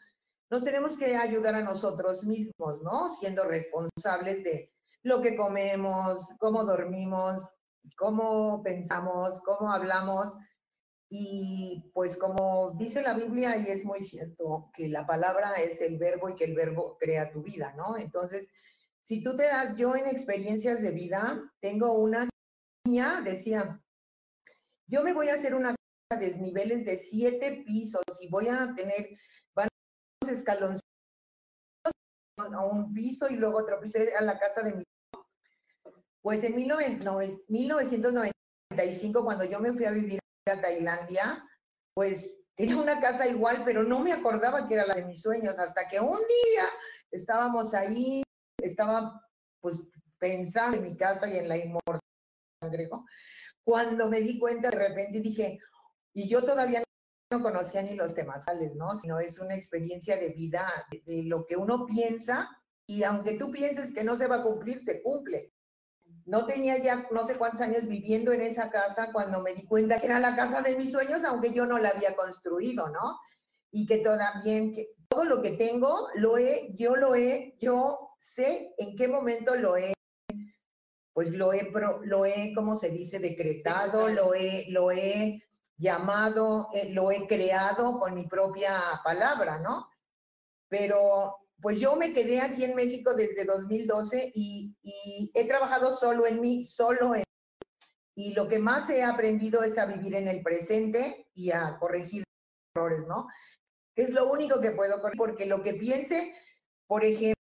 nos 0.49 0.63
tenemos 0.63 0.97
que 0.97 1.15
ayudar 1.15 1.55
a 1.55 1.61
nosotros 1.61 2.23
mismos, 2.23 2.81
¿no? 2.81 3.09
Siendo 3.09 3.45
responsables 3.45 4.43
de 4.43 4.71
lo 5.01 5.21
que 5.21 5.35
comemos, 5.35 6.27
cómo 6.39 6.65
dormimos, 6.65 7.41
cómo 7.97 8.61
pensamos, 8.61 9.39
cómo 9.45 9.71
hablamos, 9.71 10.33
y 11.09 11.91
pues 11.93 12.15
como 12.15 12.71
dice 12.77 13.01
la 13.01 13.13
Biblia, 13.13 13.57
y 13.57 13.67
es 13.67 13.83
muy 13.83 14.01
cierto, 14.01 14.69
que 14.73 14.87
la 14.87 15.05
palabra 15.05 15.53
es 15.55 15.81
el 15.81 15.97
verbo 15.97 16.29
y 16.29 16.35
que 16.35 16.45
el 16.45 16.55
verbo 16.55 16.97
crea 16.99 17.31
tu 17.31 17.41
vida, 17.41 17.73
¿no? 17.75 17.97
Entonces, 17.97 18.47
si 19.01 19.23
tú 19.23 19.35
te 19.35 19.43
das, 19.43 19.75
yo 19.75 19.95
en 19.95 20.07
experiencias 20.07 20.81
de 20.81 20.91
vida, 20.91 21.41
tengo 21.59 21.93
una 21.93 22.29
decía, 23.23 23.79
yo 24.87 25.03
me 25.03 25.13
voy 25.13 25.29
a 25.29 25.35
hacer 25.35 25.55
una 25.55 25.73
casa 26.09 26.19
de 26.19 26.25
desniveles 26.27 26.83
de 26.85 26.97
siete 26.97 27.63
pisos 27.65 28.03
y 28.19 28.27
voy 28.27 28.49
a 28.49 28.75
tener, 28.75 29.17
van 29.55 29.69
a 30.27 30.31
escalones 30.31 30.81
a 32.37 32.65
un 32.65 32.93
piso 32.93 33.29
y 33.29 33.37
luego 33.37 33.59
otro 33.59 33.79
piso 33.79 33.97
a 34.17 34.21
la 34.21 34.37
casa 34.37 34.61
de 34.61 34.73
mi 34.73 34.83
Pues 36.21 36.43
en 36.43 36.53
1995, 36.55 39.23
cuando 39.23 39.45
yo 39.45 39.61
me 39.61 39.71
fui 39.71 39.85
a 39.85 39.91
vivir 39.91 40.19
a 40.49 40.59
Tailandia, 40.59 41.47
pues 41.93 42.37
tenía 42.55 42.75
una 42.75 42.99
casa 42.99 43.25
igual, 43.27 43.63
pero 43.63 43.83
no 43.83 43.99
me 43.99 44.11
acordaba 44.11 44.67
que 44.67 44.73
era 44.73 44.85
la 44.85 44.95
de 44.95 45.05
mis 45.05 45.21
sueños, 45.21 45.57
hasta 45.59 45.87
que 45.87 46.01
un 46.01 46.17
día 46.17 46.65
estábamos 47.11 47.73
ahí, 47.73 48.21
estaba 48.61 49.25
pues 49.61 49.79
pensando 50.19 50.75
en 50.77 50.83
mi 50.83 50.97
casa 50.97 51.29
y 51.29 51.37
en 51.37 51.47
la 51.47 51.55
inmortalidad, 51.57 52.00
cuando 53.63 54.09
me 54.09 54.21
di 54.21 54.39
cuenta 54.39 54.69
de 54.69 54.77
repente 54.77 55.19
dije, 55.19 55.59
y 56.13 56.27
yo 56.27 56.43
todavía 56.43 56.83
no 57.31 57.41
conocía 57.41 57.81
ni 57.81 57.95
los 57.95 58.13
temazales, 58.13 58.75
¿no? 58.75 58.95
Sino 58.99 59.19
es 59.19 59.39
una 59.39 59.55
experiencia 59.55 60.17
de 60.17 60.29
vida, 60.29 60.67
de 61.05 61.23
lo 61.23 61.45
que 61.45 61.55
uno 61.55 61.85
piensa, 61.85 62.49
y 62.85 63.03
aunque 63.03 63.35
tú 63.35 63.51
pienses 63.51 63.93
que 63.93 64.03
no 64.03 64.17
se 64.17 64.27
va 64.27 64.37
a 64.37 64.43
cumplir, 64.43 64.79
se 64.81 65.01
cumple 65.01 65.53
no 66.25 66.45
tenía 66.45 66.77
ya 66.77 67.07
no 67.11 67.25
sé 67.25 67.35
cuántos 67.35 67.61
años 67.61 67.87
viviendo 67.87 68.31
en 68.31 68.41
esa 68.41 68.69
casa 68.69 69.11
cuando 69.11 69.41
me 69.41 69.53
di 69.53 69.65
cuenta 69.65 69.99
que 69.99 70.07
era 70.07 70.19
la 70.19 70.35
casa 70.35 70.61
de 70.61 70.77
mis 70.77 70.91
sueños, 70.91 71.23
aunque 71.23 71.53
yo 71.53 71.65
no 71.65 71.77
la 71.77 71.89
había 71.89 72.15
construido, 72.15 72.89
¿no? 72.89 73.19
Y 73.71 73.85
que 73.85 73.99
también, 73.99 74.73
que 74.73 74.93
todo 75.07 75.23
lo 75.23 75.41
que 75.41 75.51
tengo, 75.51 76.09
lo 76.15 76.37
he, 76.37 76.73
yo 76.75 76.95
lo 76.95 77.15
he, 77.15 77.55
yo 77.59 78.11
sé 78.17 78.73
en 78.77 78.95
qué 78.95 79.07
momento 79.07 79.55
lo 79.55 79.77
he, 79.77 79.93
pues 81.13 81.31
lo 81.31 81.53
he, 81.53 81.71
lo 82.03 82.25
he, 82.25 82.53
¿cómo 82.53 82.75
se 82.75 82.89
dice? 82.89 83.19
Decretado, 83.19 84.09
lo 84.09 84.33
he, 84.33 84.65
lo 84.69 84.91
he 84.91 85.43
llamado, 85.77 86.69
eh, 86.73 86.89
lo 86.91 87.11
he 87.11 87.27
creado 87.27 87.99
con 87.99 88.13
mi 88.13 88.27
propia 88.27 89.01
palabra, 89.03 89.59
¿no? 89.59 89.89
Pero 90.69 91.37
pues 91.61 91.79
yo 91.79 91.95
me 91.95 92.13
quedé 92.13 92.41
aquí 92.41 92.63
en 92.63 92.75
México 92.75 93.13
desde 93.13 93.45
2012 93.45 94.31
y, 94.33 94.75
he 95.33 95.45
trabajado 95.45 95.95
solo 95.95 96.25
en 96.25 96.41
mí, 96.41 96.63
solo 96.63 97.15
en 97.15 97.23
y 98.15 98.33
lo 98.33 98.47
que 98.47 98.59
más 98.59 98.89
he 98.89 99.03
aprendido 99.03 99.63
es 99.63 99.77
a 99.77 99.85
vivir 99.85 100.15
en 100.15 100.27
el 100.27 100.43
presente 100.43 101.27
y 101.33 101.51
a 101.51 101.77
corregir 101.79 102.23
errores, 102.75 103.07
¿no? 103.07 103.27
que 103.95 104.03
es 104.03 104.09
lo 104.09 104.31
único 104.31 104.59
que 104.61 104.71
puedo 104.71 105.01
corregir, 105.01 105.17
porque 105.17 105.45
lo 105.45 105.63
que 105.63 105.73
piense, 105.73 106.33
por 106.87 107.03
ejemplo, 107.03 107.40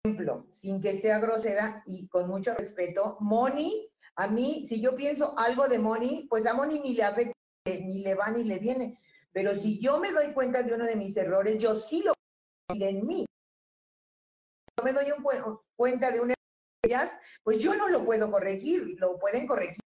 sin 0.49 0.81
que 0.81 0.93
sea 0.93 1.19
grosera 1.19 1.83
y 1.85 2.07
con 2.07 2.27
mucho 2.27 2.53
respeto, 2.53 3.17
Moni, 3.21 3.89
a 4.17 4.27
mí, 4.27 4.65
si 4.65 4.79
yo 4.81 4.95
pienso 4.95 5.37
algo 5.37 5.67
de 5.67 5.79
Moni, 5.79 6.27
pues 6.29 6.45
a 6.45 6.53
Moni 6.53 6.79
ni 6.79 6.93
le 6.93 7.03
afecta, 7.03 7.33
ni 7.65 7.99
le 7.99 8.15
va 8.15 8.29
ni 8.31 8.43
le 8.43 8.59
viene. 8.59 8.99
Pero 9.31 9.53
si 9.53 9.79
yo 9.79 9.99
me 9.99 10.11
doy 10.11 10.31
cuenta 10.33 10.63
de 10.63 10.73
uno 10.73 10.85
de 10.85 10.95
mis 10.95 11.17
errores, 11.17 11.57
yo 11.57 11.75
sí 11.75 12.03
lo 12.03 12.13
en 12.69 13.05
mí. 13.05 13.25
Yo 14.77 14.83
me 14.83 14.93
doy 14.93 15.11
un, 15.11 15.23
cuenta 15.75 16.11
de 16.11 16.19
de 16.19 16.35
ellas, 16.83 17.11
pues 17.43 17.59
yo 17.59 17.75
no 17.75 17.89
lo 17.89 18.05
puedo 18.05 18.31
corregir, 18.31 18.95
lo 18.99 19.17
pueden 19.17 19.47
corregir 19.47 19.79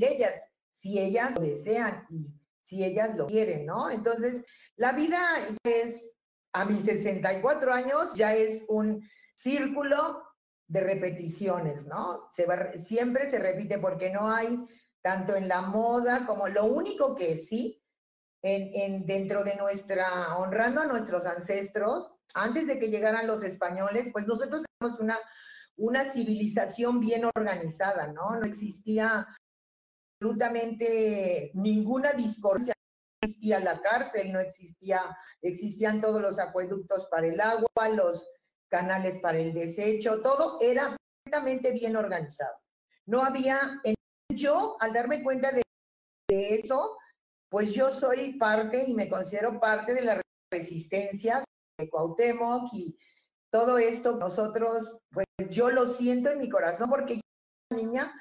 ellas, 0.00 0.42
si 0.70 0.98
ellas 0.98 1.34
lo 1.34 1.40
desean 1.40 2.06
y 2.10 2.26
si 2.64 2.84
ellas 2.84 3.16
lo 3.16 3.26
quieren, 3.26 3.66
¿no? 3.66 3.90
Entonces, 3.90 4.44
la 4.76 4.92
vida 4.92 5.20
es, 5.64 6.12
a 6.52 6.64
mis 6.64 6.84
64 6.84 7.72
años, 7.72 8.14
ya 8.14 8.34
es 8.34 8.64
un 8.68 9.02
círculo 9.38 10.24
de 10.66 10.80
repeticiones, 10.80 11.86
¿no? 11.86 12.28
Se 12.32 12.44
va, 12.44 12.72
siempre 12.76 13.30
se 13.30 13.38
repite 13.38 13.78
porque 13.78 14.10
no 14.10 14.30
hay 14.30 14.66
tanto 15.00 15.36
en 15.36 15.48
la 15.48 15.62
moda 15.62 16.26
como 16.26 16.48
lo 16.48 16.64
único 16.64 17.14
que 17.14 17.36
sí, 17.36 17.82
en, 18.42 18.74
en, 18.74 19.06
dentro 19.06 19.44
de 19.44 19.56
nuestra, 19.56 20.36
honrando 20.36 20.82
a 20.82 20.86
nuestros 20.86 21.24
ancestros, 21.24 22.12
antes 22.34 22.66
de 22.66 22.78
que 22.78 22.90
llegaran 22.90 23.26
los 23.26 23.42
españoles, 23.42 24.10
pues 24.12 24.26
nosotros 24.26 24.64
tenemos 24.78 25.00
una, 25.00 25.18
una 25.76 26.04
civilización 26.04 27.00
bien 27.00 27.24
organizada, 27.24 28.08
¿no? 28.08 28.36
No 28.36 28.44
existía 28.44 29.26
absolutamente 30.20 31.52
ninguna 31.54 32.12
discordia, 32.12 32.74
no 32.76 33.26
existía 33.26 33.60
la 33.60 33.80
cárcel, 33.80 34.32
no 34.32 34.40
existía, 34.40 35.00
existían 35.42 36.00
todos 36.00 36.20
los 36.20 36.38
acueductos 36.38 37.06
para 37.06 37.28
el 37.28 37.40
agua, 37.40 37.88
los 37.94 38.28
canales 38.68 39.18
para 39.18 39.38
el 39.38 39.52
desecho, 39.52 40.22
todo 40.22 40.58
era 40.60 40.96
perfectamente 41.24 41.72
bien 41.72 41.96
organizado. 41.96 42.56
No 43.06 43.22
había, 43.22 43.80
yo, 44.28 44.76
al 44.80 44.92
darme 44.92 45.22
cuenta 45.22 45.50
de, 45.52 45.62
de 46.28 46.54
eso, 46.54 46.96
pues 47.50 47.72
yo 47.72 47.90
soy 47.90 48.34
parte 48.38 48.84
y 48.84 48.94
me 48.94 49.08
considero 49.08 49.58
parte 49.58 49.94
de 49.94 50.02
la 50.02 50.20
resistencia 50.52 51.44
de 51.78 51.88
Cuauhtémoc 51.88 52.72
y 52.74 52.98
todo 53.50 53.78
esto 53.78 54.16
nosotros, 54.16 54.98
pues 55.10 55.26
yo 55.50 55.70
lo 55.70 55.86
siento 55.86 56.30
en 56.30 56.38
mi 56.38 56.48
corazón 56.48 56.90
porque 56.90 57.16
yo, 57.16 57.76
niña, 57.76 58.14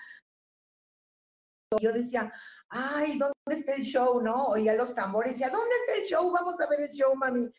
yo 1.81 1.91
decía, 1.91 2.31
ay, 2.69 3.17
¿dónde 3.17 3.33
está 3.49 3.73
el 3.73 3.83
show? 3.83 4.21
¿No? 4.21 4.47
Oía 4.47 4.73
los 4.73 4.95
tambores, 4.95 5.33
decía, 5.33 5.49
¿dónde 5.49 5.75
está 5.81 5.99
el 5.99 6.05
show? 6.05 6.31
Vamos 6.31 6.59
a 6.61 6.67
ver 6.67 6.81
el 6.81 6.91
show, 6.91 7.13
mami. 7.15 7.51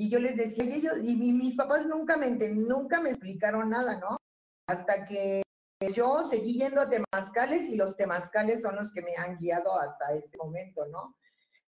Y 0.00 0.08
yo 0.08 0.18
les 0.18 0.34
decía, 0.34 0.64
y 0.64 0.72
ellos, 0.72 0.94
y 1.02 1.14
mis 1.14 1.54
papás 1.56 1.84
nunca 1.84 2.16
me 2.16 2.30
nunca 2.30 3.02
me 3.02 3.10
explicaron 3.10 3.68
nada, 3.68 4.00
¿no? 4.00 4.16
Hasta 4.66 5.04
que 5.04 5.42
yo 5.94 6.24
seguí 6.24 6.54
yendo 6.54 6.80
a 6.80 6.88
temazcales 6.88 7.68
y 7.68 7.76
los 7.76 7.98
temazcales 7.98 8.62
son 8.62 8.76
los 8.76 8.90
que 8.92 9.02
me 9.02 9.14
han 9.16 9.36
guiado 9.36 9.78
hasta 9.78 10.14
este 10.14 10.38
momento, 10.38 10.86
¿no? 10.86 11.16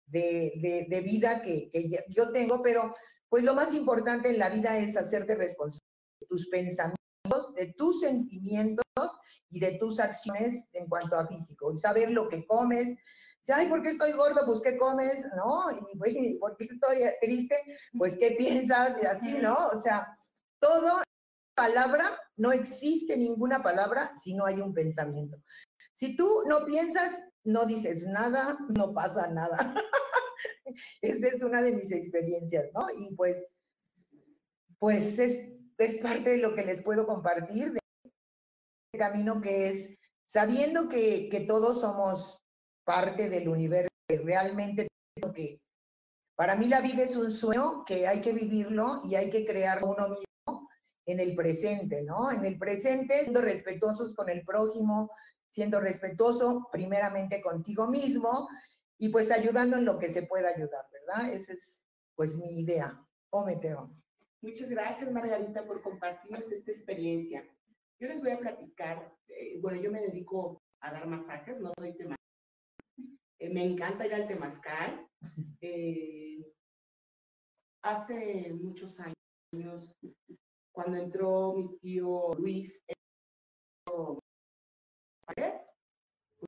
De, 0.06 0.88
de, 0.88 1.02
vida 1.02 1.42
que, 1.42 1.70
que, 1.72 2.06
yo 2.08 2.32
tengo, 2.32 2.62
pero 2.62 2.94
pues 3.28 3.44
lo 3.44 3.54
más 3.54 3.74
importante 3.74 4.30
en 4.30 4.40
la 4.40 4.48
vida 4.48 4.78
es 4.78 4.96
hacerte 4.96 5.36
responsable 5.36 5.84
de 6.22 6.28
tus 6.28 6.48
pensamientos, 6.48 7.54
de 7.54 7.74
tus 7.74 8.00
sentimientos 8.00 8.86
y 9.50 9.60
de 9.60 9.74
tus 9.78 10.00
acciones 10.00 10.70
en 10.72 10.88
cuanto 10.88 11.18
a 11.18 11.28
físico, 11.28 11.74
y 11.74 11.78
saber 11.78 12.12
lo 12.12 12.30
que 12.30 12.46
comes. 12.46 12.98
Ay, 13.48 13.68
¿por 13.68 13.82
qué 13.82 13.90
estoy 13.90 14.12
gordo? 14.12 14.46
Pues, 14.46 14.62
¿qué 14.62 14.78
comes? 14.78 15.26
¿No? 15.36 15.72
Y, 15.72 16.38
¿por 16.38 16.56
qué 16.58 16.66
estoy 16.66 17.00
triste? 17.22 17.56
Pues, 17.98 18.16
¿qué 18.18 18.32
piensas? 18.32 19.02
Y 19.02 19.06
así, 19.06 19.34
¿no? 19.34 19.68
O 19.68 19.80
sea, 19.80 20.16
todo 20.60 21.02
palabra, 21.56 22.18
no 22.38 22.52
existe 22.52 23.18
ninguna 23.18 23.62
palabra 23.62 24.12
si 24.16 24.34
no 24.34 24.46
hay 24.46 24.62
un 24.62 24.74
pensamiento. 24.74 25.38
Si 25.96 26.16
tú 26.16 26.44
no 26.48 26.66
piensas, 26.66 27.22
no 27.44 27.66
dices 27.66 28.06
nada, 28.08 28.58
no 28.78 28.94
pasa 28.94 29.28
nada. 29.28 29.76
Esa 31.02 31.28
es 31.28 31.44
una 31.44 31.62
de 31.62 31.74
mis 31.74 31.92
experiencias, 31.92 32.70
¿no? 32.74 32.88
Y 32.90 33.14
pues, 33.16 33.46
pues 34.80 35.20
es, 35.20 35.40
es 35.78 36.00
parte 36.00 36.32
de 36.32 36.38
lo 36.38 36.56
que 36.56 36.66
les 36.66 36.82
puedo 36.82 37.06
compartir 37.06 37.74
de 37.74 37.80
este 38.94 39.00
camino 39.00 39.42
que 39.42 39.70
es 39.70 39.90
sabiendo 40.26 40.88
que, 40.88 41.28
que 41.30 41.42
todos 41.42 41.82
somos 41.82 42.41
parte 42.84 43.30
del 43.30 43.48
universo, 43.48 43.90
que 44.08 44.18
realmente 44.18 44.88
que 45.36 45.60
para 46.36 46.56
mí 46.56 46.68
la 46.68 46.82
vida 46.82 47.04
es 47.04 47.16
un 47.16 47.32
sueño 47.32 47.86
que 47.86 48.08
hay 48.08 48.22
que 48.22 48.34
vivirlo 48.34 49.02
y 49.06 49.16
hay 49.16 49.30
que 49.30 49.46
crear 49.46 49.84
uno 49.84 50.10
mismo 50.10 50.70
en 51.06 51.20
el 51.20 51.36
presente, 51.36 52.04
¿no? 52.04 52.32
En 52.32 52.46
el 52.46 52.58
presente, 52.58 53.22
siendo 53.22 53.42
respetuosos 53.42 54.16
con 54.16 54.30
el 54.30 54.44
prójimo, 54.44 55.12
siendo 55.50 55.80
respetuoso 55.80 56.68
primeramente 56.72 57.42
contigo 57.42 57.88
mismo 57.88 58.48
y 58.98 59.10
pues 59.10 59.32
ayudando 59.32 59.78
en 59.78 59.86
lo 59.86 60.00
que 60.00 60.10
se 60.10 60.24
pueda 60.24 60.50
ayudar, 60.50 60.86
¿verdad? 60.92 61.34
Esa 61.34 61.54
es 61.54 61.84
pues 62.16 62.36
mi 62.38 62.62
idea. 62.62 63.00
O 63.30 63.46
Meteo. 63.46 63.90
Muchas 64.42 64.70
gracias, 64.70 65.12
Margarita, 65.12 65.66
por 65.66 65.82
compartirnos 65.82 66.52
esta 66.52 66.72
experiencia. 66.72 67.44
Yo 68.00 68.08
les 68.08 68.20
voy 68.20 68.32
a 68.32 68.40
platicar, 68.40 69.16
eh, 69.28 69.60
bueno, 69.62 69.82
yo 69.82 69.92
me 69.92 70.02
dedico 70.02 70.62
a 70.80 70.92
dar 70.92 71.08
masajes, 71.08 71.60
no 71.60 71.72
soy 71.78 71.94
temazcal. 71.96 72.21
Eh, 73.42 73.50
me 73.50 73.66
encanta 73.66 74.06
ir 74.06 74.14
al 74.14 74.28
temazcal. 74.28 75.08
Eh, 75.62 76.46
hace 77.84 78.54
muchos 78.54 79.00
años, 79.00 79.96
cuando 80.72 80.98
entró 80.98 81.54
mi 81.54 81.76
tío 81.80 82.34
Luis, 82.38 82.84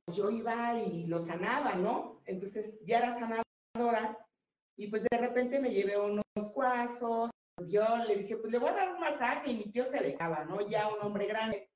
pues 0.06 0.16
yo 0.16 0.30
iba 0.30 0.78
y 0.78 1.06
lo 1.06 1.18
sanaba, 1.18 1.74
¿no? 1.74 2.22
Entonces 2.26 2.78
ya 2.84 2.98
era 2.98 3.12
sanadora 3.12 4.16
y 4.76 4.86
pues 4.86 5.02
de 5.02 5.18
repente 5.18 5.58
me 5.58 5.72
llevé 5.72 5.98
unos 5.98 6.50
cuarzos, 6.52 7.30
pues 7.56 7.70
yo 7.70 7.84
le 8.06 8.18
dije, 8.18 8.36
pues 8.36 8.52
le 8.52 8.58
voy 8.58 8.70
a 8.70 8.74
dar 8.74 8.92
un 8.94 9.00
masaje 9.00 9.50
y 9.50 9.56
mi 9.56 9.72
tío 9.72 9.84
se 9.84 9.98
dejaba, 9.98 10.44
¿no? 10.44 10.60
Ya 10.68 10.88
un 10.88 11.00
hombre 11.00 11.26
grande. 11.26 11.68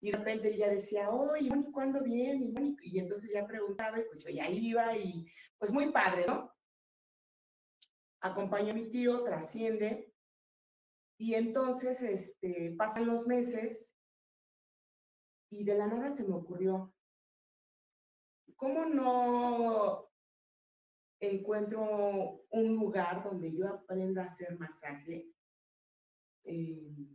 Y 0.00 0.12
de 0.12 0.18
repente 0.18 0.54
ella 0.54 0.68
decía, 0.68 1.10
oye, 1.10 1.48
¿y 1.52 1.72
cuándo 1.72 2.02
viene? 2.02 2.76
Y 2.82 2.98
entonces 2.98 3.30
ya 3.32 3.46
preguntaba 3.46 3.98
y 3.98 4.04
pues 4.04 4.22
yo 4.22 4.30
ya 4.30 4.48
iba 4.48 4.96
y 4.96 5.26
pues 5.58 5.72
muy 5.72 5.90
padre, 5.90 6.24
¿no? 6.26 6.52
Acompañó 8.20 8.70
a 8.70 8.74
mi 8.74 8.90
tío, 8.90 9.24
trasciende 9.24 10.12
y 11.18 11.34
entonces 11.34 12.00
este, 12.00 12.74
pasan 12.78 13.06
los 13.06 13.26
meses 13.26 13.92
y 15.50 15.64
de 15.64 15.74
la 15.74 15.86
nada 15.86 16.10
se 16.10 16.26
me 16.26 16.34
ocurrió, 16.34 16.94
¿cómo 18.56 18.84
no 18.84 20.08
encuentro 21.20 22.44
un 22.50 22.76
lugar 22.76 23.24
donde 23.24 23.52
yo 23.52 23.66
aprenda 23.66 24.22
a 24.22 24.26
hacer 24.26 24.56
masaje? 24.58 25.28
Eh, 26.44 27.08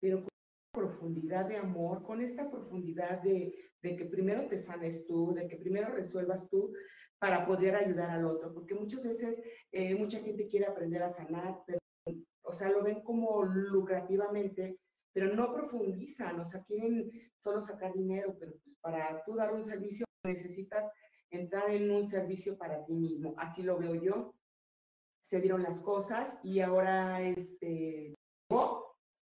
pero 0.00 0.29
profundidad 0.72 1.46
de 1.46 1.56
amor, 1.56 2.02
con 2.02 2.20
esta 2.20 2.50
profundidad 2.50 3.22
de, 3.22 3.54
que 3.82 4.04
primero 4.06 4.46
te 4.46 4.58
sanes 4.58 5.06
tú, 5.06 5.32
de 5.34 5.48
que 5.48 5.56
primero 5.56 5.92
resuelvas 5.92 6.48
tú 6.48 6.72
para 7.18 7.46
poder 7.46 7.74
ayudar 7.74 8.10
al 8.10 8.24
otro, 8.24 8.52
porque 8.54 8.74
muchas 8.74 9.02
veces 9.02 9.40
eh, 9.72 9.94
mucha 9.94 10.20
gente 10.20 10.48
quiere 10.48 10.66
aprender 10.66 11.02
a 11.02 11.08
sanar, 11.08 11.58
pero, 11.66 11.78
o 12.42 12.52
sea, 12.52 12.70
lo 12.70 12.82
ven 12.82 13.02
como 13.02 13.42
lucrativamente, 13.42 14.78
pero 15.12 15.34
no 15.34 15.52
profundizan, 15.52 16.38
o 16.40 16.44
sea, 16.44 16.62
quieren 16.64 17.10
solo 17.36 17.60
sacar 17.60 17.92
dinero, 17.92 18.36
pero 18.38 18.52
pues 18.62 18.76
para 18.80 19.22
tú 19.24 19.34
dar 19.34 19.52
un 19.52 19.64
servicio 19.64 20.06
necesitas 20.24 20.90
entrar 21.30 21.70
en 21.70 21.90
un 21.90 22.06
servicio 22.06 22.56
para 22.56 22.84
ti 22.84 22.94
mismo. 22.94 23.34
Así 23.38 23.62
lo 23.62 23.78
veo 23.78 23.94
yo. 23.94 24.34
Se 25.22 25.40
dieron 25.40 25.62
las 25.62 25.80
cosas 25.80 26.38
y 26.42 26.60
ahora 26.60 27.22
este, 27.22 28.14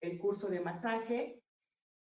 el 0.02 0.18
curso 0.20 0.48
de 0.48 0.60
masaje 0.60 1.42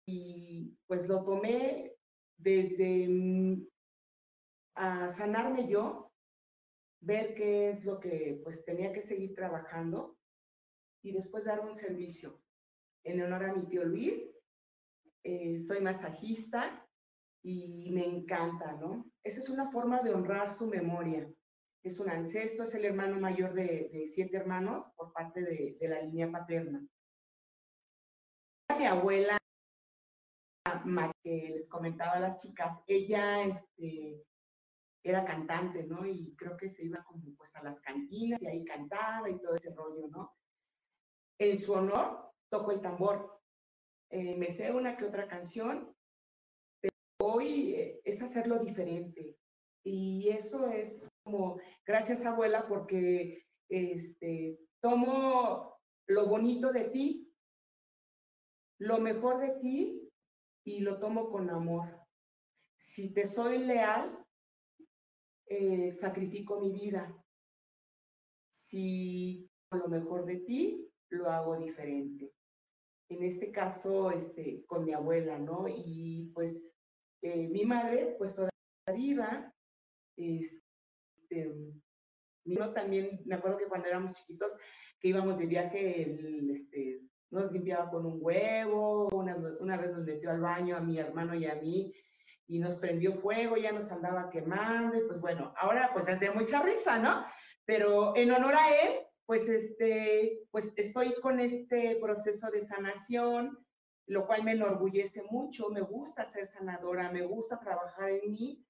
y 0.07 0.77
pues 0.87 1.07
lo 1.07 1.23
tomé 1.23 1.95
desde 2.37 3.07
mm, 3.07 3.67
a 4.75 5.07
sanarme 5.07 5.67
yo, 5.67 6.11
ver 7.01 7.35
qué 7.35 7.69
es 7.69 7.85
lo 7.85 7.99
que 7.99 8.39
pues 8.43 8.63
tenía 8.65 8.91
que 8.91 9.01
seguir 9.01 9.33
trabajando 9.35 10.17
y 11.03 11.11
después 11.11 11.45
dar 11.45 11.59
un 11.61 11.73
servicio. 11.73 12.41
En 13.03 13.21
honor 13.21 13.45
a 13.45 13.53
mi 13.53 13.67
tío 13.67 13.83
Luis, 13.83 14.35
eh, 15.23 15.59
soy 15.59 15.81
masajista 15.81 16.85
y 17.43 17.91
me 17.91 18.03
encanta, 18.05 18.73
¿no? 18.73 19.05
Esa 19.23 19.39
es 19.39 19.49
una 19.49 19.71
forma 19.71 20.01
de 20.01 20.13
honrar 20.13 20.49
su 20.49 20.65
memoria. 20.65 21.31
Es 21.83 21.99
un 21.99 22.09
ancestro, 22.09 22.63
es 22.63 22.73
el 22.73 22.85
hermano 22.85 23.19
mayor 23.19 23.53
de, 23.53 24.07
siete 24.07 24.37
hermanos 24.37 24.83
por 24.95 25.13
parte 25.13 25.41
de, 25.41 25.77
la 25.87 26.01
línea 26.01 26.31
paterna. 26.31 26.83
Mi 28.77 28.85
abuela, 28.85 29.37
que 31.23 31.53
les 31.55 31.69
comentaba 31.69 32.13
a 32.13 32.19
las 32.19 32.41
chicas, 32.41 32.73
ella 32.87 33.43
este, 33.43 34.21
era 35.03 35.23
cantante, 35.23 35.83
¿no? 35.83 36.05
Y 36.05 36.35
creo 36.35 36.57
que 36.57 36.67
se 36.67 36.83
iba 36.83 37.03
como 37.03 37.35
pues 37.35 37.55
a 37.55 37.63
las 37.63 37.79
cantinas 37.79 38.41
y 38.41 38.47
ahí 38.47 38.65
cantaba 38.65 39.29
y 39.29 39.39
todo 39.39 39.55
ese 39.55 39.69
rollo, 39.69 40.07
¿no? 40.09 40.35
En 41.39 41.59
su 41.59 41.73
honor, 41.73 42.31
toco 42.49 42.71
el 42.71 42.81
tambor. 42.81 43.39
Eh, 44.09 44.35
me 44.35 44.49
sé 44.49 44.71
una 44.71 44.97
que 44.97 45.05
otra 45.05 45.27
canción, 45.27 45.95
pero 46.81 46.93
hoy 47.21 47.75
eh, 47.75 48.01
es 48.03 48.21
hacerlo 48.21 48.59
diferente. 48.59 49.37
Y 49.83 50.29
eso 50.29 50.67
es 50.69 51.07
como, 51.23 51.59
gracias 51.85 52.25
abuela, 52.25 52.67
porque 52.67 53.45
este, 53.69 54.59
tomo 54.81 55.79
lo 56.07 56.27
bonito 56.27 56.71
de 56.71 56.85
ti, 56.85 57.24
lo 58.79 58.99
mejor 58.99 59.39
de 59.39 59.59
ti 59.61 60.09
y 60.63 60.79
lo 60.79 60.99
tomo 60.99 61.29
con 61.29 61.49
amor. 61.49 61.99
Si 62.75 63.13
te 63.13 63.25
soy 63.25 63.59
leal, 63.59 64.25
eh, 65.47 65.93
sacrifico 65.93 66.59
mi 66.59 66.71
vida. 66.71 67.15
Si 68.49 69.49
lo 69.71 69.87
mejor 69.87 70.25
de 70.25 70.37
ti, 70.37 70.89
lo 71.09 71.29
hago 71.29 71.57
diferente. 71.57 72.31
En 73.09 73.23
este 73.23 73.51
caso, 73.51 74.11
este, 74.11 74.65
con 74.65 74.85
mi 74.85 74.93
abuela, 74.93 75.37
¿no? 75.37 75.65
Y 75.67 76.31
pues 76.33 76.75
eh, 77.21 77.47
mi 77.47 77.65
madre, 77.65 78.15
pues 78.17 78.33
todavía 78.33 78.51
viva, 78.93 79.53
este, 80.17 81.53
mi 82.45 82.55
también, 82.73 83.21
me 83.25 83.35
acuerdo 83.35 83.57
que 83.57 83.67
cuando 83.67 83.87
éramos 83.87 84.13
chiquitos, 84.13 84.55
que 84.99 85.09
íbamos 85.09 85.37
de 85.37 85.45
viaje, 85.45 86.51
este, 86.51 87.01
nos 87.35 87.51
limpiaba 87.51 87.89
con 87.89 88.05
un 88.05 88.17
huevo, 88.19 89.09
una, 89.11 89.35
una 89.59 89.77
vez 89.77 89.91
nos 89.91 90.05
metió 90.05 90.31
al 90.31 90.41
baño 90.41 90.75
a 90.75 90.79
mi 90.79 90.97
hermano 90.97 91.35
y 91.35 91.45
a 91.45 91.55
mí, 91.55 91.93
y 92.47 92.59
nos 92.59 92.75
prendió 92.77 93.13
fuego, 93.15 93.57
ya 93.57 93.71
nos 93.71 93.91
andaba 93.91 94.29
quemando, 94.29 94.97
y 94.97 95.01
pues 95.01 95.19
bueno, 95.19 95.53
ahora 95.57 95.91
pues 95.93 96.07
es 96.07 96.19
de 96.19 96.31
mucha 96.31 96.61
risa, 96.63 96.97
¿no? 96.97 97.25
Pero 97.65 98.15
en 98.15 98.31
honor 98.31 98.55
a 98.55 98.69
él, 98.69 98.99
pues 99.25 99.49
este, 99.49 100.47
pues 100.51 100.71
estoy 100.75 101.13
con 101.21 101.39
este 101.39 101.97
proceso 102.01 102.49
de 102.51 102.61
sanación, 102.61 103.57
lo 104.07 104.27
cual 104.27 104.43
me 104.43 104.53
enorgullece 104.53 105.23
mucho, 105.29 105.69
me 105.69 105.81
gusta 105.81 106.25
ser 106.25 106.45
sanadora, 106.45 107.11
me 107.11 107.25
gusta 107.25 107.59
trabajar 107.59 108.11
en 108.11 108.31
mí. 108.31 108.65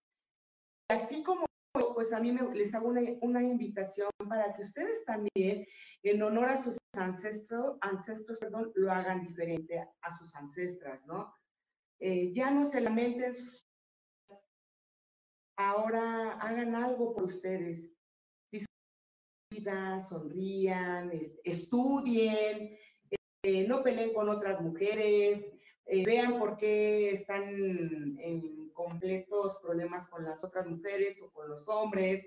Así 0.89 1.23
como 1.23 1.45
pues 1.93 2.13
a 2.13 2.19
mí 2.19 2.31
me, 2.31 2.55
les 2.55 2.73
hago 2.73 2.87
una, 2.87 3.01
una, 3.21 3.41
invitación 3.41 4.09
para 4.29 4.53
que 4.53 4.61
ustedes 4.61 5.03
también, 5.05 5.65
en 6.03 6.23
honor 6.23 6.45
a 6.45 6.57
sus 6.57 6.77
ancestros, 6.97 7.77
ancestros, 7.81 8.39
perdón, 8.39 8.71
lo 8.75 8.91
hagan 8.91 9.21
diferente 9.21 9.79
a, 10.01 10.11
sus 10.11 10.33
ancestras, 10.35 11.05
¿no? 11.05 11.33
Eh, 11.99 12.33
ya 12.33 12.51
no 12.51 12.65
se 12.65 12.81
lamenten 12.81 13.33
sus 13.33 13.65
ahora 15.57 16.33
hagan 16.33 16.75
algo 16.75 17.13
por 17.13 17.23
ustedes. 17.23 17.91
sonrían, 20.09 21.11
estudien, 21.43 22.77
eh, 23.43 23.67
no 23.67 23.83
peleen 23.83 24.13
con 24.13 24.27
otras 24.27 24.59
mujeres, 24.59 25.49
eh, 25.85 26.03
vean 26.05 26.37
por 26.37 26.57
qué 26.57 27.11
están 27.11 27.43
en 28.19 28.69
completos 28.73 29.57
problemas 29.61 30.07
con 30.07 30.25
las 30.25 30.43
otras 30.43 30.67
mujeres 30.67 31.21
o 31.21 31.31
con 31.31 31.49
los 31.49 31.67
hombres. 31.67 32.25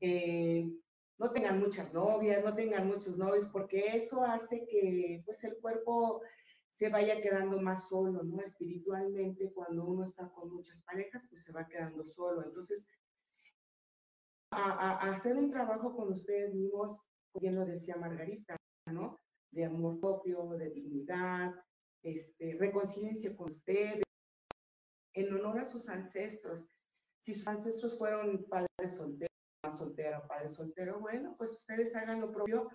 Eh, 0.00 0.68
no 1.18 1.30
tengan 1.30 1.60
muchas 1.60 1.92
novias, 1.92 2.42
no 2.44 2.54
tengan 2.54 2.86
muchos 2.86 3.16
novios, 3.16 3.48
porque 3.52 3.96
eso 3.96 4.22
hace 4.24 4.66
que 4.66 5.22
pues 5.24 5.42
el 5.44 5.56
cuerpo 5.58 6.22
se 6.74 6.88
vaya 6.88 7.20
quedando 7.20 7.60
más 7.60 7.88
solo, 7.88 8.24
¿no? 8.24 8.40
Espiritualmente, 8.40 9.52
cuando 9.52 9.84
uno 9.84 10.02
está 10.04 10.28
con 10.30 10.52
muchas 10.52 10.82
parejas, 10.82 11.22
pues 11.30 11.44
se 11.44 11.52
va 11.52 11.68
quedando 11.68 12.04
solo. 12.04 12.44
Entonces, 12.44 12.84
a, 14.50 15.12
hacer 15.12 15.36
un 15.36 15.50
trabajo 15.50 15.94
con 15.94 16.12
ustedes 16.12 16.52
mismos, 16.52 17.00
bien 17.40 17.54
lo 17.54 17.64
decía 17.64 17.96
Margarita, 17.96 18.56
¿no? 18.90 19.20
De 19.52 19.64
amor 19.64 20.00
propio, 20.00 20.48
de 20.58 20.70
dignidad, 20.70 21.54
este, 22.02 22.56
reconciliencia 22.58 23.36
con 23.36 23.50
ustedes, 23.50 24.02
en 25.12 25.32
honor 25.32 25.60
a 25.60 25.64
sus 25.64 25.88
ancestros. 25.88 26.66
Si 27.20 27.34
sus 27.34 27.46
ancestros 27.46 27.96
fueron 27.96 28.44
padres 28.48 28.96
solteros, 28.96 29.33
soltero, 29.72 30.26
padre 30.28 30.48
soltero, 30.48 31.00
bueno, 31.00 31.34
pues 31.38 31.52
ustedes 31.52 31.94
hagan 31.96 32.20
lo 32.20 32.32
propio 32.32 32.70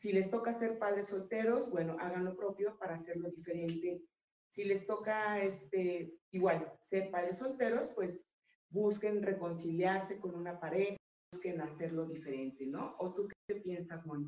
si 0.00 0.12
les 0.12 0.30
toca 0.30 0.52
ser 0.52 0.78
padres 0.78 1.08
solteros, 1.08 1.68
bueno, 1.68 1.94
hagan 2.00 2.24
lo 2.24 2.34
propio 2.34 2.78
para 2.78 2.94
hacerlo 2.94 3.28
diferente. 3.28 4.02
Si 4.48 4.64
les 4.64 4.86
toca, 4.86 5.38
este, 5.42 6.14
igual, 6.30 6.72
ser 6.80 7.10
padres 7.10 7.36
solteros, 7.36 7.90
pues 7.90 8.26
busquen 8.70 9.22
reconciliarse 9.22 10.18
con 10.18 10.34
una 10.34 10.58
pareja, 10.58 10.96
busquen 11.30 11.60
hacerlo 11.60 12.06
diferente, 12.06 12.64
¿no? 12.66 12.96
¿O 12.98 13.12
tú 13.12 13.28
qué 13.46 13.56
piensas, 13.56 14.06
Moni? 14.06 14.26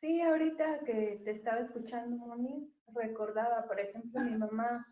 Sí, 0.00 0.20
ahorita 0.20 0.80
que 0.80 1.20
te 1.24 1.30
estaba 1.30 1.60
escuchando, 1.60 2.16
Moni, 2.16 2.68
recordaba, 2.92 3.68
por 3.68 3.78
ejemplo, 3.78 4.20
mi 4.20 4.36
mamá, 4.36 4.84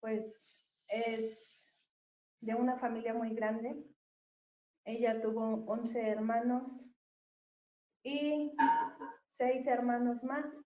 pues 0.00 0.58
es 0.88 1.72
de 2.40 2.54
una 2.56 2.76
familia 2.78 3.14
muy 3.14 3.32
grande. 3.32 3.80
Ella 4.84 5.20
tuvo 5.20 5.64
11 5.66 6.08
hermanos 6.08 6.84
y 8.04 8.56
seis 9.32 9.66
hermanos 9.66 10.24
más 10.24 10.56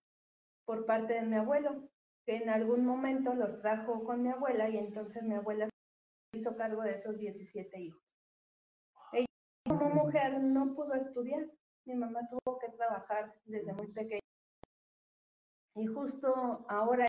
por 0.65 0.85
parte 0.85 1.13
de 1.13 1.23
mi 1.23 1.35
abuelo, 1.35 1.89
que 2.25 2.37
en 2.37 2.49
algún 2.49 2.85
momento 2.85 3.33
los 3.33 3.59
trajo 3.61 4.03
con 4.03 4.23
mi 4.23 4.29
abuela 4.29 4.69
y 4.69 4.77
entonces 4.77 5.23
mi 5.23 5.35
abuela 5.35 5.69
hizo 6.33 6.55
cargo 6.55 6.83
de 6.83 6.93
esos 6.93 7.17
17 7.17 7.79
hijos. 7.79 8.01
Ella 9.11 9.25
como 9.67 9.89
mujer 9.89 10.41
no 10.41 10.73
pudo 10.73 10.93
estudiar, 10.93 11.45
mi 11.85 11.95
mamá 11.95 12.21
tuvo 12.29 12.59
que 12.59 12.69
trabajar 12.69 13.33
desde 13.45 13.73
muy 13.73 13.87
pequeña. 13.91 14.19
Y 15.75 15.85
justo 15.87 16.65
ahora 16.69 17.07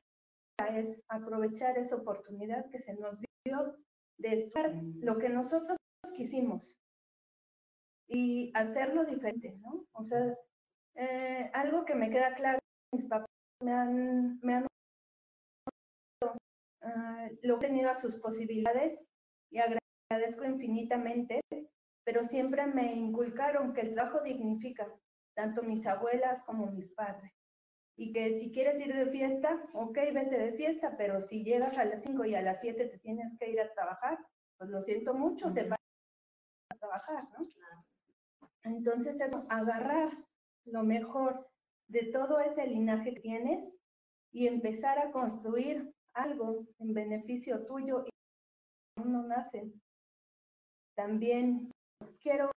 es 0.71 1.01
aprovechar 1.09 1.79
esa 1.79 1.97
oportunidad 1.97 2.69
que 2.71 2.79
se 2.79 2.95
nos 2.95 3.19
dio 3.45 3.77
de 4.19 4.35
estar 4.35 4.73
lo 4.97 5.19
que 5.19 5.29
nosotros 5.29 5.77
quisimos, 6.17 6.77
y 8.09 8.53
hacerlo 8.55 9.05
diferente, 9.05 9.57
¿no? 9.61 9.87
O 9.93 10.03
sea, 10.03 10.37
eh, 10.95 11.51
algo 11.53 11.85
que 11.85 11.95
me 11.95 12.11
queda 12.11 12.35
claro, 12.35 12.59
mis 12.93 13.07
papás 13.07 13.29
me 13.61 13.73
han, 13.73 14.39
me 14.41 14.55
han 14.55 14.67
uh, 16.23 17.37
lo 17.43 17.57
he 17.57 17.61
tenido 17.61 17.91
a 17.91 17.95
sus 17.95 18.17
posibilidades 18.17 18.99
y 19.51 19.59
agradezco 19.59 20.45
infinitamente, 20.45 21.41
pero 22.05 22.25
siempre 22.25 22.67
me 22.67 22.95
inculcaron 22.95 23.73
que 23.73 23.81
el 23.81 23.95
trabajo 23.95 24.21
dignifica, 24.23 24.87
tanto 25.35 25.63
mis 25.63 25.87
abuelas 25.87 26.43
como 26.43 26.67
mis 26.67 26.93
padres. 26.93 27.33
Y 27.97 28.13
que 28.13 28.33
si 28.33 28.51
quieres 28.51 28.81
ir 28.81 28.95
de 28.95 29.07
fiesta, 29.07 29.65
ok, 29.73 29.97
vete 30.13 30.37
de 30.37 30.53
fiesta, 30.53 30.97
pero 30.97 31.21
si 31.21 31.45
llegas 31.45 31.79
a 31.79 31.85
las 31.85 32.03
5 32.03 32.25
y 32.25 32.35
a 32.35 32.43
las 32.43 32.61
7 32.61 32.87
te 32.87 32.99
tienes 32.99 33.37
que 33.39 33.51
ir 33.51 33.61
a 33.61 33.73
trabajar, 33.73 34.19
pues 34.59 34.69
lo 34.71 34.83
siento 34.83 35.15
mucho, 35.15 35.53
te 35.53 35.63
vas 35.69 35.79
a 36.71 36.77
trabajar, 36.77 37.25
¿no? 37.31 37.45
Entonces, 38.65 39.21
eso, 39.21 39.47
agarrar 39.49 40.11
lo 40.67 40.83
mejor 40.83 41.47
de 41.89 42.05
todo 42.13 42.41
ese 42.41 42.67
linaje 42.67 43.15
que 43.15 43.21
tienes 43.21 43.73
y 44.33 44.47
empezar 44.47 44.99
a 44.99 45.13
construir 45.13 45.93
algo 46.15 46.65
en 46.79 46.95
beneficio 46.95 47.67
tuyo 47.67 48.05
y 48.07 48.11
uno 49.01 49.23
nace. 49.23 49.73
También 50.97 51.71
quiero 52.21 52.51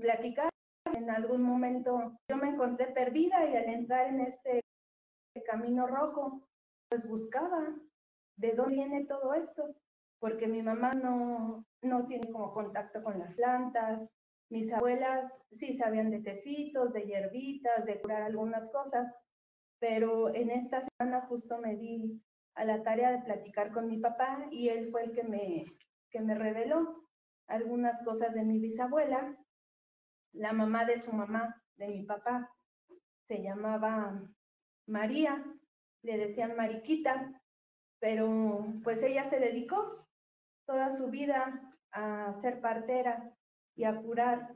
platicar 0.00 0.50
en 0.94 1.10
algún 1.10 1.42
momento 1.42 2.16
yo 2.28 2.36
me 2.36 2.48
encontré 2.48 2.86
perdida 2.88 3.46
y 3.48 3.56
al 3.56 3.68
entrar 3.68 4.08
en 4.08 4.20
este 4.20 4.60
camino 5.46 5.86
rojo 5.86 6.42
pues 6.90 7.06
buscaba 7.06 7.74
de 8.38 8.52
dónde 8.52 8.74
viene 8.74 9.04
todo 9.04 9.34
esto 9.34 9.74
porque 10.20 10.46
mi 10.46 10.62
mamá 10.62 10.94
no 10.94 11.64
no 11.84 12.06
tiene 12.06 12.30
como 12.32 12.52
contacto 12.52 13.02
con 13.02 13.18
las 13.18 13.36
plantas 13.36 14.08
mis 14.50 14.72
abuelas 14.72 15.38
sí 15.52 15.74
sabían 15.74 16.10
de 16.10 16.20
tecitos, 16.20 16.92
de 16.92 17.02
hierbitas, 17.02 17.84
de 17.84 18.00
curar 18.00 18.22
algunas 18.22 18.70
cosas, 18.70 19.14
pero 19.78 20.34
en 20.34 20.50
esta 20.50 20.80
semana 20.80 21.26
justo 21.26 21.58
me 21.58 21.76
di 21.76 22.22
a 22.54 22.64
la 22.64 22.82
tarea 22.82 23.12
de 23.12 23.22
platicar 23.22 23.72
con 23.72 23.86
mi 23.86 23.98
papá 23.98 24.46
y 24.50 24.68
él 24.68 24.90
fue 24.90 25.04
el 25.04 25.12
que 25.12 25.22
me, 25.22 25.64
que 26.10 26.20
me 26.20 26.34
reveló 26.34 27.04
algunas 27.46 28.02
cosas 28.02 28.34
de 28.34 28.42
mi 28.42 28.58
bisabuela, 28.58 29.36
la 30.32 30.52
mamá 30.52 30.84
de 30.84 30.98
su 30.98 31.12
mamá, 31.12 31.62
de 31.76 31.88
mi 31.88 32.02
papá, 32.04 32.50
se 33.26 33.42
llamaba 33.42 34.22
María, 34.86 35.44
le 36.02 36.16
decían 36.16 36.56
Mariquita, 36.56 37.40
pero 38.00 38.74
pues 38.82 39.02
ella 39.02 39.24
se 39.24 39.38
dedicó 39.38 40.06
toda 40.66 40.90
su 40.90 41.08
vida 41.10 41.74
a 41.92 42.32
ser 42.40 42.60
partera 42.60 43.37
y 43.78 43.84
a 43.84 43.96
curar 44.02 44.54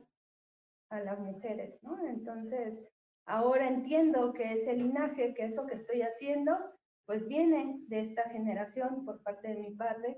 a 0.90 1.00
las 1.00 1.20
mujeres, 1.20 1.80
¿no? 1.82 2.04
Entonces, 2.06 2.78
ahora 3.24 3.68
entiendo 3.68 4.32
que 4.32 4.52
ese 4.52 4.74
linaje, 4.74 5.32
que 5.32 5.44
eso 5.44 5.66
que 5.66 5.74
estoy 5.74 6.02
haciendo, 6.02 6.58
pues 7.06 7.26
viene 7.28 7.78
de 7.86 8.00
esta 8.00 8.28
generación 8.30 9.04
por 9.04 9.22
parte 9.22 9.48
de 9.48 9.60
mi 9.60 9.74
padre 9.74 10.16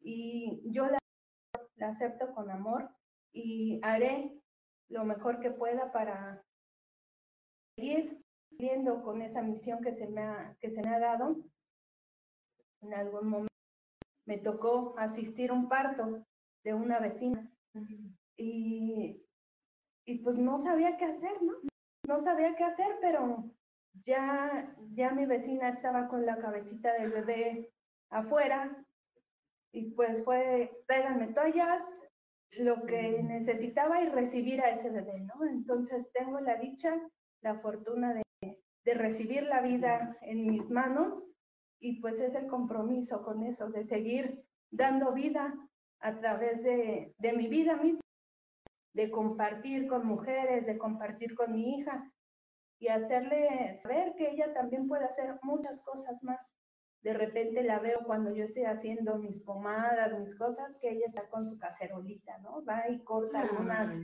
y 0.00 0.62
yo 0.70 0.86
la 0.86 0.98
la 1.76 1.88
acepto 1.88 2.32
con 2.32 2.50
amor 2.50 2.88
y 3.32 3.80
haré 3.82 4.32
lo 4.88 5.04
mejor 5.04 5.40
que 5.40 5.50
pueda 5.50 5.90
para 5.90 6.44
seguir 7.76 8.22
viendo 8.50 9.02
con 9.02 9.22
esa 9.22 9.42
misión 9.42 9.82
que 9.82 9.92
se 9.92 10.06
me 10.06 10.22
ha, 10.22 10.56
que 10.60 10.70
se 10.70 10.80
me 10.82 10.94
ha 10.94 11.00
dado. 11.00 11.36
En 12.82 12.94
algún 12.94 13.28
momento 13.28 13.54
me 14.26 14.38
tocó 14.38 14.94
asistir 14.98 15.50
a 15.50 15.54
un 15.54 15.68
parto 15.68 16.24
de 16.62 16.74
una 16.74 17.00
vecina 17.00 17.50
y, 18.36 19.22
y 20.06 20.18
pues 20.18 20.38
no 20.38 20.58
sabía 20.58 20.96
qué 20.96 21.04
hacer, 21.06 21.42
¿no? 21.42 21.52
No 22.06 22.20
sabía 22.20 22.54
qué 22.56 22.64
hacer, 22.64 22.98
pero 23.00 23.44
ya, 24.04 24.74
ya 24.92 25.10
mi 25.12 25.26
vecina 25.26 25.68
estaba 25.68 26.08
con 26.08 26.26
la 26.26 26.38
cabecita 26.38 26.92
del 26.94 27.12
bebé 27.12 27.70
afuera 28.10 28.84
y 29.72 29.92
pues 29.92 30.22
fue, 30.24 30.82
tráiganme 30.86 31.28
toallas, 31.28 31.82
lo 32.58 32.84
que 32.84 33.22
necesitaba 33.22 34.02
y 34.02 34.08
recibir 34.08 34.60
a 34.60 34.70
ese 34.70 34.90
bebé, 34.90 35.20
¿no? 35.20 35.44
Entonces 35.46 36.10
tengo 36.12 36.40
la 36.40 36.56
dicha, 36.56 37.00
la 37.40 37.58
fortuna 37.60 38.12
de, 38.14 38.22
de 38.84 38.94
recibir 38.94 39.44
la 39.44 39.62
vida 39.62 40.18
en 40.20 40.50
mis 40.50 40.68
manos 40.70 41.26
y 41.80 42.00
pues 42.00 42.20
es 42.20 42.34
el 42.34 42.46
compromiso 42.46 43.22
con 43.22 43.42
eso, 43.42 43.70
de 43.70 43.84
seguir 43.84 44.44
dando 44.70 45.12
vida 45.12 45.54
a 46.00 46.18
través 46.18 46.62
de, 46.62 47.14
de 47.18 47.32
mi 47.32 47.48
vida 47.48 47.76
misma, 47.76 48.01
de 48.94 49.10
compartir 49.10 49.86
con 49.86 50.06
mujeres, 50.06 50.66
de 50.66 50.78
compartir 50.78 51.34
con 51.34 51.52
mi 51.52 51.78
hija 51.78 52.10
y 52.78 52.88
hacerle 52.88 53.74
saber 53.82 54.14
que 54.16 54.30
ella 54.30 54.52
también 54.52 54.88
puede 54.88 55.04
hacer 55.04 55.38
muchas 55.42 55.80
cosas 55.82 56.22
más. 56.22 56.40
De 57.02 57.12
repente 57.12 57.62
la 57.62 57.78
veo 57.78 58.00
cuando 58.04 58.32
yo 58.34 58.44
estoy 58.44 58.64
haciendo 58.64 59.18
mis 59.18 59.40
pomadas, 59.42 60.18
mis 60.18 60.36
cosas, 60.36 60.76
que 60.80 60.90
ella 60.90 61.06
está 61.06 61.28
con 61.28 61.44
su 61.44 61.58
cacerolita, 61.58 62.38
¿no? 62.38 62.64
Va 62.64 62.88
y 62.88 63.02
corta 63.02 63.44
unas 63.58 63.94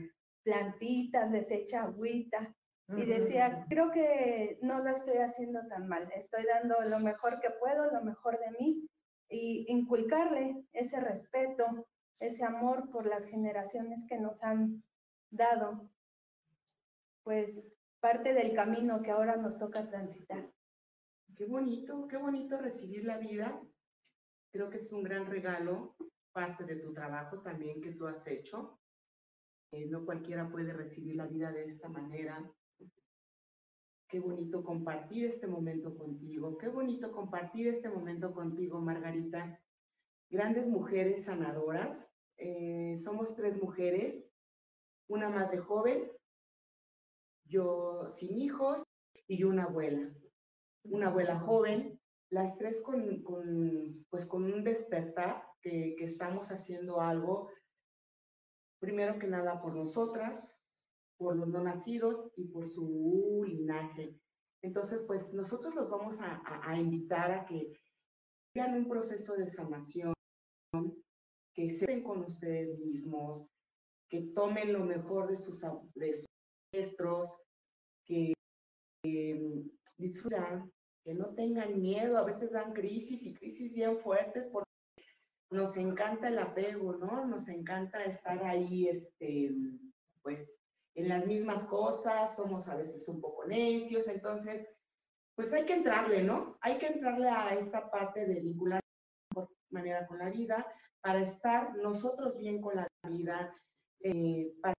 plantitas, 0.43 1.31
les 1.31 1.49
echa 1.51 1.83
agüita. 1.83 2.55
Y 2.97 3.05
decía, 3.05 3.67
creo 3.69 3.91
que 3.91 4.57
no 4.63 4.79
lo 4.79 4.89
estoy 4.89 5.17
haciendo 5.17 5.59
tan 5.67 5.87
mal, 5.87 6.11
estoy 6.15 6.43
dando 6.43 6.81
lo 6.89 6.99
mejor 6.99 7.39
que 7.39 7.51
puedo, 7.51 7.91
lo 7.91 8.01
mejor 8.01 8.39
de 8.39 8.49
mí, 8.59 8.89
y 9.29 9.65
inculcarle 9.67 10.65
ese 10.73 10.99
respeto, 10.99 11.85
ese 12.19 12.43
amor 12.43 12.89
por 12.89 13.05
las 13.05 13.25
generaciones 13.25 14.05
que 14.07 14.17
nos 14.17 14.43
han 14.43 14.83
dado, 15.29 15.89
pues 17.23 17.61
parte 17.99 18.33
del 18.33 18.53
camino 18.53 19.01
que 19.01 19.11
ahora 19.11 19.35
nos 19.35 19.57
toca 19.57 19.87
transitar. 19.89 20.49
Qué 21.35 21.45
bonito, 21.45 22.07
qué 22.07 22.17
bonito 22.17 22.57
recibir 22.57 23.05
la 23.05 23.17
vida. 23.17 23.61
Creo 24.51 24.69
que 24.69 24.77
es 24.77 24.91
un 24.91 25.03
gran 25.03 25.25
regalo, 25.27 25.95
parte 26.33 26.63
de 26.65 26.77
tu 26.77 26.93
trabajo 26.93 27.41
también 27.41 27.81
que 27.81 27.91
tú 27.91 28.07
has 28.07 28.25
hecho. 28.27 28.79
Eh, 29.71 29.85
no 29.85 30.05
cualquiera 30.05 30.49
puede 30.49 30.73
recibir 30.73 31.15
la 31.15 31.27
vida 31.27 31.51
de 31.51 31.65
esta 31.65 31.87
manera. 31.87 32.51
Qué 34.07 34.19
bonito 34.19 34.63
compartir 34.63 35.25
este 35.25 35.45
momento 35.45 35.95
contigo. 35.95 36.57
Qué 36.57 36.67
bonito 36.67 37.11
compartir 37.11 37.67
este 37.67 37.89
momento 37.89 38.33
contigo, 38.33 38.81
Margarita. 38.81 39.61
Grandes 40.31 40.65
mujeres 40.65 41.25
sanadoras. 41.25 42.08
Eh, 42.41 42.95
somos 42.95 43.35
tres 43.35 43.61
mujeres, 43.61 44.31
una 45.09 45.29
madre 45.29 45.57
joven, 45.57 46.09
yo 47.45 48.09
sin 48.13 48.37
hijos 48.37 48.81
y 49.27 49.43
una 49.43 49.65
abuela. 49.65 50.09
Una 50.85 51.07
abuela 51.07 51.37
joven, 51.39 51.99
las 52.31 52.57
tres 52.57 52.81
con, 52.81 53.21
con 53.23 54.05
pues 54.09 54.25
con 54.25 54.45
un 54.45 54.63
despertar 54.63 55.43
que, 55.61 55.95
que 55.97 56.05
estamos 56.05 56.49
haciendo 56.51 57.01
algo, 57.01 57.49
primero 58.79 59.19
que 59.19 59.27
nada 59.27 59.61
por 59.61 59.75
nosotras, 59.75 60.55
por 61.17 61.35
los 61.35 61.49
no 61.49 61.61
nacidos 61.61 62.31
y 62.37 62.45
por 62.45 62.69
su 62.69 63.43
linaje. 63.45 64.17
Entonces, 64.61 65.01
pues 65.01 65.33
nosotros 65.33 65.75
los 65.75 65.89
vamos 65.89 66.21
a, 66.21 66.41
a, 66.45 66.71
a 66.71 66.77
invitar 66.77 67.31
a 67.31 67.45
que 67.45 67.73
hagan 68.55 68.75
un 68.75 68.87
proceso 68.87 69.35
de 69.35 69.47
sanación, 69.47 70.13
que 71.59 71.69
se 71.69 72.01
con 72.03 72.23
ustedes 72.23 72.79
mismos, 72.79 73.45
que 74.09 74.21
tomen 74.33 74.71
lo 74.71 74.79
mejor 74.79 75.27
de 75.27 75.35
sus, 75.35 75.61
de 75.93 76.13
sus 76.13 76.25
ancestros, 76.73 77.37
que 78.05 78.31
eh, 79.03 79.63
disfrutan, 79.97 80.71
que 81.03 81.13
no 81.13 81.35
tengan 81.35 81.81
miedo, 81.81 82.17
a 82.17 82.23
veces 82.23 82.53
dan 82.53 82.71
crisis 82.71 83.25
y 83.25 83.33
crisis 83.33 83.75
bien 83.75 83.99
fuertes 83.99 84.47
porque 84.53 84.69
nos 85.51 85.75
encanta 85.75 86.29
el 86.29 86.39
apego, 86.39 86.93
¿no? 86.93 87.25
Nos 87.25 87.49
encanta 87.49 88.05
estar 88.05 88.41
ahí, 88.45 88.87
este, 88.87 89.53
pues, 90.21 90.49
en 90.95 91.09
las 91.09 91.25
mismas 91.25 91.65
cosas, 91.65 92.37
somos 92.37 92.69
a 92.69 92.77
veces 92.77 93.05
un 93.09 93.19
poco 93.19 93.45
necios, 93.45 94.07
entonces, 94.07 94.65
pues 95.35 95.51
hay 95.51 95.65
que 95.65 95.73
entrarle, 95.73 96.23
¿no? 96.23 96.57
Hay 96.61 96.77
que 96.77 96.87
entrarle 96.87 97.27
a 97.27 97.53
esta 97.53 97.91
parte 97.91 98.25
de 98.25 98.39
vincular 98.39 98.79
manera 99.71 100.07
con 100.07 100.19
la 100.19 100.29
vida 100.29 100.65
para 101.01 101.21
estar 101.21 101.75
nosotros 101.77 102.37
bien 102.37 102.61
con 102.61 102.75
la 102.75 102.87
vida, 103.07 103.55
eh, 104.01 104.53
para 104.61 104.73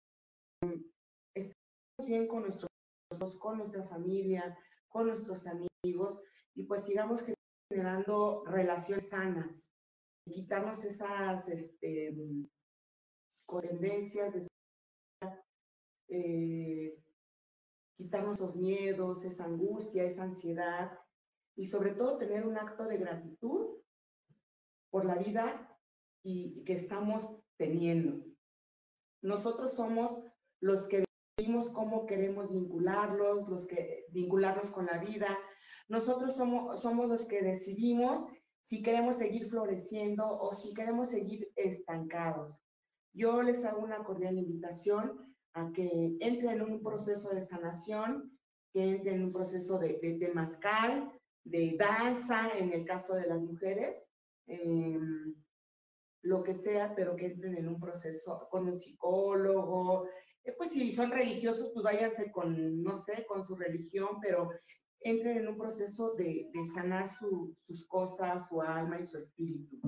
estar 1.34 2.07
bien 2.07 2.26
con 2.26 2.43
nuestros 2.43 2.70
con 3.38 3.59
nuestra 3.59 3.84
familia, 3.84 4.57
con 4.88 5.07
nuestros 5.07 5.47
amigos 5.47 6.22
y 6.55 6.64
pues 6.64 6.84
sigamos 6.84 7.24
generando 7.70 8.45
relaciones 8.47 9.09
sanas, 9.09 9.70
quitarnos 10.24 10.84
esas 10.84 11.49
este, 11.49 12.16
tendencias, 13.61 14.47
eh, 16.09 16.99
quitarnos 17.97 18.41
los 18.41 18.57
miedos, 18.57 19.24
esa 19.24 19.45
angustia, 19.45 20.05
esa 20.05 20.24
ansiedad 20.24 20.99
y 21.57 21.66
sobre 21.66 21.95
todo 21.95 22.18
tener 22.18 22.47
un 22.47 22.57
acto 22.57 22.84
de 22.84 22.99
gratitud 22.99 23.80
por 24.91 25.05
la 25.05 25.14
vida 25.16 25.68
y, 26.22 26.62
que 26.64 26.74
estamos 26.74 27.28
teniendo. 27.57 28.24
Nosotros 29.22 29.74
somos 29.74 30.22
los 30.61 30.86
que 30.88 31.05
decidimos 31.38 31.70
cómo 31.70 32.07
queremos 32.07 32.51
vincularlos, 32.53 33.49
los 33.49 33.66
que 33.66 34.07
vincularnos 34.11 34.70
con 34.70 34.86
la 34.86 34.99
vida. 34.99 35.38
Nosotros 35.88 36.36
somos, 36.36 36.80
somos 36.80 37.09
los 37.09 37.24
que 37.26 37.43
decidimos 37.43 38.26
si 38.61 38.82
queremos 38.82 39.16
seguir 39.16 39.49
floreciendo 39.49 40.26
o 40.38 40.53
si 40.53 40.74
queremos 40.74 41.09
seguir 41.09 41.51
estancados. 41.57 42.61
Yo 43.12 43.43
les 43.43 43.64
hago 43.64 43.82
una 43.82 44.05
cordial 44.05 44.38
invitación 44.38 45.34
a 45.55 45.72
que 45.72 46.16
entren 46.20 46.61
en 46.61 46.62
un 46.62 46.82
proceso 46.82 47.30
de 47.30 47.43
sanación, 47.43 48.38
que 48.72 48.84
entren 48.84 49.16
en 49.16 49.24
un 49.24 49.32
proceso 49.32 49.78
de, 49.78 49.99
de 50.01 50.12
temazcal, 50.18 51.11
de 51.45 51.76
danza, 51.76 52.51
en 52.57 52.72
el 52.72 52.84
caso 52.84 53.14
de 53.14 53.26
las 53.26 53.41
mujeres, 53.41 54.09
eh, 54.51 54.98
lo 56.22 56.42
que 56.42 56.55
sea, 56.55 56.94
pero 56.94 57.16
que 57.16 57.26
entren 57.26 57.57
en 57.57 57.68
un 57.68 57.80
proceso 57.80 58.48
con 58.51 58.68
un 58.68 58.78
psicólogo. 58.78 60.07
Eh, 60.44 60.53
pues 60.57 60.70
si 60.70 60.92
son 60.92 61.11
religiosos, 61.11 61.70
pues 61.72 61.84
váyanse 61.84 62.30
con, 62.30 62.82
no 62.82 62.94
sé, 62.94 63.24
con 63.26 63.44
su 63.46 63.55
religión, 63.57 64.18
pero 64.20 64.51
entren 65.01 65.38
en 65.38 65.48
un 65.48 65.57
proceso 65.57 66.14
de, 66.14 66.51
de 66.53 66.68
sanar 66.74 67.09
su, 67.09 67.55
sus 67.55 67.86
cosas, 67.86 68.48
su 68.48 68.61
alma 68.61 68.98
y 68.98 69.05
su 69.05 69.16
espíritu. 69.18 69.80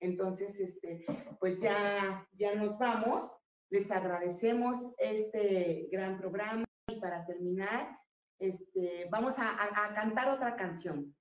Entonces, 0.00 0.58
este, 0.60 1.04
pues 1.38 1.60
ya, 1.60 2.26
ya 2.32 2.54
nos 2.54 2.78
vamos. 2.78 3.36
Les 3.70 3.90
agradecemos 3.90 4.78
este 4.98 5.88
gran 5.92 6.18
programa 6.18 6.64
y 6.88 6.98
para 6.98 7.24
terminar, 7.26 7.98
este, 8.38 9.08
vamos 9.10 9.38
a, 9.38 9.50
a, 9.50 9.84
a 9.84 9.94
cantar 9.94 10.30
otra 10.34 10.56
canción. 10.56 11.14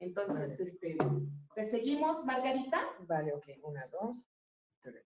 Entonces, 0.00 0.58
este, 0.58 0.96
¿te 1.54 1.66
seguimos, 1.70 2.24
Margarita? 2.24 2.80
Vale, 3.00 3.32
ok. 3.34 3.46
Una, 3.62 3.86
dos, 3.88 4.16
tres. 4.82 5.04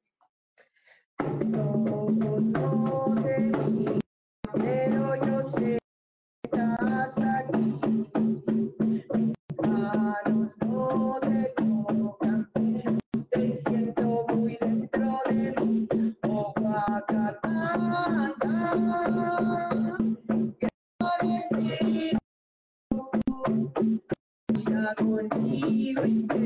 Somos 1.19 2.43
no 2.43 3.15
de 3.23 3.39
mí, 3.39 3.99
pero 4.53 5.15
yo 5.27 5.43
sé 5.49 5.79
que 6.51 6.59
estás 6.59 7.19
aquí. 7.19 7.81
Mis 8.81 9.57
manos 9.63 10.53
no 10.67 11.19
te 11.21 11.55
tocan, 11.57 12.51
te 13.31 13.53
siento 13.53 14.27
muy 14.35 14.57
dentro 14.61 15.21
de 15.27 15.53
mí. 15.61 15.89
Oh, 16.23 16.53
Guacatanga, 16.57 18.35
camina 25.17 25.29
conmigo 25.29 26.37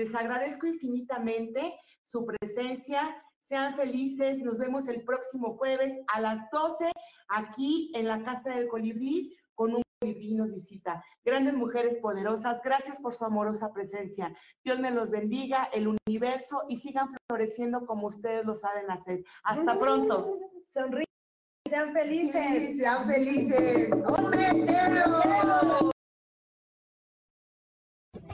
Les 0.00 0.14
agradezco 0.14 0.66
infinitamente 0.66 1.78
su 2.04 2.24
presencia. 2.24 3.22
Sean 3.38 3.76
felices. 3.76 4.38
Nos 4.38 4.56
vemos 4.56 4.88
el 4.88 5.04
próximo 5.04 5.58
jueves 5.58 5.92
a 6.14 6.22
las 6.22 6.48
12 6.50 6.90
aquí 7.28 7.92
en 7.94 8.08
la 8.08 8.22
Casa 8.22 8.54
del 8.54 8.66
Colibrí 8.66 9.36
con 9.54 9.74
un 9.74 9.82
colibrí 10.00 10.32
nos 10.32 10.50
visita. 10.54 11.04
Grandes 11.22 11.52
mujeres 11.52 11.96
poderosas, 11.96 12.62
gracias 12.64 12.98
por 13.02 13.12
su 13.12 13.26
amorosa 13.26 13.74
presencia. 13.74 14.34
Dios 14.64 14.80
me 14.80 14.90
los 14.90 15.10
bendiga, 15.10 15.64
el 15.64 15.94
universo 16.06 16.62
y 16.70 16.78
sigan 16.78 17.10
floreciendo 17.28 17.84
como 17.84 18.06
ustedes 18.06 18.46
lo 18.46 18.54
saben 18.54 18.90
hacer. 18.90 19.22
Hasta 19.44 19.78
pronto. 19.78 20.38
Sonríen, 20.64 21.04
sean 21.68 21.92
felices. 21.92 22.70
Sí, 22.70 22.74
sean 22.76 23.06
felices. 23.06 23.90
¡Un 23.92 24.30
besero! 24.30 25.90